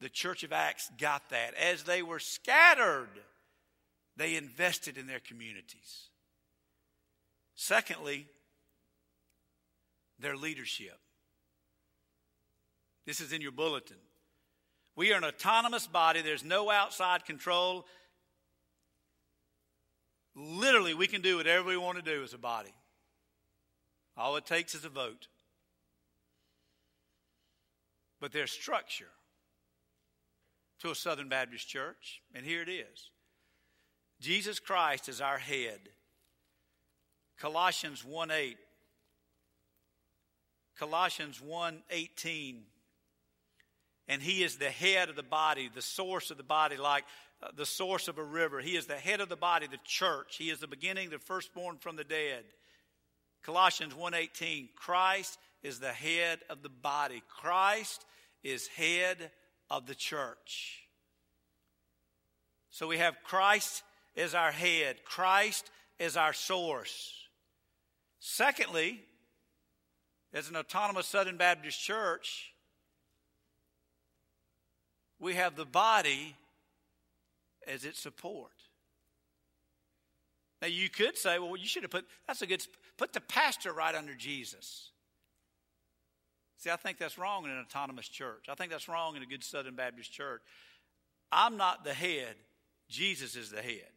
The 0.00 0.08
Church 0.08 0.42
of 0.42 0.52
Acts 0.52 0.90
got 0.98 1.30
that. 1.30 1.54
As 1.54 1.84
they 1.84 2.02
were 2.02 2.20
scattered, 2.20 3.08
they 4.16 4.34
invested 4.36 4.98
in 4.98 5.06
their 5.06 5.20
communities. 5.20 6.07
Secondly, 7.60 8.28
their 10.20 10.36
leadership. 10.36 10.96
This 13.04 13.20
is 13.20 13.32
in 13.32 13.42
your 13.42 13.50
bulletin. 13.50 13.96
We 14.94 15.12
are 15.12 15.16
an 15.16 15.24
autonomous 15.24 15.88
body, 15.88 16.22
there's 16.22 16.44
no 16.44 16.70
outside 16.70 17.24
control. 17.24 17.84
Literally, 20.36 20.94
we 20.94 21.08
can 21.08 21.20
do 21.20 21.36
whatever 21.36 21.66
we 21.66 21.76
want 21.76 21.98
to 21.98 22.02
do 22.02 22.22
as 22.22 22.32
a 22.32 22.38
body. 22.38 22.72
All 24.16 24.36
it 24.36 24.46
takes 24.46 24.76
is 24.76 24.84
a 24.84 24.88
vote. 24.88 25.26
But 28.20 28.30
there's 28.30 28.52
structure 28.52 29.10
to 30.78 30.92
a 30.92 30.94
Southern 30.94 31.28
Baptist 31.28 31.66
church, 31.66 32.22
and 32.36 32.46
here 32.46 32.62
it 32.62 32.68
is 32.68 33.10
Jesus 34.20 34.60
Christ 34.60 35.08
is 35.08 35.20
our 35.20 35.38
head. 35.38 35.88
Colossians 37.40 38.04
1 38.04 38.30
8. 38.30 38.56
Colossians 40.78 41.40
1 41.40 41.82
18. 41.90 42.62
And 44.08 44.22
he 44.22 44.42
is 44.42 44.56
the 44.56 44.70
head 44.70 45.10
of 45.10 45.16
the 45.16 45.22
body, 45.22 45.70
the 45.72 45.82
source 45.82 46.30
of 46.30 46.36
the 46.36 46.42
body, 46.42 46.76
like 46.76 47.04
uh, 47.42 47.48
the 47.54 47.66
source 47.66 48.08
of 48.08 48.18
a 48.18 48.24
river. 48.24 48.60
He 48.60 48.76
is 48.76 48.86
the 48.86 48.96
head 48.96 49.20
of 49.20 49.28
the 49.28 49.36
body, 49.36 49.66
the 49.66 49.78
church. 49.84 50.36
He 50.36 50.50
is 50.50 50.60
the 50.60 50.66
beginning, 50.66 51.10
the 51.10 51.18
firstborn 51.18 51.76
from 51.76 51.96
the 51.96 52.04
dead. 52.04 52.44
Colossians 53.42 53.94
1:18 53.94 54.70
Christ 54.74 55.38
is 55.62 55.78
the 55.78 55.92
head 55.92 56.40
of 56.48 56.62
the 56.62 56.68
body. 56.68 57.22
Christ 57.28 58.04
is 58.42 58.68
head 58.68 59.30
of 59.70 59.86
the 59.86 59.94
church. 59.94 60.84
So 62.70 62.86
we 62.86 62.98
have 62.98 63.22
Christ 63.24 63.82
as 64.16 64.34
our 64.34 64.52
head, 64.52 65.04
Christ 65.04 65.70
as 66.00 66.16
our 66.16 66.32
source. 66.32 67.27
Secondly, 68.20 69.00
as 70.32 70.48
an 70.48 70.56
autonomous 70.56 71.06
Southern 71.06 71.36
Baptist 71.36 71.80
church, 71.80 72.52
we 75.20 75.34
have 75.34 75.56
the 75.56 75.64
body 75.64 76.36
as 77.66 77.84
its 77.84 78.00
support. 78.00 78.52
Now 80.60 80.68
you 80.68 80.88
could 80.88 81.16
say, 81.16 81.38
well, 81.38 81.56
you 81.56 81.66
should 81.66 81.82
have 81.82 81.90
put 81.90 82.06
that's 82.26 82.42
a 82.42 82.46
good 82.46 82.66
put 82.96 83.12
the 83.12 83.20
pastor 83.20 83.72
right 83.72 83.94
under 83.94 84.14
Jesus. 84.14 84.90
See, 86.56 86.70
I 86.70 86.76
think 86.76 86.98
that's 86.98 87.18
wrong 87.18 87.44
in 87.44 87.50
an 87.50 87.60
autonomous 87.60 88.08
church. 88.08 88.46
I 88.48 88.56
think 88.56 88.72
that's 88.72 88.88
wrong 88.88 89.14
in 89.14 89.22
a 89.22 89.26
good 89.26 89.44
Southern 89.44 89.76
Baptist 89.76 90.12
church. 90.12 90.42
I'm 91.30 91.56
not 91.56 91.84
the 91.84 91.94
head, 91.94 92.34
Jesus 92.88 93.36
is 93.36 93.50
the 93.50 93.62
head. 93.62 93.92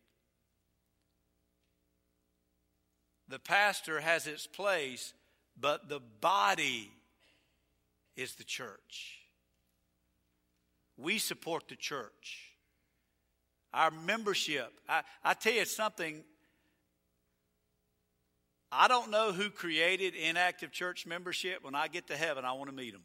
The 3.32 3.40
pastor 3.40 4.02
has 4.02 4.28
its 4.28 4.46
place, 4.46 5.14
but 5.60 5.88
the 5.88 6.02
body 6.20 6.92
is 8.18 8.36
the 8.36 8.44
church. 8.44 9.20
We 10.98 11.18
support 11.18 11.70
the 11.70 11.78
church. 11.78 12.58
Our 13.74 13.90
membership. 13.90 14.70
I, 14.88 15.04
I 15.24 15.34
tell 15.34 15.54
you 15.54 15.64
something 15.64 16.26
I 18.70 18.90
don't 18.90 19.12
know 19.12 19.32
who 19.32 19.50
created 19.50 20.14
inactive 20.14 20.72
church 20.72 21.06
membership. 21.06 21.64
When 21.64 21.74
I 21.74 21.88
get 21.88 22.08
to 22.08 22.18
heaven, 22.18 22.44
I 22.44 22.52
want 22.52 22.70
to 22.70 22.76
meet 22.76 22.92
them. 22.92 23.04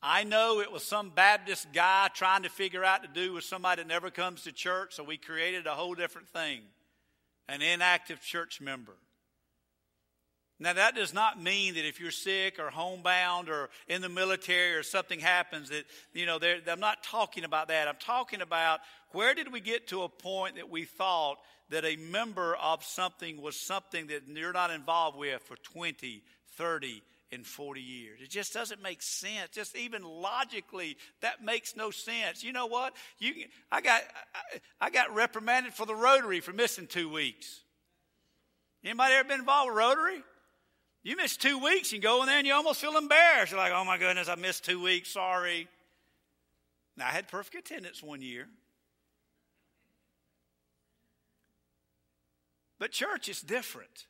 I 0.00 0.22
know 0.22 0.60
it 0.60 0.70
was 0.70 0.84
some 0.84 1.10
Baptist 1.10 1.72
guy 1.72 2.08
trying 2.14 2.44
to 2.44 2.48
figure 2.48 2.84
out 2.84 3.02
to 3.02 3.08
do 3.08 3.32
with 3.32 3.42
somebody 3.42 3.82
that 3.82 3.88
never 3.88 4.10
comes 4.10 4.42
to 4.42 4.52
church, 4.52 4.94
so 4.94 5.02
we 5.02 5.16
created 5.16 5.66
a 5.66 5.74
whole 5.74 5.94
different 5.94 6.28
thing 6.28 6.60
an 7.48 7.62
inactive 7.62 8.20
church 8.20 8.60
member. 8.60 8.96
Now, 10.60 10.72
that 10.72 10.94
does 10.94 11.12
not 11.12 11.42
mean 11.42 11.74
that 11.74 11.86
if 11.86 11.98
you're 12.00 12.12
sick 12.12 12.60
or 12.60 12.70
homebound 12.70 13.48
or 13.48 13.70
in 13.88 14.00
the 14.00 14.08
military 14.08 14.74
or 14.76 14.84
something 14.84 15.18
happens 15.18 15.68
that, 15.70 15.84
you 16.12 16.26
know, 16.26 16.38
I'm 16.68 16.80
not 16.80 17.02
talking 17.02 17.44
about 17.44 17.68
that. 17.68 17.88
I'm 17.88 17.96
talking 17.98 18.40
about 18.40 18.80
where 19.10 19.34
did 19.34 19.52
we 19.52 19.60
get 19.60 19.88
to 19.88 20.02
a 20.02 20.08
point 20.08 20.56
that 20.56 20.70
we 20.70 20.84
thought 20.84 21.38
that 21.70 21.84
a 21.84 21.96
member 21.96 22.54
of 22.56 22.84
something 22.84 23.42
was 23.42 23.60
something 23.60 24.06
that 24.06 24.28
you're 24.28 24.52
not 24.52 24.70
involved 24.70 25.18
with 25.18 25.42
for 25.42 25.56
20, 25.56 26.22
30, 26.56 27.02
and 27.34 27.46
40 27.46 27.80
years. 27.80 28.20
It 28.22 28.30
just 28.30 28.52
doesn't 28.52 28.82
make 28.82 29.02
sense. 29.02 29.50
Just 29.52 29.76
even 29.76 30.02
logically, 30.02 30.96
that 31.20 31.44
makes 31.44 31.76
no 31.76 31.90
sense. 31.90 32.42
You 32.42 32.52
know 32.52 32.66
what? 32.66 32.94
You, 33.18 33.34
I 33.70 33.80
got, 33.80 34.02
I, 34.34 34.86
I 34.86 34.90
got 34.90 35.14
reprimanded 35.14 35.74
for 35.74 35.84
the 35.86 35.94
Rotary 35.94 36.40
for 36.40 36.52
missing 36.52 36.86
two 36.86 37.08
weeks. 37.08 37.60
Anybody 38.84 39.14
ever 39.14 39.28
been 39.28 39.40
involved 39.40 39.70
with 39.70 39.78
Rotary? 39.78 40.22
You 41.02 41.16
miss 41.16 41.36
two 41.36 41.58
weeks, 41.58 41.92
you 41.92 42.00
go 42.00 42.22
in 42.22 42.26
there 42.26 42.38
and 42.38 42.46
you 42.46 42.54
almost 42.54 42.80
feel 42.80 42.96
embarrassed. 42.96 43.52
You're 43.52 43.60
like, 43.60 43.72
oh 43.74 43.84
my 43.84 43.98
goodness, 43.98 44.28
I 44.28 44.36
missed 44.36 44.64
two 44.64 44.82
weeks, 44.82 45.10
sorry. 45.10 45.68
Now, 46.96 47.08
I 47.08 47.10
had 47.10 47.28
perfect 47.28 47.56
attendance 47.56 48.02
one 48.02 48.22
year. 48.22 48.46
But 52.78 52.92
church 52.92 53.28
is 53.28 53.40
different. 53.40 54.06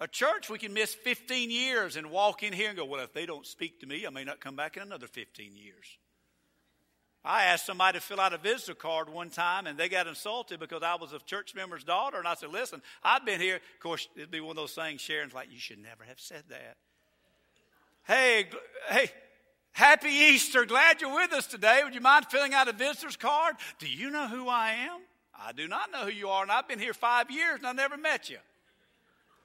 A 0.00 0.08
church, 0.08 0.48
we 0.48 0.58
can 0.58 0.72
miss 0.72 0.94
15 0.94 1.50
years 1.50 1.96
and 1.96 2.10
walk 2.10 2.42
in 2.42 2.54
here 2.54 2.68
and 2.68 2.78
go, 2.78 2.86
well, 2.86 3.04
if 3.04 3.12
they 3.12 3.26
don't 3.26 3.46
speak 3.46 3.80
to 3.80 3.86
me, 3.86 4.06
I 4.06 4.10
may 4.10 4.24
not 4.24 4.40
come 4.40 4.56
back 4.56 4.78
in 4.78 4.82
another 4.82 5.06
15 5.06 5.54
years. 5.54 5.98
I 7.22 7.44
asked 7.44 7.66
somebody 7.66 7.98
to 7.98 8.04
fill 8.04 8.18
out 8.18 8.32
a 8.32 8.38
visitor 8.38 8.74
card 8.74 9.10
one 9.10 9.28
time, 9.28 9.66
and 9.66 9.78
they 9.78 9.90
got 9.90 10.06
insulted 10.06 10.58
because 10.58 10.82
I 10.82 10.94
was 10.94 11.12
a 11.12 11.18
church 11.18 11.54
member's 11.54 11.84
daughter. 11.84 12.16
And 12.16 12.26
I 12.26 12.32
said, 12.32 12.48
Listen, 12.50 12.80
I've 13.04 13.26
been 13.26 13.42
here. 13.42 13.56
Of 13.56 13.80
course, 13.80 14.08
it'd 14.16 14.30
be 14.30 14.40
one 14.40 14.52
of 14.52 14.56
those 14.56 14.72
things 14.72 15.02
Sharon's 15.02 15.34
like, 15.34 15.52
You 15.52 15.58
should 15.58 15.82
never 15.82 16.02
have 16.04 16.18
said 16.18 16.44
that. 16.48 16.78
Hey, 18.06 18.46
hey, 18.88 19.10
happy 19.72 20.08
Easter. 20.08 20.64
Glad 20.64 21.02
you're 21.02 21.14
with 21.14 21.34
us 21.34 21.46
today. 21.46 21.82
Would 21.84 21.94
you 21.94 22.00
mind 22.00 22.24
filling 22.30 22.54
out 22.54 22.68
a 22.68 22.72
visitor's 22.72 23.16
card? 23.16 23.56
Do 23.78 23.86
you 23.86 24.10
know 24.10 24.26
who 24.26 24.48
I 24.48 24.70
am? 24.70 25.00
I 25.38 25.52
do 25.52 25.68
not 25.68 25.92
know 25.92 26.04
who 26.06 26.10
you 26.10 26.28
are, 26.30 26.42
and 26.42 26.50
I've 26.50 26.68
been 26.68 26.78
here 26.78 26.94
five 26.94 27.30
years 27.30 27.58
and 27.58 27.66
I 27.66 27.72
never 27.72 27.98
met 27.98 28.30
you. 28.30 28.38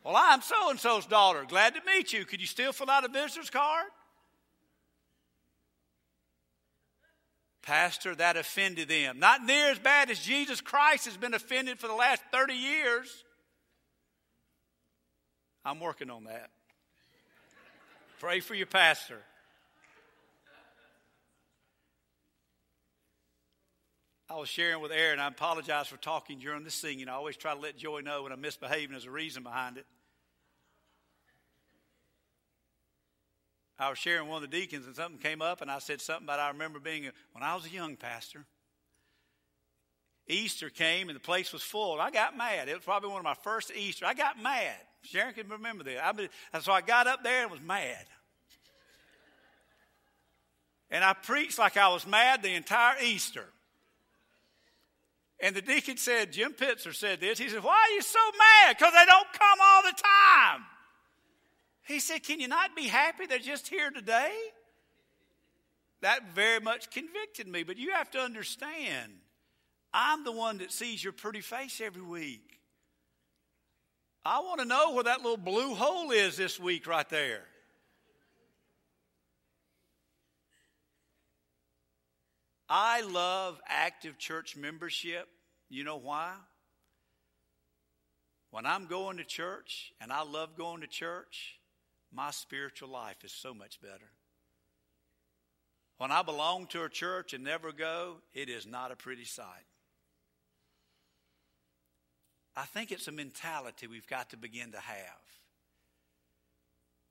Well, 0.05 0.15
I'm 0.15 0.43
so 0.43 0.69
and 0.69 0.79
so's 0.79 1.07
daughter. 1.07 1.45
Glad 1.47 1.73
to 1.73 1.81
meet 1.83 2.13
you. 2.13 2.25
Could 2.25 2.39
you 2.39 2.45
still 2.45 2.71
fill 2.71 2.91
out 2.91 3.03
a 3.03 3.07
visitor's 3.07 3.49
card? 3.49 3.87
Pastor, 7.63 8.13
that 8.13 8.37
offended 8.37 8.87
them. 8.87 9.17
Not 9.17 9.43
near 9.43 9.71
as 9.71 9.79
bad 9.79 10.11
as 10.11 10.19
Jesus 10.19 10.61
Christ 10.61 11.05
has 11.05 11.17
been 11.17 11.33
offended 11.33 11.79
for 11.79 11.87
the 11.87 11.95
last 11.95 12.21
30 12.31 12.53
years. 12.53 13.23
I'm 15.65 15.79
working 15.79 16.11
on 16.11 16.25
that. 16.25 16.51
Pray 18.19 18.41
for 18.41 18.53
your 18.53 18.67
pastor. 18.67 19.21
I 24.27 24.37
was 24.37 24.49
sharing 24.49 24.81
with 24.81 24.91
Aaron. 24.91 25.19
I 25.19 25.27
apologize 25.27 25.87
for 25.87 25.97
talking 25.97 26.39
during 26.39 26.63
the 26.63 26.71
singing. 26.71 27.09
I 27.09 27.13
always 27.13 27.37
try 27.37 27.53
to 27.53 27.59
let 27.59 27.77
Joy 27.77 27.99
know 27.99 28.23
when 28.23 28.31
I'm 28.31 28.41
misbehaving. 28.41 28.91
There's 28.91 29.05
a 29.05 29.11
reason 29.11 29.43
behind 29.43 29.77
it. 29.77 29.85
I 33.77 33.89
was 33.89 33.99
sharing 33.99 34.23
with 34.23 34.31
one 34.31 34.43
of 34.43 34.49
the 34.49 34.57
deacons, 34.57 34.87
and 34.87 34.95
something 34.95 35.19
came 35.19 35.41
up, 35.41 35.61
and 35.61 35.69
I 35.69 35.79
said 35.79 36.01
something 36.01 36.25
about 36.25 36.39
I 36.39 36.47
remember 36.47 36.79
being 36.79 37.07
a, 37.07 37.11
when 37.33 37.43
I 37.43 37.55
was 37.55 37.65
a 37.65 37.69
young 37.69 37.97
pastor. 37.97 38.45
Easter 40.27 40.71
came 40.71 41.09
and 41.09 41.15
the 41.15 41.21
place 41.21 41.53
was 41.53 41.61
full. 41.61 41.99
I 42.01 42.09
got 42.09 42.35
mad. 42.35 42.67
It 42.67 42.73
was 42.73 42.83
probably 42.83 43.09
one 43.09 43.19
of 43.19 43.25
my 43.25 43.35
first 43.43 43.71
Easter. 43.75 44.07
I 44.07 44.15
got 44.15 44.41
mad. 44.41 44.75
Sharon 45.03 45.35
can 45.35 45.49
remember 45.49 45.83
that. 45.83 46.29
I, 46.51 46.59
so 46.59 46.71
I 46.71 46.81
got 46.81 47.05
up 47.05 47.23
there 47.23 47.43
and 47.43 47.51
was 47.51 47.61
mad. 47.61 48.05
And 50.89 51.03
I 51.03 51.13
preached 51.13 51.59
like 51.59 51.77
I 51.77 51.89
was 51.89 52.07
mad 52.07 52.41
the 52.41 52.55
entire 52.55 52.95
Easter. 53.03 53.45
And 55.39 55.55
the 55.55 55.61
deacon 55.61 55.97
said, 55.97 56.31
Jim 56.31 56.53
Pitzer 56.53 56.93
said 56.93 57.19
this. 57.19 57.37
He 57.37 57.49
said, 57.49 57.63
Why 57.63 57.87
are 57.89 57.93
you 57.93 58.01
so 58.01 58.19
mad? 58.37 58.77
Because 58.77 58.93
they 58.93 59.05
don't 59.05 59.33
come 59.33 59.59
all 59.61 59.81
the 59.83 59.91
time. 59.91 60.65
He 61.83 61.99
said, 61.99 62.23
Can 62.23 62.39
you 62.39 62.47
not 62.47 62.75
be 62.75 62.87
happy 62.87 63.25
they're 63.25 63.39
just 63.39 63.67
here 63.67 63.91
today? 63.91 64.31
That 66.01 66.33
very 66.33 66.59
much 66.59 66.89
convicted 66.89 67.47
me. 67.47 67.63
But 67.63 67.77
you 67.77 67.91
have 67.93 68.11
to 68.11 68.19
understand, 68.19 69.11
I'm 69.93 70.23
the 70.23 70.31
one 70.31 70.59
that 70.59 70.71
sees 70.71 71.03
your 71.03 71.13
pretty 71.13 71.41
face 71.41 71.81
every 71.83 72.01
week. 72.01 72.59
I 74.23 74.39
want 74.39 74.59
to 74.59 74.65
know 74.65 74.93
where 74.93 75.03
that 75.03 75.21
little 75.21 75.37
blue 75.37 75.75
hole 75.75 76.11
is 76.11 76.37
this 76.37 76.59
week, 76.59 76.87
right 76.87 77.07
there. 77.09 77.43
I 82.69 83.01
love 83.01 83.59
active 83.67 84.17
church 84.17 84.55
membership. 84.55 85.27
You 85.69 85.83
know 85.83 85.97
why? 85.97 86.33
When 88.51 88.65
I'm 88.65 88.85
going 88.87 89.17
to 89.17 89.23
church, 89.23 89.91
and 89.99 90.11
I 90.11 90.23
love 90.23 90.55
going 90.55 90.81
to 90.81 90.87
church, 90.87 91.59
my 92.13 92.31
spiritual 92.31 92.89
life 92.89 93.23
is 93.23 93.31
so 93.31 93.53
much 93.53 93.81
better. 93.81 94.11
When 95.97 96.11
I 96.11 96.23
belong 96.23 96.67
to 96.67 96.83
a 96.83 96.89
church 96.89 97.33
and 97.33 97.43
never 97.43 97.71
go, 97.71 98.17
it 98.33 98.49
is 98.49 98.65
not 98.65 98.91
a 98.91 98.95
pretty 98.95 99.25
sight. 99.25 99.65
I 102.55 102.63
think 102.63 102.91
it's 102.91 103.07
a 103.07 103.11
mentality 103.11 103.87
we've 103.87 104.07
got 104.07 104.29
to 104.29 104.37
begin 104.37 104.71
to 104.71 104.79
have. 104.79 105.21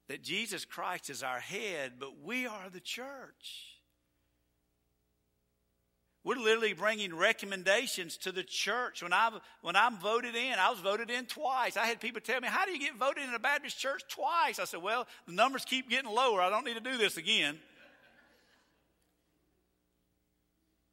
That 0.09 0.23
Jesus 0.23 0.65
Christ 0.65 1.11
is 1.11 1.23
our 1.23 1.41
head, 1.41 1.95
but 1.99 2.23
we 2.23 2.47
are 2.47 2.71
the 2.71 2.81
church. 2.81 3.74
We're 6.25 6.37
literally 6.37 6.73
bringing 6.73 7.15
recommendations 7.15 8.17
to 8.19 8.33
the 8.33 8.43
church. 8.43 9.03
When, 9.03 9.13
I, 9.13 9.31
when 9.61 9.77
I'm 9.77 9.99
voted 9.99 10.35
in, 10.35 10.55
I 10.59 10.71
was 10.71 10.81
voted 10.81 11.11
in 11.11 11.27
twice. 11.27 11.77
I 11.77 11.85
had 11.85 12.01
people 12.01 12.23
tell 12.23 12.41
me, 12.41 12.49
How 12.49 12.65
do 12.65 12.73
you 12.73 12.79
get 12.79 12.97
voted 12.97 13.25
in 13.25 13.35
a 13.35 13.39
Baptist 13.39 13.79
church 13.79 14.03
twice? 14.09 14.59
I 14.59 14.65
said, 14.65 14.83
Well, 14.83 15.07
the 15.27 15.35
numbers 15.35 15.67
keep 15.67 15.91
getting 15.91 16.11
lower. 16.11 16.41
I 16.41 16.49
don't 16.49 16.65
need 16.65 16.77
to 16.77 16.81
do 16.81 16.97
this 16.97 17.19
again. 17.19 17.59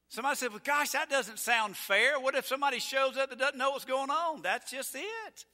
Somebody 0.09 0.36
said, 0.36 0.49
Well, 0.49 0.59
gosh, 0.61 0.89
that 0.89 1.09
doesn't 1.09 1.39
sound 1.39 1.77
fair. 1.77 2.19
What 2.19 2.36
if 2.36 2.45
somebody 2.45 2.79
shows 2.79 3.15
up 3.15 3.29
that 3.29 3.39
doesn't 3.39 3.57
know 3.57 3.71
what's 3.71 3.86
going 3.86 4.09
on? 4.09 4.41
That's 4.41 4.69
just 4.69 4.93
it. 4.95 5.45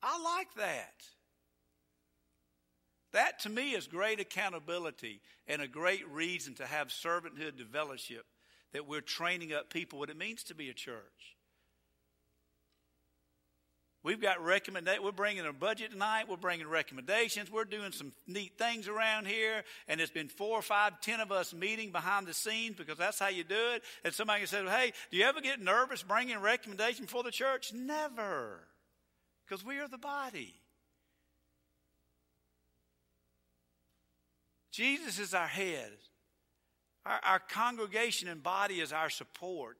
I 0.00 0.22
like 0.22 0.54
that. 0.54 0.94
That 3.16 3.38
to 3.40 3.48
me 3.48 3.72
is 3.72 3.86
great 3.86 4.20
accountability 4.20 5.22
and 5.48 5.62
a 5.62 5.66
great 5.66 6.06
reason 6.12 6.52
to 6.56 6.66
have 6.66 6.88
servanthood 6.88 7.56
to 7.56 7.64
fellowship, 7.64 8.26
that 8.74 8.86
we're 8.86 9.00
training 9.00 9.54
up 9.54 9.70
people 9.70 9.98
what 9.98 10.10
it 10.10 10.18
means 10.18 10.42
to 10.44 10.54
be 10.54 10.68
a 10.68 10.74
church. 10.74 11.00
We've 14.02 14.20
got 14.20 14.44
recommendations. 14.44 15.02
We're 15.02 15.12
bringing 15.12 15.46
a 15.46 15.52
budget 15.54 15.92
tonight. 15.92 16.28
We're 16.28 16.36
bringing 16.36 16.68
recommendations. 16.68 17.50
We're 17.50 17.64
doing 17.64 17.92
some 17.92 18.12
neat 18.26 18.58
things 18.58 18.86
around 18.86 19.26
here. 19.26 19.64
And 19.88 19.98
it's 19.98 20.12
been 20.12 20.28
four 20.28 20.58
or 20.58 20.62
five, 20.62 21.00
ten 21.00 21.20
of 21.20 21.32
us 21.32 21.54
meeting 21.54 21.92
behind 21.92 22.26
the 22.26 22.34
scenes 22.34 22.76
because 22.76 22.98
that's 22.98 23.18
how 23.18 23.28
you 23.28 23.44
do 23.44 23.72
it. 23.76 23.82
And 24.04 24.12
somebody 24.12 24.44
said, 24.44 24.68
hey, 24.68 24.92
do 25.10 25.16
you 25.16 25.24
ever 25.24 25.40
get 25.40 25.58
nervous 25.58 26.02
bringing 26.02 26.36
a 26.36 26.40
recommendation 26.40 27.06
for 27.06 27.22
the 27.22 27.30
church? 27.30 27.72
Never. 27.72 28.60
Because 29.48 29.64
we 29.64 29.78
are 29.78 29.88
the 29.88 29.96
body. 29.96 30.54
Jesus 34.76 35.18
is 35.18 35.32
our 35.32 35.46
head. 35.46 35.90
Our, 37.06 37.18
our 37.24 37.38
congregation 37.38 38.28
and 38.28 38.42
body 38.42 38.80
is 38.80 38.92
our 38.92 39.08
support. 39.08 39.78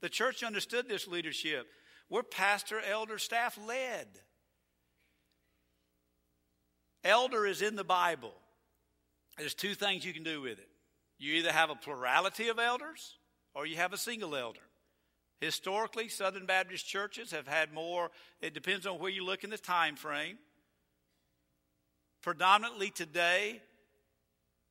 The 0.00 0.08
church 0.08 0.42
understood 0.42 0.88
this 0.88 1.06
leadership. 1.06 1.66
We're 2.08 2.22
pastor, 2.22 2.80
elder, 2.80 3.18
staff 3.18 3.58
led. 3.68 4.06
Elder 7.04 7.44
is 7.44 7.60
in 7.60 7.76
the 7.76 7.84
Bible. 7.84 8.32
There's 9.36 9.52
two 9.52 9.74
things 9.74 10.06
you 10.06 10.14
can 10.14 10.22
do 10.22 10.40
with 10.40 10.58
it. 10.58 10.68
You 11.18 11.34
either 11.34 11.52
have 11.52 11.68
a 11.68 11.74
plurality 11.74 12.48
of 12.48 12.58
elders 12.58 13.18
or 13.54 13.66
you 13.66 13.76
have 13.76 13.92
a 13.92 13.98
single 13.98 14.34
elder. 14.34 14.60
Historically, 15.42 16.08
Southern 16.08 16.46
Baptist 16.46 16.86
churches 16.86 17.30
have 17.32 17.46
had 17.46 17.74
more, 17.74 18.10
it 18.40 18.54
depends 18.54 18.86
on 18.86 18.98
where 18.98 19.10
you 19.10 19.22
look 19.22 19.44
in 19.44 19.50
the 19.50 19.58
time 19.58 19.96
frame. 19.96 20.38
Predominantly 22.22 22.88
today, 22.88 23.60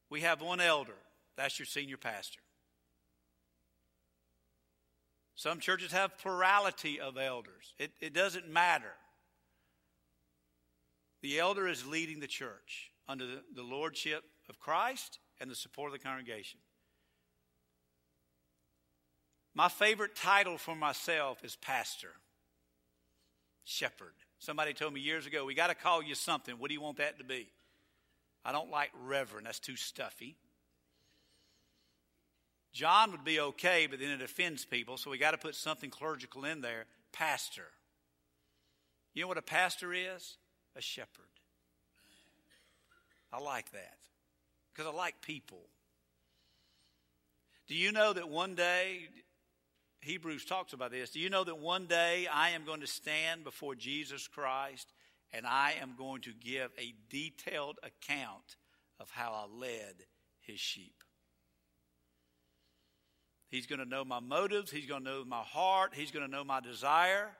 we 0.10 0.22
have 0.22 0.42
one 0.42 0.60
elder. 0.60 0.96
That's 1.38 1.60
your 1.60 1.66
senior 1.66 1.98
pastor. 1.98 2.42
Some 5.36 5.60
churches 5.60 5.94
have 5.94 6.18
plurality 6.18 7.00
of 7.00 7.18
elders. 7.18 7.74
It, 7.78 7.92
it 8.02 8.14
doesn't 8.14 8.50
matter. 8.50 8.92
The 11.22 11.40
elder 11.40 11.68
is 11.68 11.86
leading 11.86 12.20
the 12.20 12.28
church 12.28 12.92
under 13.08 13.26
the, 13.26 13.42
the 13.56 13.64
lordship 13.64 14.24
of 14.50 14.60
Christ 14.60 15.20
and 15.40 15.50
the 15.50 15.56
support 15.56 15.94
of 15.94 16.00
the 16.00 16.06
congregation. 16.06 16.60
My 19.54 19.70
favorite 19.70 20.16
title 20.16 20.58
for 20.58 20.76
myself 20.76 21.44
is 21.44 21.56
pastor, 21.56 22.12
shepherd. 23.64 24.14
Somebody 24.40 24.74
told 24.74 24.94
me 24.94 25.02
years 25.02 25.26
ago, 25.26 25.46
we 25.46 25.54
got 25.54 25.68
to 25.68 25.76
call 25.76 26.04
you 26.04 26.16
something. 26.16 26.56
What 26.56 26.70
do 26.70 26.74
you 26.74 26.82
want 26.82 26.98
that 26.98 27.18
to 27.18 27.24
be? 27.24 27.48
I 28.44 28.52
don't 28.52 28.72
like 28.72 28.92
reverend, 29.06 29.46
that's 29.46 29.60
too 29.60 29.76
stuffy. 29.76 30.38
Jon 32.72 33.12
would 33.12 33.24
be 33.24 33.40
okay, 33.40 33.88
but 33.88 34.00
then 34.00 34.10
it 34.10 34.22
offends 34.22 34.64
people, 34.64 34.98
so 34.98 35.10
we 35.10 35.18
got 35.18 35.32
to 35.32 35.38
put 35.38 35.56
something 35.56 35.90
clerical 35.90 36.46
in 36.46 36.62
there. 36.62 36.86
Pastor. 37.12 37.66
You 39.14 39.24
know 39.24 39.28
what 39.28 39.38
a 39.38 39.44
pastor 39.44 39.92
is? 39.94 40.38
A 40.76 40.82
shepherd. 40.82 41.26
I 43.34 43.40
like 43.40 43.72
that 43.72 43.98
because 44.74 44.92
I 44.92 44.96
like 44.96 45.22
people. 45.22 45.62
Do 47.68 47.76
you 47.76 47.92
know 47.92 48.14
that 48.14 48.30
one 48.30 48.56
day, 48.56 49.10
Hebrews 50.02 50.46
talks 50.46 50.74
about 50.74 50.92
this, 50.92 51.12
do 51.12 51.20
you 51.20 51.30
know 51.30 51.44
that 51.44 51.60
one 51.60 51.86
day 51.86 52.28
I 52.32 52.52
am 52.52 52.66
going 52.66 52.82
to 52.82 52.88
stand 52.88 53.44
before 53.44 53.76
Jesus 53.76 54.28
Christ 54.28 54.88
and 55.32 55.46
I 55.46 55.76
am 55.82 55.94
going 55.98 56.22
to 56.22 56.32
give 56.34 56.72
a 56.78 56.94
detailed 57.10 57.78
account 57.84 58.56
of 59.00 59.10
how 59.12 59.32
I 59.34 59.54
led 59.54 60.06
his 60.42 60.60
sheep? 60.60 61.04
He's 63.50 63.66
going 63.66 63.80
to 63.80 63.86
know 63.86 64.06
my 64.06 64.20
motives. 64.20 64.70
He's 64.70 64.86
going 64.86 65.04
to 65.04 65.10
know 65.10 65.26
my 65.26 65.42
heart. 65.42 65.94
He's 65.96 66.12
going 66.12 66.26
to 66.26 66.32
know 66.32 66.44
my 66.44 66.60
desire. 66.60 67.32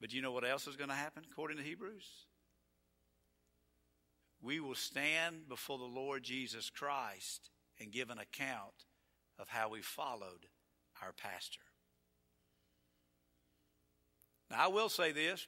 But 0.00 0.12
you 0.12 0.22
know 0.22 0.32
what 0.32 0.48
else 0.48 0.66
is 0.66 0.76
going 0.76 0.90
to 0.90 0.96
happen 0.96 1.24
according 1.30 1.58
to 1.58 1.62
Hebrews? 1.62 2.06
We 4.40 4.60
will 4.60 4.74
stand 4.74 5.48
before 5.48 5.78
the 5.78 5.84
Lord 5.84 6.22
Jesus 6.22 6.70
Christ 6.70 7.50
and 7.80 7.92
give 7.92 8.08
an 8.10 8.18
account 8.18 8.86
of 9.38 9.48
how 9.48 9.68
we 9.68 9.82
followed 9.82 10.46
our 11.02 11.12
pastor. 11.12 11.60
Now, 14.50 14.64
I 14.64 14.66
will 14.68 14.88
say 14.88 15.12
this 15.12 15.46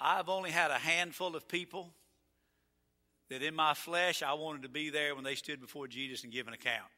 I've 0.00 0.28
only 0.28 0.50
had 0.50 0.70
a 0.70 0.78
handful 0.78 1.36
of 1.36 1.46
people 1.48 1.90
that 3.28 3.42
in 3.42 3.54
my 3.54 3.74
flesh 3.74 4.22
I 4.22 4.32
wanted 4.34 4.62
to 4.62 4.68
be 4.68 4.90
there 4.90 5.14
when 5.14 5.24
they 5.24 5.34
stood 5.34 5.60
before 5.60 5.86
Jesus 5.86 6.24
and 6.24 6.32
give 6.32 6.48
an 6.48 6.54
account. 6.54 6.90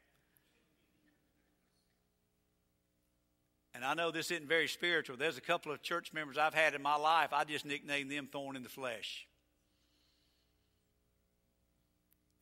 And 3.75 3.83
I 3.83 3.95
know 3.95 4.11
this 4.11 4.29
isn't 4.29 4.47
very 4.47 4.67
spiritual. 4.67 5.17
There's 5.17 5.37
a 5.37 5.41
couple 5.41 5.71
of 5.71 5.81
church 5.81 6.13
members 6.13 6.37
I've 6.37 6.53
had 6.53 6.75
in 6.75 6.81
my 6.81 6.95
life, 6.95 7.29
I 7.33 7.43
just 7.43 7.65
nicknamed 7.65 8.11
them 8.11 8.27
thorn 8.31 8.55
in 8.55 8.63
the 8.63 8.69
flesh. 8.69 9.27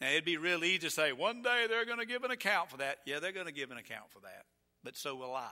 Now, 0.01 0.09
it'd 0.09 0.25
be 0.25 0.37
real 0.37 0.63
easy 0.63 0.79
to 0.79 0.89
say, 0.89 1.11
one 1.11 1.43
day 1.43 1.67
they're 1.69 1.85
going 1.85 1.99
to 1.99 2.07
give 2.07 2.23
an 2.23 2.31
account 2.31 2.71
for 2.71 2.77
that. 2.77 2.97
Yeah, 3.05 3.19
they're 3.19 3.31
going 3.31 3.45
to 3.45 3.51
give 3.51 3.69
an 3.69 3.77
account 3.77 4.09
for 4.09 4.19
that. 4.21 4.45
But 4.83 4.97
so 4.97 5.15
will 5.15 5.35
I. 5.35 5.51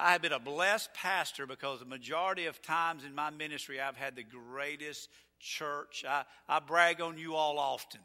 I 0.00 0.12
have 0.12 0.22
been 0.22 0.32
a 0.32 0.38
blessed 0.38 0.94
pastor 0.94 1.46
because 1.46 1.80
the 1.80 1.84
majority 1.84 2.46
of 2.46 2.62
times 2.62 3.04
in 3.04 3.14
my 3.14 3.30
ministry, 3.30 3.80
I've 3.80 3.96
had 3.96 4.16
the 4.16 4.24
greatest 4.24 5.08
church. 5.38 6.04
I, 6.08 6.24
I 6.48 6.60
brag 6.60 7.00
on 7.00 7.18
you 7.18 7.34
all 7.34 7.58
often. 7.58 8.00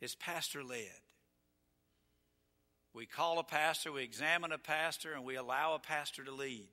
It's 0.00 0.14
pastor 0.14 0.64
led. 0.64 0.88
We 2.94 3.06
call 3.06 3.38
a 3.38 3.44
pastor, 3.44 3.92
we 3.92 4.02
examine 4.02 4.52
a 4.52 4.58
pastor, 4.58 5.12
and 5.12 5.24
we 5.24 5.36
allow 5.36 5.74
a 5.74 5.78
pastor 5.78 6.24
to 6.24 6.32
lead. 6.32 6.68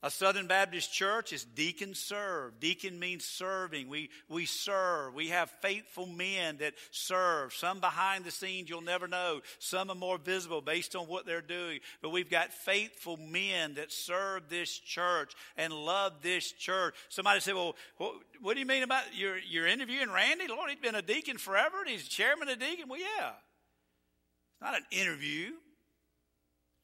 A 0.00 0.12
Southern 0.12 0.46
Baptist 0.46 0.92
church 0.92 1.32
is 1.32 1.44
deacon 1.44 1.92
serve. 1.92 2.60
Deacon 2.60 3.00
means 3.00 3.24
serving. 3.24 3.88
We, 3.88 4.10
we 4.28 4.46
serve. 4.46 5.12
We 5.12 5.28
have 5.28 5.50
faithful 5.60 6.06
men 6.06 6.58
that 6.58 6.74
serve. 6.92 7.52
Some 7.52 7.80
behind 7.80 8.24
the 8.24 8.30
scenes 8.30 8.70
you'll 8.70 8.80
never 8.80 9.08
know. 9.08 9.40
Some 9.58 9.90
are 9.90 9.96
more 9.96 10.16
visible 10.16 10.60
based 10.60 10.94
on 10.94 11.08
what 11.08 11.26
they're 11.26 11.40
doing. 11.40 11.80
But 12.00 12.10
we've 12.10 12.30
got 12.30 12.52
faithful 12.52 13.16
men 13.16 13.74
that 13.74 13.90
serve 13.90 14.48
this 14.48 14.70
church 14.78 15.32
and 15.56 15.72
love 15.72 16.22
this 16.22 16.52
church. 16.52 16.94
Somebody 17.08 17.40
said, 17.40 17.54
well, 17.54 17.74
what, 17.96 18.14
what 18.40 18.54
do 18.54 18.60
you 18.60 18.66
mean 18.66 18.84
about 18.84 19.02
you're, 19.16 19.38
you're 19.38 19.66
interviewing 19.66 20.12
Randy? 20.12 20.46
Lord, 20.46 20.70
he's 20.70 20.78
been 20.78 20.94
a 20.94 21.02
deacon 21.02 21.38
forever 21.38 21.80
and 21.80 21.88
he's 21.88 22.06
chairman 22.06 22.48
of 22.48 22.60
deacon. 22.60 22.88
Well, 22.88 23.00
yeah. 23.00 23.30
It's 23.30 24.62
not 24.62 24.76
an 24.76 24.84
interview. 24.92 25.54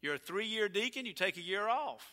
You're 0.03 0.15
a 0.17 0.19
three 0.19 0.47
year 0.47 0.69
deacon, 0.69 1.07
you 1.07 1.12
take 1.12 1.37
a 1.37 1.43
year 1.43 1.69
off. 1.69 2.05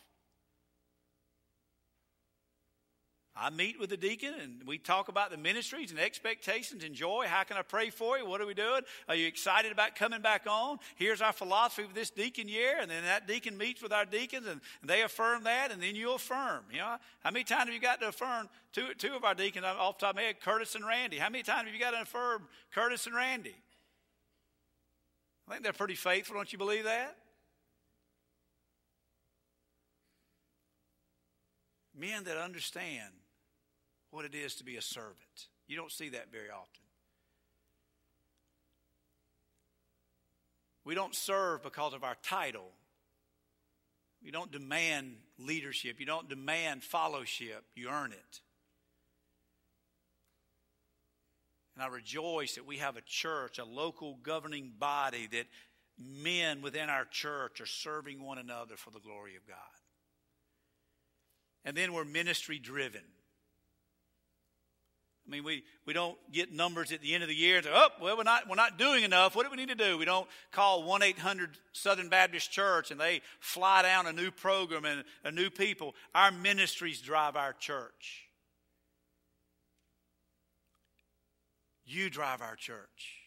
I 3.41 3.49
meet 3.49 3.79
with 3.79 3.89
the 3.89 3.97
deacon 3.97 4.35
and 4.39 4.61
we 4.67 4.77
talk 4.77 5.07
about 5.07 5.31
the 5.31 5.37
ministries 5.37 5.89
and 5.89 5.99
expectations 5.99 6.83
and 6.83 6.93
joy. 6.93 7.25
How 7.27 7.41
can 7.41 7.57
I 7.57 7.63
pray 7.63 7.89
for 7.89 8.19
you? 8.19 8.25
What 8.25 8.39
are 8.39 8.45
we 8.45 8.53
doing? 8.53 8.81
Are 9.09 9.15
you 9.15 9.25
excited 9.25 9.71
about 9.71 9.95
coming 9.95 10.21
back 10.21 10.45
on? 10.47 10.77
Here's 10.95 11.23
our 11.23 11.33
philosophy 11.33 11.87
for 11.87 11.93
this 11.93 12.11
deacon 12.11 12.47
year. 12.47 12.77
And 12.79 12.91
then 12.91 13.03
that 13.05 13.27
deacon 13.27 13.57
meets 13.57 13.81
with 13.81 13.91
our 13.91 14.05
deacons 14.05 14.45
and 14.45 14.61
they 14.83 15.01
affirm 15.01 15.43
that 15.45 15.71
and 15.71 15.81
then 15.81 15.95
you 15.95 16.13
affirm. 16.13 16.65
You 16.71 16.79
know, 16.79 16.97
how 17.23 17.31
many 17.31 17.43
times 17.43 17.65
have 17.65 17.73
you 17.73 17.79
got 17.79 17.99
to 18.01 18.09
affirm 18.09 18.47
two, 18.73 18.93
two 18.95 19.15
of 19.15 19.23
our 19.23 19.33
deacons 19.33 19.65
off 19.65 19.97
the 19.97 20.05
top 20.05 20.11
of 20.11 20.17
my 20.17 20.21
head, 20.21 20.39
Curtis 20.39 20.75
and 20.75 20.85
Randy? 20.85 21.17
How 21.17 21.29
many 21.29 21.41
times 21.41 21.65
have 21.65 21.73
you 21.73 21.79
got 21.79 21.91
to 21.91 22.01
affirm 22.03 22.43
Curtis 22.71 23.07
and 23.07 23.15
Randy? 23.15 23.55
I 25.47 25.53
think 25.53 25.63
they're 25.63 25.73
pretty 25.73 25.95
faithful. 25.95 26.35
Don't 26.35 26.53
you 26.53 26.59
believe 26.59 26.83
that? 26.83 27.17
Men 31.97 32.23
that 32.25 32.37
understand 32.37 33.11
what 34.11 34.25
it 34.25 34.35
is 34.35 34.55
to 34.55 34.63
be 34.63 34.75
a 34.75 34.81
servant. 34.81 35.47
You 35.67 35.75
don't 35.77 35.91
see 35.91 36.09
that 36.09 36.31
very 36.31 36.49
often. 36.49 36.83
We 40.83 40.95
don't 40.95 41.15
serve 41.15 41.63
because 41.63 41.93
of 41.93 42.03
our 42.03 42.17
title. 42.23 42.69
You 44.21 44.31
don't 44.31 44.51
demand 44.51 45.15
leadership. 45.39 45.99
You 45.99 46.05
don't 46.05 46.29
demand 46.29 46.83
fellowship. 46.83 47.63
You 47.75 47.89
earn 47.89 48.11
it. 48.11 48.41
And 51.75 51.83
I 51.83 51.87
rejoice 51.87 52.55
that 52.55 52.67
we 52.67 52.77
have 52.77 52.97
a 52.97 53.01
church, 53.01 53.57
a 53.57 53.65
local 53.65 54.17
governing 54.21 54.73
body, 54.77 55.27
that 55.31 55.45
men 55.97 56.61
within 56.61 56.89
our 56.89 57.05
church 57.05 57.61
are 57.61 57.65
serving 57.65 58.21
one 58.21 58.37
another 58.37 58.75
for 58.75 58.91
the 58.91 58.99
glory 58.99 59.35
of 59.35 59.47
God. 59.47 59.57
And 61.63 61.77
then 61.77 61.93
we're 61.93 62.05
ministry 62.05 62.59
driven. 62.59 63.01
I 65.27 65.31
mean, 65.31 65.43
we, 65.43 65.63
we 65.85 65.93
don't 65.93 66.17
get 66.31 66.51
numbers 66.51 66.91
at 66.91 67.01
the 67.01 67.13
end 67.13 67.23
of 67.23 67.29
the 67.29 67.35
year 67.35 67.57
and 67.57 67.65
say, 67.65 67.71
oh, 67.73 67.89
well, 68.01 68.17
we're 68.17 68.23
not, 68.23 68.49
we're 68.49 68.55
not 68.55 68.79
doing 68.79 69.03
enough. 69.03 69.35
What 69.35 69.45
do 69.45 69.51
we 69.51 69.57
need 69.57 69.69
to 69.69 69.75
do? 69.75 69.97
We 69.97 70.05
don't 70.05 70.27
call 70.51 70.83
1 70.83 71.03
800 71.03 71.57
Southern 71.73 72.09
Baptist 72.09 72.51
Church 72.51 72.91
and 72.91 72.99
they 72.99 73.21
fly 73.39 73.83
down 73.83 74.07
a 74.07 74.13
new 74.13 74.31
program 74.31 74.85
and 74.85 75.03
a 75.23 75.31
new 75.31 75.49
people. 75.49 75.95
Our 76.15 76.31
ministries 76.31 77.01
drive 77.01 77.35
our 77.35 77.53
church. 77.53 78.23
You 81.85 82.09
drive 82.09 82.41
our 82.41 82.55
church. 82.55 83.17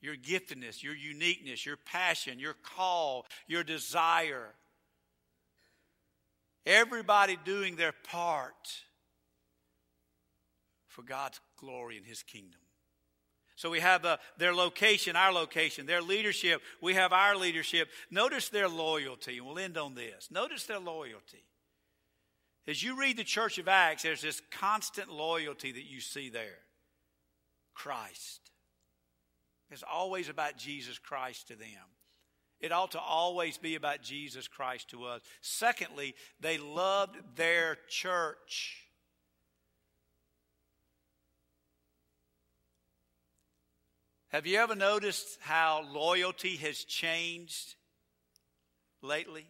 Your 0.00 0.14
giftedness, 0.14 0.82
your 0.82 0.94
uniqueness, 0.94 1.66
your 1.66 1.78
passion, 1.78 2.38
your 2.38 2.54
call, 2.54 3.26
your 3.48 3.64
desire. 3.64 4.54
Everybody 6.64 7.38
doing 7.44 7.76
their 7.76 7.94
part 8.10 8.54
for 10.96 11.02
God's 11.02 11.38
glory 11.58 11.98
and 11.98 12.06
His 12.06 12.22
kingdom. 12.22 12.58
So 13.54 13.70
we 13.70 13.80
have 13.80 14.04
uh, 14.04 14.16
their 14.38 14.54
location, 14.54 15.14
our 15.14 15.30
location, 15.30 15.84
their 15.84 16.00
leadership. 16.00 16.62
We 16.80 16.94
have 16.94 17.12
our 17.12 17.36
leadership. 17.36 17.88
Notice 18.10 18.48
their 18.48 18.68
loyalty, 18.68 19.36
and 19.36 19.46
we'll 19.46 19.58
end 19.58 19.76
on 19.76 19.94
this. 19.94 20.28
Notice 20.30 20.64
their 20.64 20.78
loyalty. 20.78 21.44
As 22.66 22.82
you 22.82 22.98
read 22.98 23.18
the 23.18 23.24
church 23.24 23.58
of 23.58 23.68
Acts, 23.68 24.02
there's 24.02 24.22
this 24.22 24.40
constant 24.50 25.12
loyalty 25.12 25.70
that 25.70 25.84
you 25.84 26.00
see 26.00 26.30
there 26.30 26.64
Christ. 27.74 28.40
It's 29.70 29.84
always 29.90 30.30
about 30.30 30.56
Jesus 30.56 30.98
Christ 30.98 31.48
to 31.48 31.56
them. 31.56 31.68
It 32.58 32.72
ought 32.72 32.92
to 32.92 33.00
always 33.00 33.58
be 33.58 33.74
about 33.74 34.02
Jesus 34.02 34.48
Christ 34.48 34.88
to 34.90 35.04
us. 35.04 35.20
Secondly, 35.42 36.14
they 36.40 36.56
loved 36.56 37.16
their 37.36 37.76
church. 37.88 38.85
Have 44.28 44.46
you 44.46 44.58
ever 44.58 44.74
noticed 44.74 45.38
how 45.40 45.84
loyalty 45.92 46.56
has 46.56 46.82
changed 46.84 47.76
lately? 49.00 49.46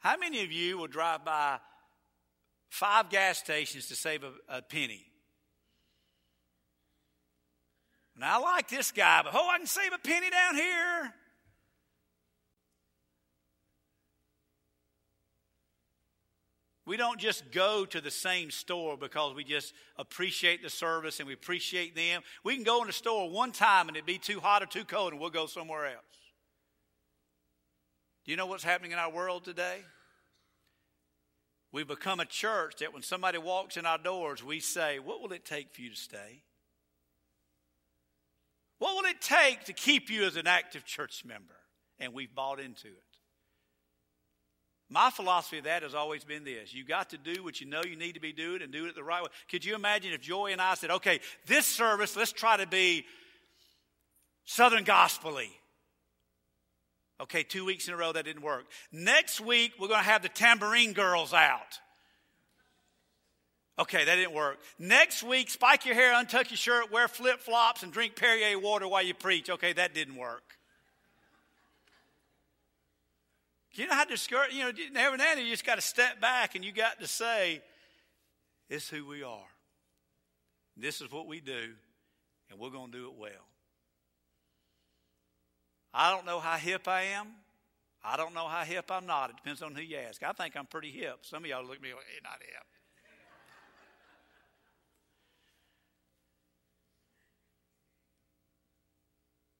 How 0.00 0.16
many 0.16 0.42
of 0.42 0.50
you 0.50 0.78
will 0.78 0.88
drive 0.88 1.24
by 1.24 1.58
five 2.68 3.10
gas 3.10 3.38
stations 3.38 3.86
to 3.88 3.96
save 3.96 4.24
a, 4.24 4.32
a 4.48 4.62
penny? 4.62 5.06
Now, 8.16 8.38
I 8.38 8.54
like 8.54 8.68
this 8.68 8.90
guy, 8.90 9.22
but 9.22 9.34
oh, 9.34 9.48
I 9.48 9.58
can 9.58 9.66
save 9.66 9.92
a 9.92 9.98
penny 9.98 10.28
down 10.28 10.54
here. 10.54 11.14
We 16.90 16.96
don't 16.96 17.20
just 17.20 17.52
go 17.52 17.84
to 17.84 18.00
the 18.00 18.10
same 18.10 18.50
store 18.50 18.96
because 18.96 19.32
we 19.36 19.44
just 19.44 19.74
appreciate 19.96 20.60
the 20.60 20.68
service 20.68 21.20
and 21.20 21.28
we 21.28 21.34
appreciate 21.34 21.94
them. 21.94 22.22
We 22.42 22.56
can 22.56 22.64
go 22.64 22.80
in 22.80 22.88
the 22.88 22.92
store 22.92 23.30
one 23.30 23.52
time 23.52 23.86
and 23.86 23.96
it'd 23.96 24.06
be 24.06 24.18
too 24.18 24.40
hot 24.40 24.64
or 24.64 24.66
too 24.66 24.84
cold 24.84 25.12
and 25.12 25.20
we'll 25.20 25.30
go 25.30 25.46
somewhere 25.46 25.86
else. 25.86 26.02
Do 28.24 28.32
you 28.32 28.36
know 28.36 28.46
what's 28.46 28.64
happening 28.64 28.90
in 28.90 28.98
our 28.98 29.08
world 29.08 29.44
today? 29.44 29.84
We've 31.70 31.86
become 31.86 32.18
a 32.18 32.24
church 32.24 32.78
that 32.80 32.92
when 32.92 33.02
somebody 33.02 33.38
walks 33.38 33.76
in 33.76 33.86
our 33.86 33.96
doors, 33.96 34.42
we 34.42 34.58
say, 34.58 34.98
What 34.98 35.22
will 35.22 35.30
it 35.30 35.44
take 35.44 35.72
for 35.72 35.82
you 35.82 35.90
to 35.90 35.96
stay? 35.96 36.42
What 38.80 38.96
will 38.96 39.08
it 39.08 39.20
take 39.20 39.62
to 39.66 39.72
keep 39.72 40.10
you 40.10 40.24
as 40.24 40.34
an 40.34 40.48
active 40.48 40.84
church 40.84 41.24
member? 41.24 41.54
And 42.00 42.12
we've 42.12 42.34
bought 42.34 42.58
into 42.58 42.88
it. 42.88 43.09
My 44.92 45.10
philosophy 45.10 45.58
of 45.58 45.64
that 45.64 45.84
has 45.84 45.94
always 45.94 46.24
been 46.24 46.42
this 46.44 46.74
you 46.74 46.84
got 46.84 47.10
to 47.10 47.18
do 47.18 47.44
what 47.44 47.60
you 47.60 47.66
know 47.66 47.82
you 47.82 47.96
need 47.96 48.14
to 48.14 48.20
be 48.20 48.32
doing 48.32 48.60
and 48.60 48.72
do 48.72 48.86
it 48.86 48.94
the 48.96 49.04
right 49.04 49.22
way. 49.22 49.28
Could 49.48 49.64
you 49.64 49.76
imagine 49.76 50.12
if 50.12 50.20
Joy 50.20 50.50
and 50.52 50.60
I 50.60 50.74
said, 50.74 50.90
okay, 50.90 51.20
this 51.46 51.64
service, 51.64 52.16
let's 52.16 52.32
try 52.32 52.56
to 52.56 52.66
be 52.66 53.06
Southern 54.44 54.84
Gospel 54.84 55.38
Okay, 57.20 57.42
two 57.42 57.64
weeks 57.64 57.86
in 57.86 57.94
a 57.94 57.96
row 57.96 58.12
that 58.12 58.24
didn't 58.24 58.42
work. 58.42 58.64
Next 58.90 59.40
week, 59.40 59.72
we're 59.78 59.88
going 59.88 60.00
to 60.00 60.10
have 60.10 60.22
the 60.22 60.28
tambourine 60.28 60.94
girls 60.94 61.34
out. 61.34 61.78
Okay, 63.78 64.04
that 64.04 64.16
didn't 64.16 64.34
work. 64.34 64.58
Next 64.78 65.22
week, 65.22 65.50
spike 65.50 65.86
your 65.86 65.94
hair, 65.94 66.12
untuck 66.14 66.50
your 66.50 66.56
shirt, 66.56 66.90
wear 66.90 67.08
flip 67.08 67.40
flops, 67.40 67.82
and 67.82 67.92
drink 67.92 68.16
Perrier 68.16 68.58
water 68.58 68.88
while 68.88 69.02
you 69.02 69.14
preach. 69.14 69.50
Okay, 69.50 69.72
that 69.74 69.94
didn't 69.94 70.16
work. 70.16 70.59
You 73.72 73.86
know 73.86 73.94
how 73.94 74.04
discouraged, 74.04 74.54
you 74.54 74.64
know, 74.64 74.68
every 74.68 74.90
now 74.92 75.12
and 75.12 75.20
then 75.20 75.38
you 75.38 75.50
just 75.50 75.64
got 75.64 75.76
to 75.76 75.80
step 75.80 76.20
back 76.20 76.54
and 76.54 76.64
you 76.64 76.72
got 76.72 76.98
to 77.00 77.06
say, 77.06 77.62
this 78.68 78.84
is 78.84 78.88
who 78.88 79.06
we 79.06 79.22
are. 79.22 79.46
This 80.76 81.00
is 81.00 81.10
what 81.10 81.26
we 81.26 81.40
do, 81.40 81.74
and 82.50 82.58
we're 82.58 82.70
going 82.70 82.90
to 82.90 82.98
do 82.98 83.06
it 83.06 83.14
well. 83.18 83.46
I 85.92 86.10
don't 86.10 86.24
know 86.24 86.40
how 86.40 86.56
hip 86.56 86.88
I 86.88 87.02
am. 87.02 87.26
I 88.02 88.16
don't 88.16 88.32
know 88.32 88.46
how 88.48 88.62
hip 88.62 88.90
I'm 88.90 89.06
not. 89.06 89.30
It 89.30 89.36
depends 89.36 89.60
on 89.60 89.74
who 89.74 89.82
you 89.82 89.98
ask. 89.98 90.22
I 90.22 90.32
think 90.32 90.56
I'm 90.56 90.66
pretty 90.66 90.90
hip. 90.90 91.18
Some 91.22 91.44
of 91.44 91.50
y'all 91.50 91.64
look 91.64 91.76
at 91.76 91.82
me 91.82 91.92
like, 91.92 92.04
hey, 92.10 92.20
not 92.22 92.38
hip. 92.40 92.64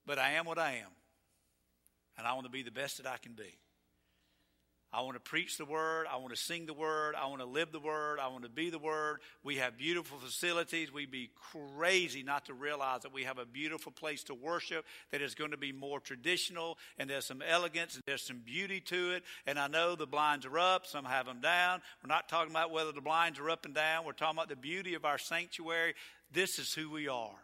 But 0.07 0.19
I 0.19 0.31
am 0.33 0.47
what 0.47 0.59
I 0.59 0.73
am. 0.73 0.91
And 2.17 2.27
I 2.27 2.33
want 2.33 2.47
to 2.47 2.51
be 2.51 2.63
the 2.63 2.71
best 2.71 2.97
that 2.97 3.07
I 3.07 3.19
can 3.19 3.33
be. 3.33 3.59
I 4.93 5.03
want 5.03 5.15
to 5.15 5.21
preach 5.21 5.57
the 5.57 5.65
word. 5.65 6.07
I 6.13 6.17
want 6.17 6.31
to 6.31 6.37
sing 6.37 6.67
the 6.67 6.75
word. 6.75 7.15
I 7.15 7.29
want 7.29 7.41
to 7.41 7.47
live 7.47 7.71
the 7.71 7.79
word. 7.79 8.19
I 8.19 8.27
want 8.27 8.43
to 8.43 8.51
be 8.51 8.71
the 8.71 8.79
word. 8.79 9.21
We 9.45 9.57
have 9.57 9.79
beautiful 9.79 10.19
facilities. 10.19 10.93
We'd 10.93 11.13
be 11.13 11.31
crazy 11.53 12.25
not 12.25 12.47
to 12.47 12.55
realize 12.55 13.03
that 13.03 13.13
we 13.13 13.23
have 13.23 13.39
a 13.39 13.47
beautiful 13.47 13.93
place 13.93 14.25
to 14.25 14.35
worship 14.35 14.85
that 15.13 15.23
is 15.23 15.37
going 15.37 15.53
to 15.53 15.57
be 15.57 15.71
more 15.71 16.01
traditional 16.01 16.77
and 16.99 17.09
there's 17.09 17.27
some 17.27 17.41
elegance 17.41 17.95
and 17.95 18.03
there's 18.05 18.27
some 18.27 18.41
beauty 18.45 18.81
to 18.81 19.13
it. 19.13 19.23
And 19.47 19.61
I 19.61 19.69
know 19.69 19.95
the 19.95 20.09
blinds 20.09 20.45
are 20.45 20.59
up. 20.59 20.87
Some 20.87 21.05
have 21.05 21.27
them 21.27 21.41
down. 21.41 21.83
We're 22.03 22.13
not 22.13 22.29
talking 22.29 22.51
about 22.51 22.73
whether 22.73 22.91
the 22.91 23.01
blinds 23.01 23.39
are 23.39 23.49
up 23.49 23.65
and 23.67 23.75
down. 23.75 24.05
We're 24.05 24.13
talking 24.13 24.39
about 24.39 24.49
the 24.49 24.57
beauty 24.57 24.95
of 24.95 25.05
our 25.05 25.19
sanctuary. 25.19 25.95
This 26.33 26.59
is 26.59 26.75
who 26.75 26.91
we 26.91 27.07
are. 27.07 27.37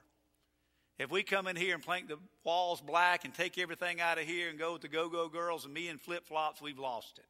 If 0.99 1.13
we 1.13 1.23
come 1.23 1.47
in 1.47 1.55
here 1.55 1.75
and 1.75 1.87
paint 1.87 2.09
the 2.09 2.19
walls 2.43 2.81
black 2.81 3.25
and 3.25 3.33
take 3.33 3.57
everything 3.57 4.01
out 4.01 4.19
of 4.19 4.25
here 4.25 4.49
and 4.49 4.59
go 4.59 4.73
with 4.73 4.83
the 4.83 4.89
go 4.89 5.09
go 5.09 5.29
girls 5.29 5.65
and 5.65 5.73
me 5.73 5.89
in 5.89 5.99
flip 5.99 6.27
flops, 6.27 6.61
we've 6.61 6.79
lost 6.79 7.19
it. 7.19 7.25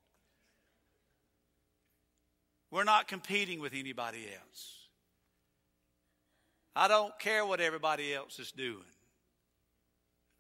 We're 2.70 2.84
not 2.84 3.08
competing 3.08 3.60
with 3.60 3.74
anybody 3.74 4.26
else. 4.26 4.72
I 6.74 6.88
don't 6.88 7.16
care 7.18 7.46
what 7.46 7.60
everybody 7.60 8.14
else 8.14 8.38
is 8.38 8.52
doing. 8.52 8.82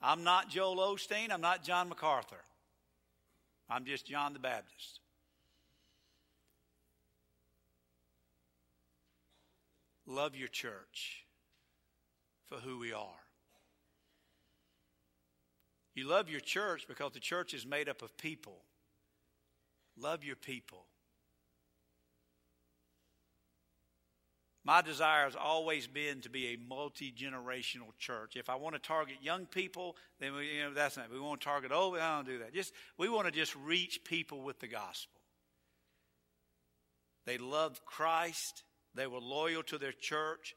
I'm 0.02 0.24
not 0.24 0.50
Joel 0.50 0.76
Osteen. 0.76 1.30
I'm 1.30 1.40
not 1.40 1.64
John 1.64 1.88
MacArthur. 1.88 2.44
I'm 3.70 3.84
just 3.84 4.06
John 4.06 4.32
the 4.32 4.38
Baptist. 4.38 5.00
Love 10.06 10.36
your 10.36 10.48
church 10.48 11.24
for 12.44 12.56
who 12.56 12.78
we 12.78 12.92
are. 12.92 13.22
You 15.94 16.06
love 16.06 16.28
your 16.28 16.40
church 16.40 16.86
because 16.86 17.12
the 17.12 17.20
church 17.20 17.54
is 17.54 17.66
made 17.66 17.88
up 17.88 18.02
of 18.02 18.16
people. 18.18 18.58
Love 19.98 20.22
your 20.22 20.36
people. 20.36 20.84
My 24.66 24.82
desire 24.82 25.26
has 25.26 25.36
always 25.36 25.86
been 25.86 26.20
to 26.22 26.28
be 26.28 26.48
a 26.48 26.58
multi 26.68 27.12
generational 27.16 27.96
church. 28.00 28.34
If 28.34 28.50
I 28.50 28.56
want 28.56 28.74
to 28.74 28.80
target 28.80 29.18
young 29.22 29.46
people, 29.46 29.94
then 30.18 30.34
we, 30.34 30.56
you 30.56 30.64
know 30.64 30.74
that's 30.74 30.96
not. 30.96 31.08
We 31.12 31.20
want 31.20 31.40
to 31.40 31.44
target 31.44 31.70
old. 31.70 31.96
I 31.96 32.16
don't 32.16 32.26
do 32.26 32.40
that. 32.40 32.52
Just 32.52 32.72
we 32.98 33.08
want 33.08 33.26
to 33.26 33.32
just 33.32 33.54
reach 33.54 34.02
people 34.02 34.40
with 34.42 34.58
the 34.58 34.66
gospel. 34.66 35.20
They 37.26 37.38
loved 37.38 37.84
Christ. 37.86 38.64
They 38.92 39.06
were 39.06 39.20
loyal 39.20 39.62
to 39.62 39.78
their 39.78 39.92
church. 39.92 40.56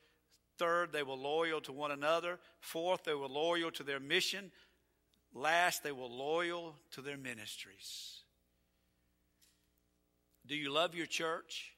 Third, 0.58 0.92
they 0.92 1.04
were 1.04 1.14
loyal 1.14 1.62
to 1.62 1.72
one 1.72 1.92
another. 1.92 2.40
Fourth, 2.62 3.04
they 3.04 3.14
were 3.14 3.28
loyal 3.28 3.70
to 3.74 3.84
their 3.84 4.00
mission. 4.00 4.52
Last, 5.36 5.84
they 5.84 5.92
were 5.92 6.06
loyal 6.06 6.74
to 6.94 7.04
their 7.04 7.18
ministries. 7.18 8.22
Do 10.48 10.56
you 10.56 10.72
love 10.72 10.96
your 10.96 11.06
church? 11.06 11.74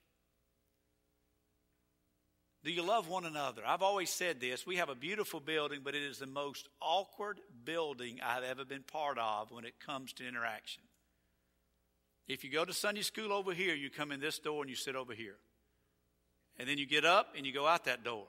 Do 2.64 2.72
you 2.72 2.84
love 2.84 3.10
one 3.10 3.26
another? 3.26 3.64
I've 3.66 3.82
always 3.82 4.12
said 4.12 4.40
this. 4.40 4.68
We 4.68 4.76
have 4.76 4.90
a 4.90 4.96
beautiful 4.96 5.40
building, 5.40 5.82
but 5.84 5.96
it 5.96 6.04
is 6.04 6.20
the 6.20 6.28
most 6.28 6.70
awkward 6.80 7.40
building 7.66 8.20
I've 8.24 8.44
ever 8.44 8.66
been 8.66 8.84
part 8.84 9.18
of 9.18 9.52
when 9.52 9.66
it 9.66 9.80
comes 9.80 10.14
to 10.14 10.28
interaction. 10.28 10.84
If 12.28 12.44
you 12.44 12.52
go 12.52 12.64
to 12.64 12.74
Sunday 12.74 13.02
school 13.02 13.34
over 13.34 13.54
here, 13.54 13.74
you 13.74 13.90
come 13.90 14.12
in 14.12 14.20
this 14.20 14.38
door 14.38 14.62
and 14.62 14.70
you 14.70 14.76
sit 14.76 14.96
over 14.96 15.14
here. 15.14 15.38
And 16.60 16.70
then 16.70 16.78
you 16.78 16.86
get 16.86 17.04
up 17.04 17.34
and 17.36 17.48
you 17.48 17.52
go 17.52 17.66
out 17.66 17.86
that 17.86 18.04
door. 18.04 18.28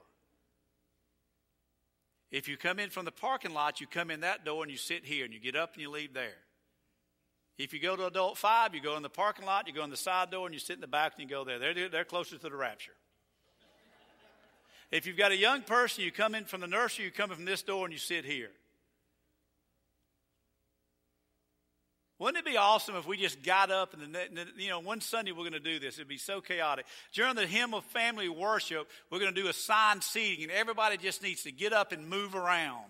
If 2.31 2.47
you 2.47 2.57
come 2.57 2.79
in 2.79 2.89
from 2.89 3.05
the 3.05 3.11
parking 3.11 3.53
lot, 3.53 3.79
you 3.79 3.85
come 3.85 4.09
in 4.09 4.21
that 4.21 4.43
door 4.43 4.63
and 4.63 4.71
you 4.71 4.77
sit 4.77 5.05
here 5.05 5.25
and 5.25 5.33
you 5.33 5.39
get 5.39 5.55
up 5.55 5.73
and 5.73 5.81
you 5.83 5.91
leave 5.91 6.15
there. 6.15 6.41
If 7.59 7.71
you 7.71 7.79
go 7.79 7.95
to 7.95 8.07
adult 8.07 8.39
five, 8.39 8.73
you 8.73 8.81
go 8.81 8.97
in 8.97 9.03
the 9.03 9.09
parking 9.09 9.45
lot, 9.45 9.67
you 9.67 9.73
go 9.73 9.83
in 9.83 9.91
the 9.91 9.95
side 9.95 10.31
door 10.31 10.47
and 10.47 10.55
you 10.55 10.59
sit 10.59 10.73
in 10.73 10.81
the 10.81 10.87
back 10.87 11.13
and 11.19 11.29
you 11.29 11.29
go 11.29 11.43
there. 11.43 11.59
They're, 11.59 11.89
they're 11.89 12.03
closer 12.03 12.39
to 12.39 12.49
the 12.49 12.55
rapture. 12.55 12.93
If 14.93 15.07
you've 15.07 15.17
got 15.17 15.31
a 15.31 15.35
young 15.35 15.63
person, 15.63 16.03
you 16.03 16.11
come 16.11 16.35
in 16.35 16.45
from 16.45 16.61
the 16.61 16.67
nursery, 16.67 17.05
you 17.05 17.11
come 17.11 17.31
in 17.31 17.37
from 17.37 17.45
this 17.45 17.63
door 17.63 17.83
and 17.83 17.91
you 17.91 17.97
sit 17.97 18.25
here. 18.25 18.51
Wouldn't 22.19 22.37
it 22.37 22.49
be 22.49 22.57
awesome 22.57 22.95
if 22.95 23.07
we 23.07 23.17
just 23.17 23.41
got 23.41 23.71
up 23.71 23.95
and, 23.95 24.15
you 24.55 24.69
know, 24.69 24.79
one 24.79 25.01
Sunday 25.01 25.31
we're 25.31 25.49
going 25.49 25.53
to 25.53 25.59
do 25.59 25.79
this. 25.79 25.95
It'd 25.95 26.07
be 26.07 26.19
so 26.19 26.41
chaotic. 26.41 26.85
During 27.11 27.33
the 27.33 27.47
hymn 27.47 27.73
of 27.73 27.83
family 27.85 28.29
worship, 28.29 28.87
we're 29.09 29.17
going 29.17 29.33
to 29.33 29.41
do 29.41 29.49
assigned 29.49 30.03
seating, 30.03 30.43
and 30.43 30.51
everybody 30.51 30.97
just 30.97 31.23
needs 31.23 31.41
to 31.41 31.51
get 31.51 31.73
up 31.73 31.91
and 31.91 32.07
move 32.07 32.35
around. 32.35 32.85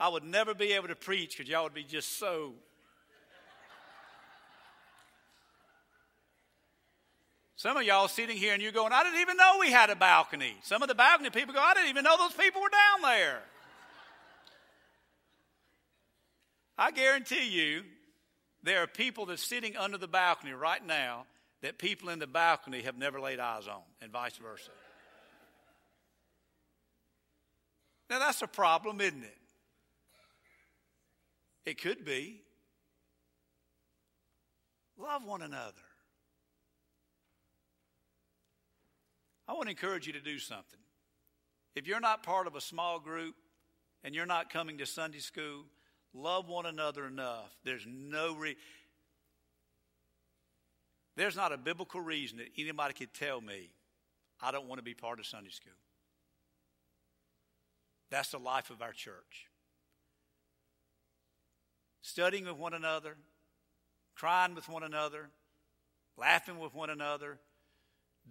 I 0.00 0.08
would 0.08 0.24
never 0.24 0.54
be 0.54 0.72
able 0.72 0.88
to 0.88 0.96
preach 0.96 1.36
because 1.36 1.50
y'all 1.50 1.64
would 1.64 1.74
be 1.74 1.84
just 1.84 2.18
so. 2.18 2.54
Some 7.62 7.76
of 7.76 7.84
y'all 7.84 8.08
sitting 8.08 8.36
here 8.36 8.54
and 8.54 8.60
you're 8.60 8.72
going, 8.72 8.92
I 8.92 9.04
didn't 9.04 9.20
even 9.20 9.36
know 9.36 9.58
we 9.60 9.70
had 9.70 9.88
a 9.88 9.94
balcony. 9.94 10.56
Some 10.64 10.82
of 10.82 10.88
the 10.88 10.96
balcony 10.96 11.30
people 11.30 11.54
go, 11.54 11.60
I 11.60 11.74
didn't 11.74 11.90
even 11.90 12.02
know 12.02 12.16
those 12.18 12.32
people 12.32 12.60
were 12.60 12.68
down 12.68 13.02
there. 13.02 13.40
I 16.76 16.90
guarantee 16.90 17.50
you, 17.50 17.84
there 18.64 18.82
are 18.82 18.88
people 18.88 19.26
that's 19.26 19.44
sitting 19.44 19.76
under 19.76 19.96
the 19.96 20.08
balcony 20.08 20.50
right 20.50 20.84
now 20.84 21.24
that 21.60 21.78
people 21.78 22.08
in 22.08 22.18
the 22.18 22.26
balcony 22.26 22.82
have 22.82 22.98
never 22.98 23.20
laid 23.20 23.38
eyes 23.38 23.68
on, 23.68 23.82
and 24.00 24.10
vice 24.10 24.36
versa. 24.38 24.72
Now, 28.10 28.18
that's 28.18 28.42
a 28.42 28.48
problem, 28.48 29.00
isn't 29.00 29.22
it? 29.22 29.38
It 31.64 31.80
could 31.80 32.04
be. 32.04 32.40
Love 34.98 35.24
one 35.24 35.42
another. 35.42 35.91
I 39.48 39.52
want 39.52 39.64
to 39.64 39.70
encourage 39.70 40.06
you 40.06 40.12
to 40.12 40.20
do 40.20 40.38
something. 40.38 40.78
If 41.74 41.86
you're 41.86 42.00
not 42.00 42.22
part 42.22 42.46
of 42.46 42.54
a 42.54 42.60
small 42.60 43.00
group 43.00 43.34
and 44.04 44.14
you're 44.14 44.26
not 44.26 44.50
coming 44.50 44.78
to 44.78 44.86
Sunday 44.86 45.18
school, 45.18 45.64
love 46.14 46.48
one 46.48 46.66
another 46.66 47.06
enough. 47.06 47.50
There's 47.64 47.86
no 47.86 48.34
re- 48.34 48.56
There's 51.16 51.36
not 51.36 51.52
a 51.52 51.58
biblical 51.58 52.00
reason 52.00 52.38
that 52.38 52.48
anybody 52.58 52.94
could 52.94 53.12
tell 53.14 53.40
me 53.40 53.70
I 54.40 54.50
don't 54.50 54.66
want 54.66 54.78
to 54.78 54.84
be 54.84 54.94
part 54.94 55.18
of 55.18 55.26
Sunday 55.26 55.50
school. 55.50 55.72
That's 58.10 58.30
the 58.30 58.38
life 58.38 58.70
of 58.70 58.82
our 58.82 58.92
church. 58.92 59.46
Studying 62.02 62.46
with 62.46 62.56
one 62.56 62.74
another, 62.74 63.16
crying 64.16 64.54
with 64.54 64.68
one 64.68 64.82
another, 64.82 65.30
laughing 66.18 66.58
with 66.58 66.74
one 66.74 66.90
another, 66.90 67.38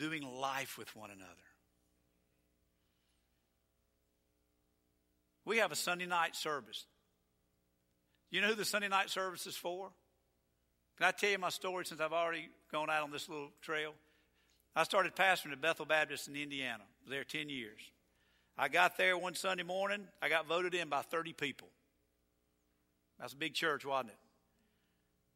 doing 0.01 0.23
life 0.23 0.79
with 0.79 0.95
one 0.95 1.11
another. 1.11 1.29
We 5.45 5.57
have 5.57 5.71
a 5.71 5.75
Sunday 5.75 6.07
night 6.07 6.35
service. 6.35 6.85
You 8.31 8.41
know 8.41 8.47
who 8.47 8.55
the 8.55 8.65
Sunday 8.65 8.87
night 8.87 9.11
service 9.11 9.45
is 9.45 9.55
for? 9.55 9.91
Can 10.97 11.05
I 11.05 11.11
tell 11.11 11.29
you 11.29 11.37
my 11.37 11.49
story 11.49 11.85
since 11.85 12.01
I've 12.01 12.13
already 12.13 12.49
gone 12.71 12.89
out 12.89 13.03
on 13.03 13.11
this 13.11 13.29
little 13.29 13.51
trail? 13.61 13.93
I 14.75 14.85
started 14.85 15.15
pastoring 15.15 15.51
at 15.51 15.61
Bethel 15.61 15.85
Baptist 15.85 16.27
in 16.27 16.35
Indiana. 16.35 16.83
There 17.07 17.23
10 17.23 17.49
years. 17.49 17.79
I 18.57 18.69
got 18.69 18.97
there 18.97 19.17
one 19.17 19.35
Sunday 19.35 19.63
morning. 19.63 20.07
I 20.19 20.29
got 20.29 20.47
voted 20.47 20.73
in 20.73 20.89
by 20.89 21.03
30 21.03 21.33
people. 21.33 21.67
That's 23.19 23.33
a 23.33 23.37
big 23.37 23.53
church, 23.53 23.85
wasn't 23.85 24.09
it? 24.09 24.17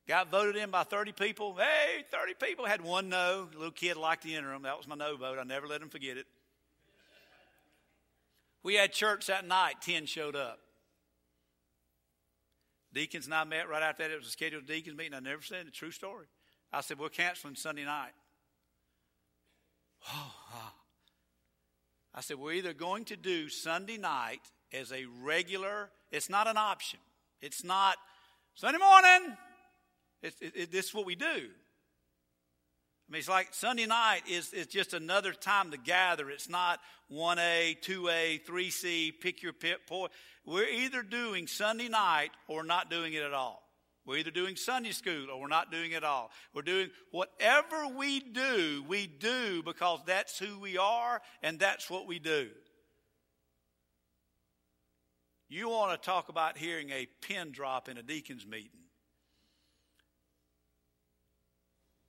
Got 0.07 0.29
voted 0.29 0.55
in 0.55 0.69
by 0.69 0.83
30 0.83 1.13
people. 1.13 1.55
Hey, 1.55 2.03
30 2.11 2.33
people. 2.35 2.65
Had 2.65 2.81
one 2.81 3.09
no. 3.09 3.47
Little 3.53 3.71
kid 3.71 3.97
liked 3.97 4.23
the 4.23 4.35
interim. 4.35 4.61
That 4.63 4.77
was 4.77 4.87
my 4.87 4.95
no 4.95 5.17
vote. 5.17 5.39
I 5.39 5.43
never 5.43 5.67
let 5.67 5.81
him 5.81 5.89
forget 5.89 6.17
it. 6.17 6.27
We 8.61 8.75
had 8.75 8.91
church 8.91 9.27
that 9.27 9.47
night. 9.47 9.75
10 9.81 10.05
showed 10.05 10.35
up. 10.35 10.59
Deacons 12.93 13.25
and 13.25 13.33
I 13.33 13.43
met 13.43 13.67
right 13.67 13.83
after 13.83 14.03
that. 14.03 14.11
It 14.11 14.17
was 14.17 14.27
a 14.27 14.31
scheduled 14.31 14.65
deacons 14.67 14.97
meeting. 14.97 15.13
I 15.13 15.19
never 15.19 15.41
said 15.41 15.67
a 15.67 15.71
true 15.71 15.91
story. 15.91 16.27
I 16.71 16.81
said, 16.81 16.99
We're 16.99 17.09
canceling 17.09 17.55
Sunday 17.55 17.85
night. 17.85 18.13
I 22.13 22.21
said, 22.21 22.37
We're 22.37 22.53
either 22.53 22.73
going 22.73 23.05
to 23.05 23.15
do 23.15 23.49
Sunday 23.49 23.97
night 23.97 24.41
as 24.73 24.91
a 24.91 25.05
regular, 25.23 25.89
it's 26.11 26.29
not 26.29 26.47
an 26.47 26.57
option. 26.57 26.99
It's 27.41 27.63
not 27.63 27.97
Sunday 28.55 28.79
morning, 28.79 29.37
it, 30.25 30.33
it, 30.41 30.53
it, 30.55 30.71
this 30.71 30.87
is 30.87 30.93
what 30.93 31.05
we 31.05 31.15
do. 31.15 31.25
I 31.25 33.11
mean, 33.11 33.19
it's 33.19 33.29
like 33.29 33.49
Sunday 33.51 33.85
night 33.85 34.21
is, 34.27 34.51
is 34.51 34.65
just 34.65 34.93
another 34.93 35.31
time 35.31 35.71
to 35.71 35.77
gather. 35.77 36.29
It's 36.31 36.49
not 36.49 36.79
1A, 37.11 37.79
2A, 37.83 38.43
3C, 38.43 39.13
pick 39.21 39.43
your 39.43 39.53
pit 39.53 39.85
point. 39.87 40.11
We're 40.43 40.67
either 40.67 41.03
doing 41.03 41.45
Sunday 41.45 41.87
night 41.87 42.31
or 42.47 42.63
not 42.63 42.89
doing 42.89 43.13
it 43.13 43.21
at 43.21 43.33
all. 43.33 43.61
We're 44.07 44.17
either 44.17 44.31
doing 44.31 44.55
Sunday 44.55 44.91
school 44.91 45.29
or 45.31 45.41
we're 45.41 45.47
not 45.47 45.71
doing 45.71 45.91
it 45.91 45.97
at 45.97 46.03
all. 46.03 46.31
We're 46.53 46.61
doing 46.63 46.89
whatever 47.11 47.87
we 47.95 48.19
do, 48.19 48.83
we 48.87 49.07
do 49.07 49.61
because 49.63 49.99
that's 50.05 50.37
who 50.37 50.59
we 50.59 50.77
are 50.77 51.21
and 51.43 51.59
that's 51.59 51.89
what 51.89 52.07
we 52.07 52.19
do. 52.19 52.49
You 55.47 55.69
want 55.69 55.99
to 55.99 56.05
talk 56.05 56.29
about 56.29 56.57
hearing 56.57 56.89
a 56.89 57.07
pin 57.21 57.51
drop 57.51 57.87
in 57.87 57.97
a 57.97 58.03
deacon's 58.03 58.47
meeting. 58.47 58.84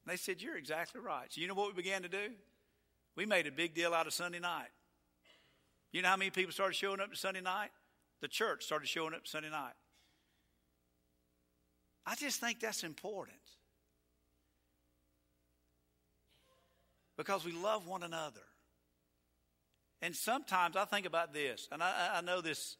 They 0.07 0.17
said, 0.17 0.41
You're 0.41 0.57
exactly 0.57 1.01
right. 1.01 1.33
So, 1.33 1.41
you 1.41 1.49
know 1.49 1.55
what 1.55 1.69
we 1.69 1.83
began 1.83 2.03
to 2.03 2.09
do? 2.09 2.31
We 3.17 3.27
made 3.27 3.47
a 3.47 3.53
big 3.53 3.75
deal 3.75 3.93
out 3.93 4.07
of 4.07 4.13
Sunday 4.13 4.39
night. 4.39 4.69
You 5.93 6.03
know 6.03 6.09
how 6.09 6.17
many 6.17 6.31
people 6.31 6.53
started 6.53 6.75
showing 6.75 7.01
up 7.01 7.11
to 7.11 7.17
Sunday 7.17 7.41
night? 7.41 7.71
The 8.21 8.29
church 8.29 8.65
started 8.65 8.89
showing 8.89 9.15
up 9.15 9.27
Sunday 9.27 9.51
night. 9.51 9.73
I 12.07 12.15
just 12.15 12.41
think 12.41 12.61
that's 12.61 12.85
important. 12.85 13.39
Because 17.17 17.45
we 17.45 17.53
love 17.53 17.87
one 17.87 18.03
another. 18.03 18.43
And 20.03 20.15
sometimes 20.15 20.77
I 20.77 20.85
think 20.85 21.07
about 21.07 21.33
this, 21.33 21.69
and 21.73 21.83
I, 21.83 22.17
I 22.17 22.21
know 22.21 22.43
this, 22.43 22.77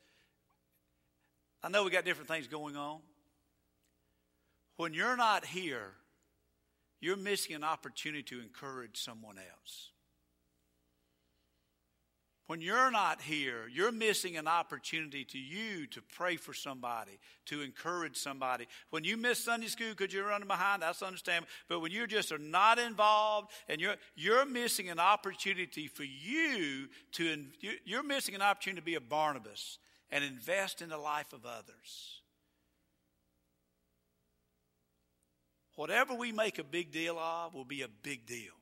I 1.63 1.71
know 1.71 1.85
we 1.85 1.91
got 1.91 2.05
different 2.05 2.29
things 2.29 2.47
going 2.47 2.77
on. 2.77 3.01
When 4.77 4.93
you're 4.93 5.17
not 5.17 5.45
here, 5.45 5.93
you're 7.01 7.17
missing 7.17 7.55
an 7.55 7.65
opportunity 7.65 8.23
to 8.25 8.41
encourage 8.41 8.99
someone 9.03 9.37
else. 9.39 9.91
When 12.47 12.61
you're 12.61 12.93
not 12.93 13.21
here, 13.21 13.69
you're 13.73 13.91
missing 13.91 14.37
an 14.37 14.47
opportunity 14.47 15.25
to 15.25 15.39
you 15.39 15.87
to 15.89 16.01
pray 16.01 16.37
for 16.37 16.55
somebody, 16.55 17.19
to 17.47 17.61
encourage 17.61 18.17
somebody. 18.17 18.69
When 18.91 19.03
you 19.03 19.17
miss 19.17 19.41
Sunday 19.41 19.67
school 19.67 19.91
because 19.91 20.15
you're 20.15 20.29
running 20.29 20.47
behind, 20.47 20.83
that's 20.83 21.03
understandable. 21.03 21.49
But 21.69 21.81
when 21.81 21.91
you 21.91 22.07
just 22.07 22.31
are 22.31 22.39
not 22.39 22.79
involved 22.79 23.51
and 23.69 23.81
you're, 23.81 23.97
you're 24.15 24.47
missing 24.47 24.91
an 24.91 25.01
opportunity 25.01 25.89
for 25.89 26.05
you 26.05 26.87
to, 27.13 27.47
you're 27.85 28.05
missing 28.05 28.37
an 28.37 28.43
opportunity 28.43 28.81
to 28.81 28.85
be 28.85 28.95
a 28.95 29.01
Barnabas 29.01 29.79
and 30.13 30.23
invest 30.23 30.83
in 30.83 30.89
the 30.89 30.99
life 30.99 31.33
of 31.33 31.45
others. 31.45 32.21
Whatever 35.77 36.15
we 36.15 36.33
make 36.33 36.59
a 36.59 36.65
big 36.65 36.91
deal 36.91 37.19
of 37.19 37.55
will 37.55 37.65
be 37.65 37.83
a 37.83 37.89
big 38.03 38.27
deal. 38.27 38.53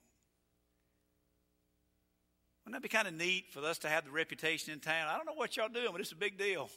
Wouldn't 2.65 2.83
that 2.83 2.83
be 2.83 2.89
kind 2.89 3.07
of 3.07 3.15
neat 3.15 3.47
for 3.53 3.61
us 3.61 3.79
to 3.79 3.89
have 3.89 4.05
the 4.05 4.11
reputation 4.11 4.73
in 4.73 4.81
town? 4.81 5.09
I 5.09 5.17
don't 5.17 5.27
know 5.27 5.35
what 5.35 5.57
y'all 5.57 5.69
doing, 5.69 5.89
but 5.93 6.01
it's 6.01 6.13
a 6.13 6.17
big 6.17 6.39
deal. 6.39 6.69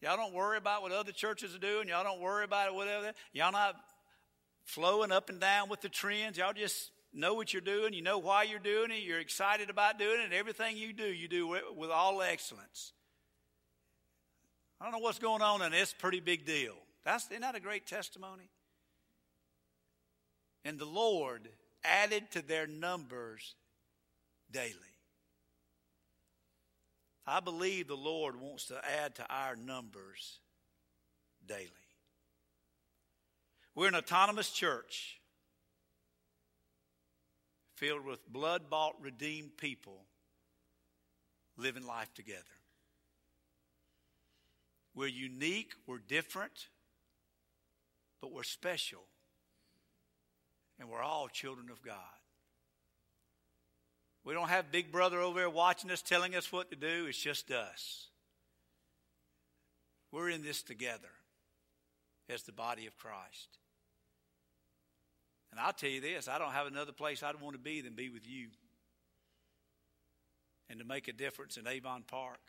Y'all 0.00 0.16
don't 0.16 0.32
worry 0.32 0.56
about 0.56 0.82
what 0.82 0.92
other 0.92 1.12
churches 1.12 1.54
are 1.54 1.58
doing. 1.58 1.88
Y'all 1.88 2.04
don't 2.04 2.20
worry 2.20 2.44
about 2.44 2.68
it, 2.68 2.74
whatever. 2.74 3.12
Y'all 3.32 3.52
not 3.52 3.76
flowing 4.64 5.10
up 5.10 5.28
and 5.28 5.40
down 5.40 5.68
with 5.68 5.80
the 5.80 5.88
trends. 5.88 6.38
Y'all 6.38 6.52
just 6.52 6.90
know 7.12 7.34
what 7.34 7.52
you're 7.52 7.60
doing. 7.60 7.92
You 7.92 8.02
know 8.02 8.18
why 8.18 8.44
you're 8.44 8.58
doing 8.60 8.90
it. 8.90 9.02
You're 9.02 9.20
excited 9.20 9.68
about 9.68 9.98
doing 9.98 10.20
it. 10.20 10.24
And 10.24 10.34
Everything 10.34 10.76
you 10.76 10.92
do, 10.92 11.06
you 11.06 11.28
do 11.28 11.48
with 11.76 11.90
all 11.90 12.22
excellence. 12.22 12.92
I 14.80 14.84
don't 14.84 14.92
know 14.92 14.98
what's 14.98 15.18
going 15.18 15.42
on, 15.42 15.60
and 15.60 15.74
it's 15.74 15.92
a 15.92 15.96
pretty 15.96 16.20
big 16.20 16.46
deal. 16.46 16.74
That's 17.04 17.26
isn't 17.26 17.40
that 17.40 17.54
a 17.54 17.60
great 17.60 17.86
testimony? 17.86 18.50
And 20.64 20.78
the 20.78 20.84
Lord 20.84 21.48
added 21.84 22.30
to 22.32 22.42
their 22.42 22.66
numbers 22.66 23.54
daily. 24.50 24.74
I 27.26 27.40
believe 27.40 27.86
the 27.86 27.96
Lord 27.96 28.40
wants 28.40 28.66
to 28.66 28.80
add 29.02 29.14
to 29.16 29.26
our 29.32 29.56
numbers 29.56 30.40
daily. 31.46 31.68
We're 33.74 33.88
an 33.88 33.94
autonomous 33.94 34.50
church 34.50 35.20
filled 37.76 38.04
with 38.04 38.30
blood 38.30 38.68
bought, 38.68 39.00
redeemed 39.00 39.56
people 39.56 40.04
living 41.56 41.86
life 41.86 42.12
together. 42.14 42.42
We're 44.94 45.06
unique, 45.06 45.72
we're 45.86 45.98
different, 45.98 46.68
but 48.20 48.32
we're 48.32 48.42
special. 48.42 49.02
And 50.78 50.88
we're 50.88 51.02
all 51.02 51.28
children 51.28 51.68
of 51.70 51.82
God. 51.82 51.96
We 54.24 54.34
don't 54.34 54.48
have 54.48 54.72
Big 54.72 54.92
Brother 54.92 55.20
over 55.20 55.40
there 55.40 55.50
watching 55.50 55.90
us, 55.90 56.02
telling 56.02 56.34
us 56.34 56.52
what 56.52 56.70
to 56.70 56.76
do. 56.76 57.06
It's 57.08 57.18
just 57.18 57.50
us. 57.50 58.08
We're 60.12 60.30
in 60.30 60.42
this 60.42 60.62
together 60.62 61.10
as 62.28 62.42
the 62.42 62.52
body 62.52 62.86
of 62.86 62.96
Christ. 62.96 63.58
And 65.50 65.60
I'll 65.60 65.72
tell 65.72 65.90
you 65.90 66.00
this 66.00 66.28
I 66.28 66.38
don't 66.38 66.52
have 66.52 66.66
another 66.66 66.92
place 66.92 67.22
I'd 67.22 67.40
want 67.40 67.54
to 67.54 67.60
be 67.60 67.80
than 67.80 67.94
be 67.94 68.08
with 68.08 68.26
you 68.28 68.48
and 70.68 70.78
to 70.78 70.84
make 70.84 71.08
a 71.08 71.12
difference 71.12 71.56
in 71.56 71.66
Avon 71.66 72.04
Park 72.06 72.40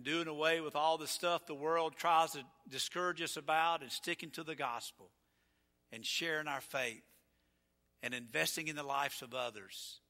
doing 0.00 0.26
away 0.26 0.60
with 0.60 0.74
all 0.74 0.96
the 0.96 1.06
stuff 1.06 1.46
the 1.46 1.54
world 1.54 1.94
tries 1.96 2.32
to 2.32 2.42
discourage 2.68 3.20
us 3.20 3.36
about 3.36 3.82
and 3.82 3.92
sticking 3.92 4.30
to 4.30 4.42
the 4.42 4.54
gospel 4.54 5.10
and 5.92 6.04
sharing 6.04 6.48
our 6.48 6.62
faith 6.62 7.02
and 8.02 8.14
investing 8.14 8.68
in 8.68 8.76
the 8.76 8.82
lives 8.82 9.22
of 9.22 9.34
others, 9.34 10.00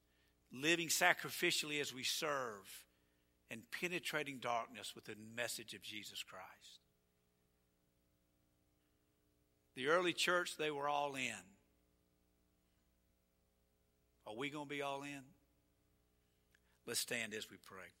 living 0.51 0.87
sacrificially 0.87 1.81
as 1.81 1.93
we 1.93 2.03
serve, 2.03 2.85
and 3.51 3.61
penetrating 3.71 4.39
darkness 4.39 4.93
with 4.95 5.05
the 5.05 5.15
message 5.35 5.73
of 5.73 5.81
Jesus 5.81 6.23
Christ. 6.23 6.79
The 9.75 9.87
early 9.87 10.13
church, 10.13 10.57
they 10.57 10.71
were 10.71 10.87
all 10.87 11.15
in. 11.15 11.33
Are 14.25 14.35
we 14.35 14.49
going 14.49 14.65
to 14.65 14.69
be 14.69 14.81
all 14.81 15.03
in? 15.03 15.21
Let's 16.87 16.99
stand 16.99 17.33
as 17.33 17.49
we 17.49 17.57
pray. 17.57 17.91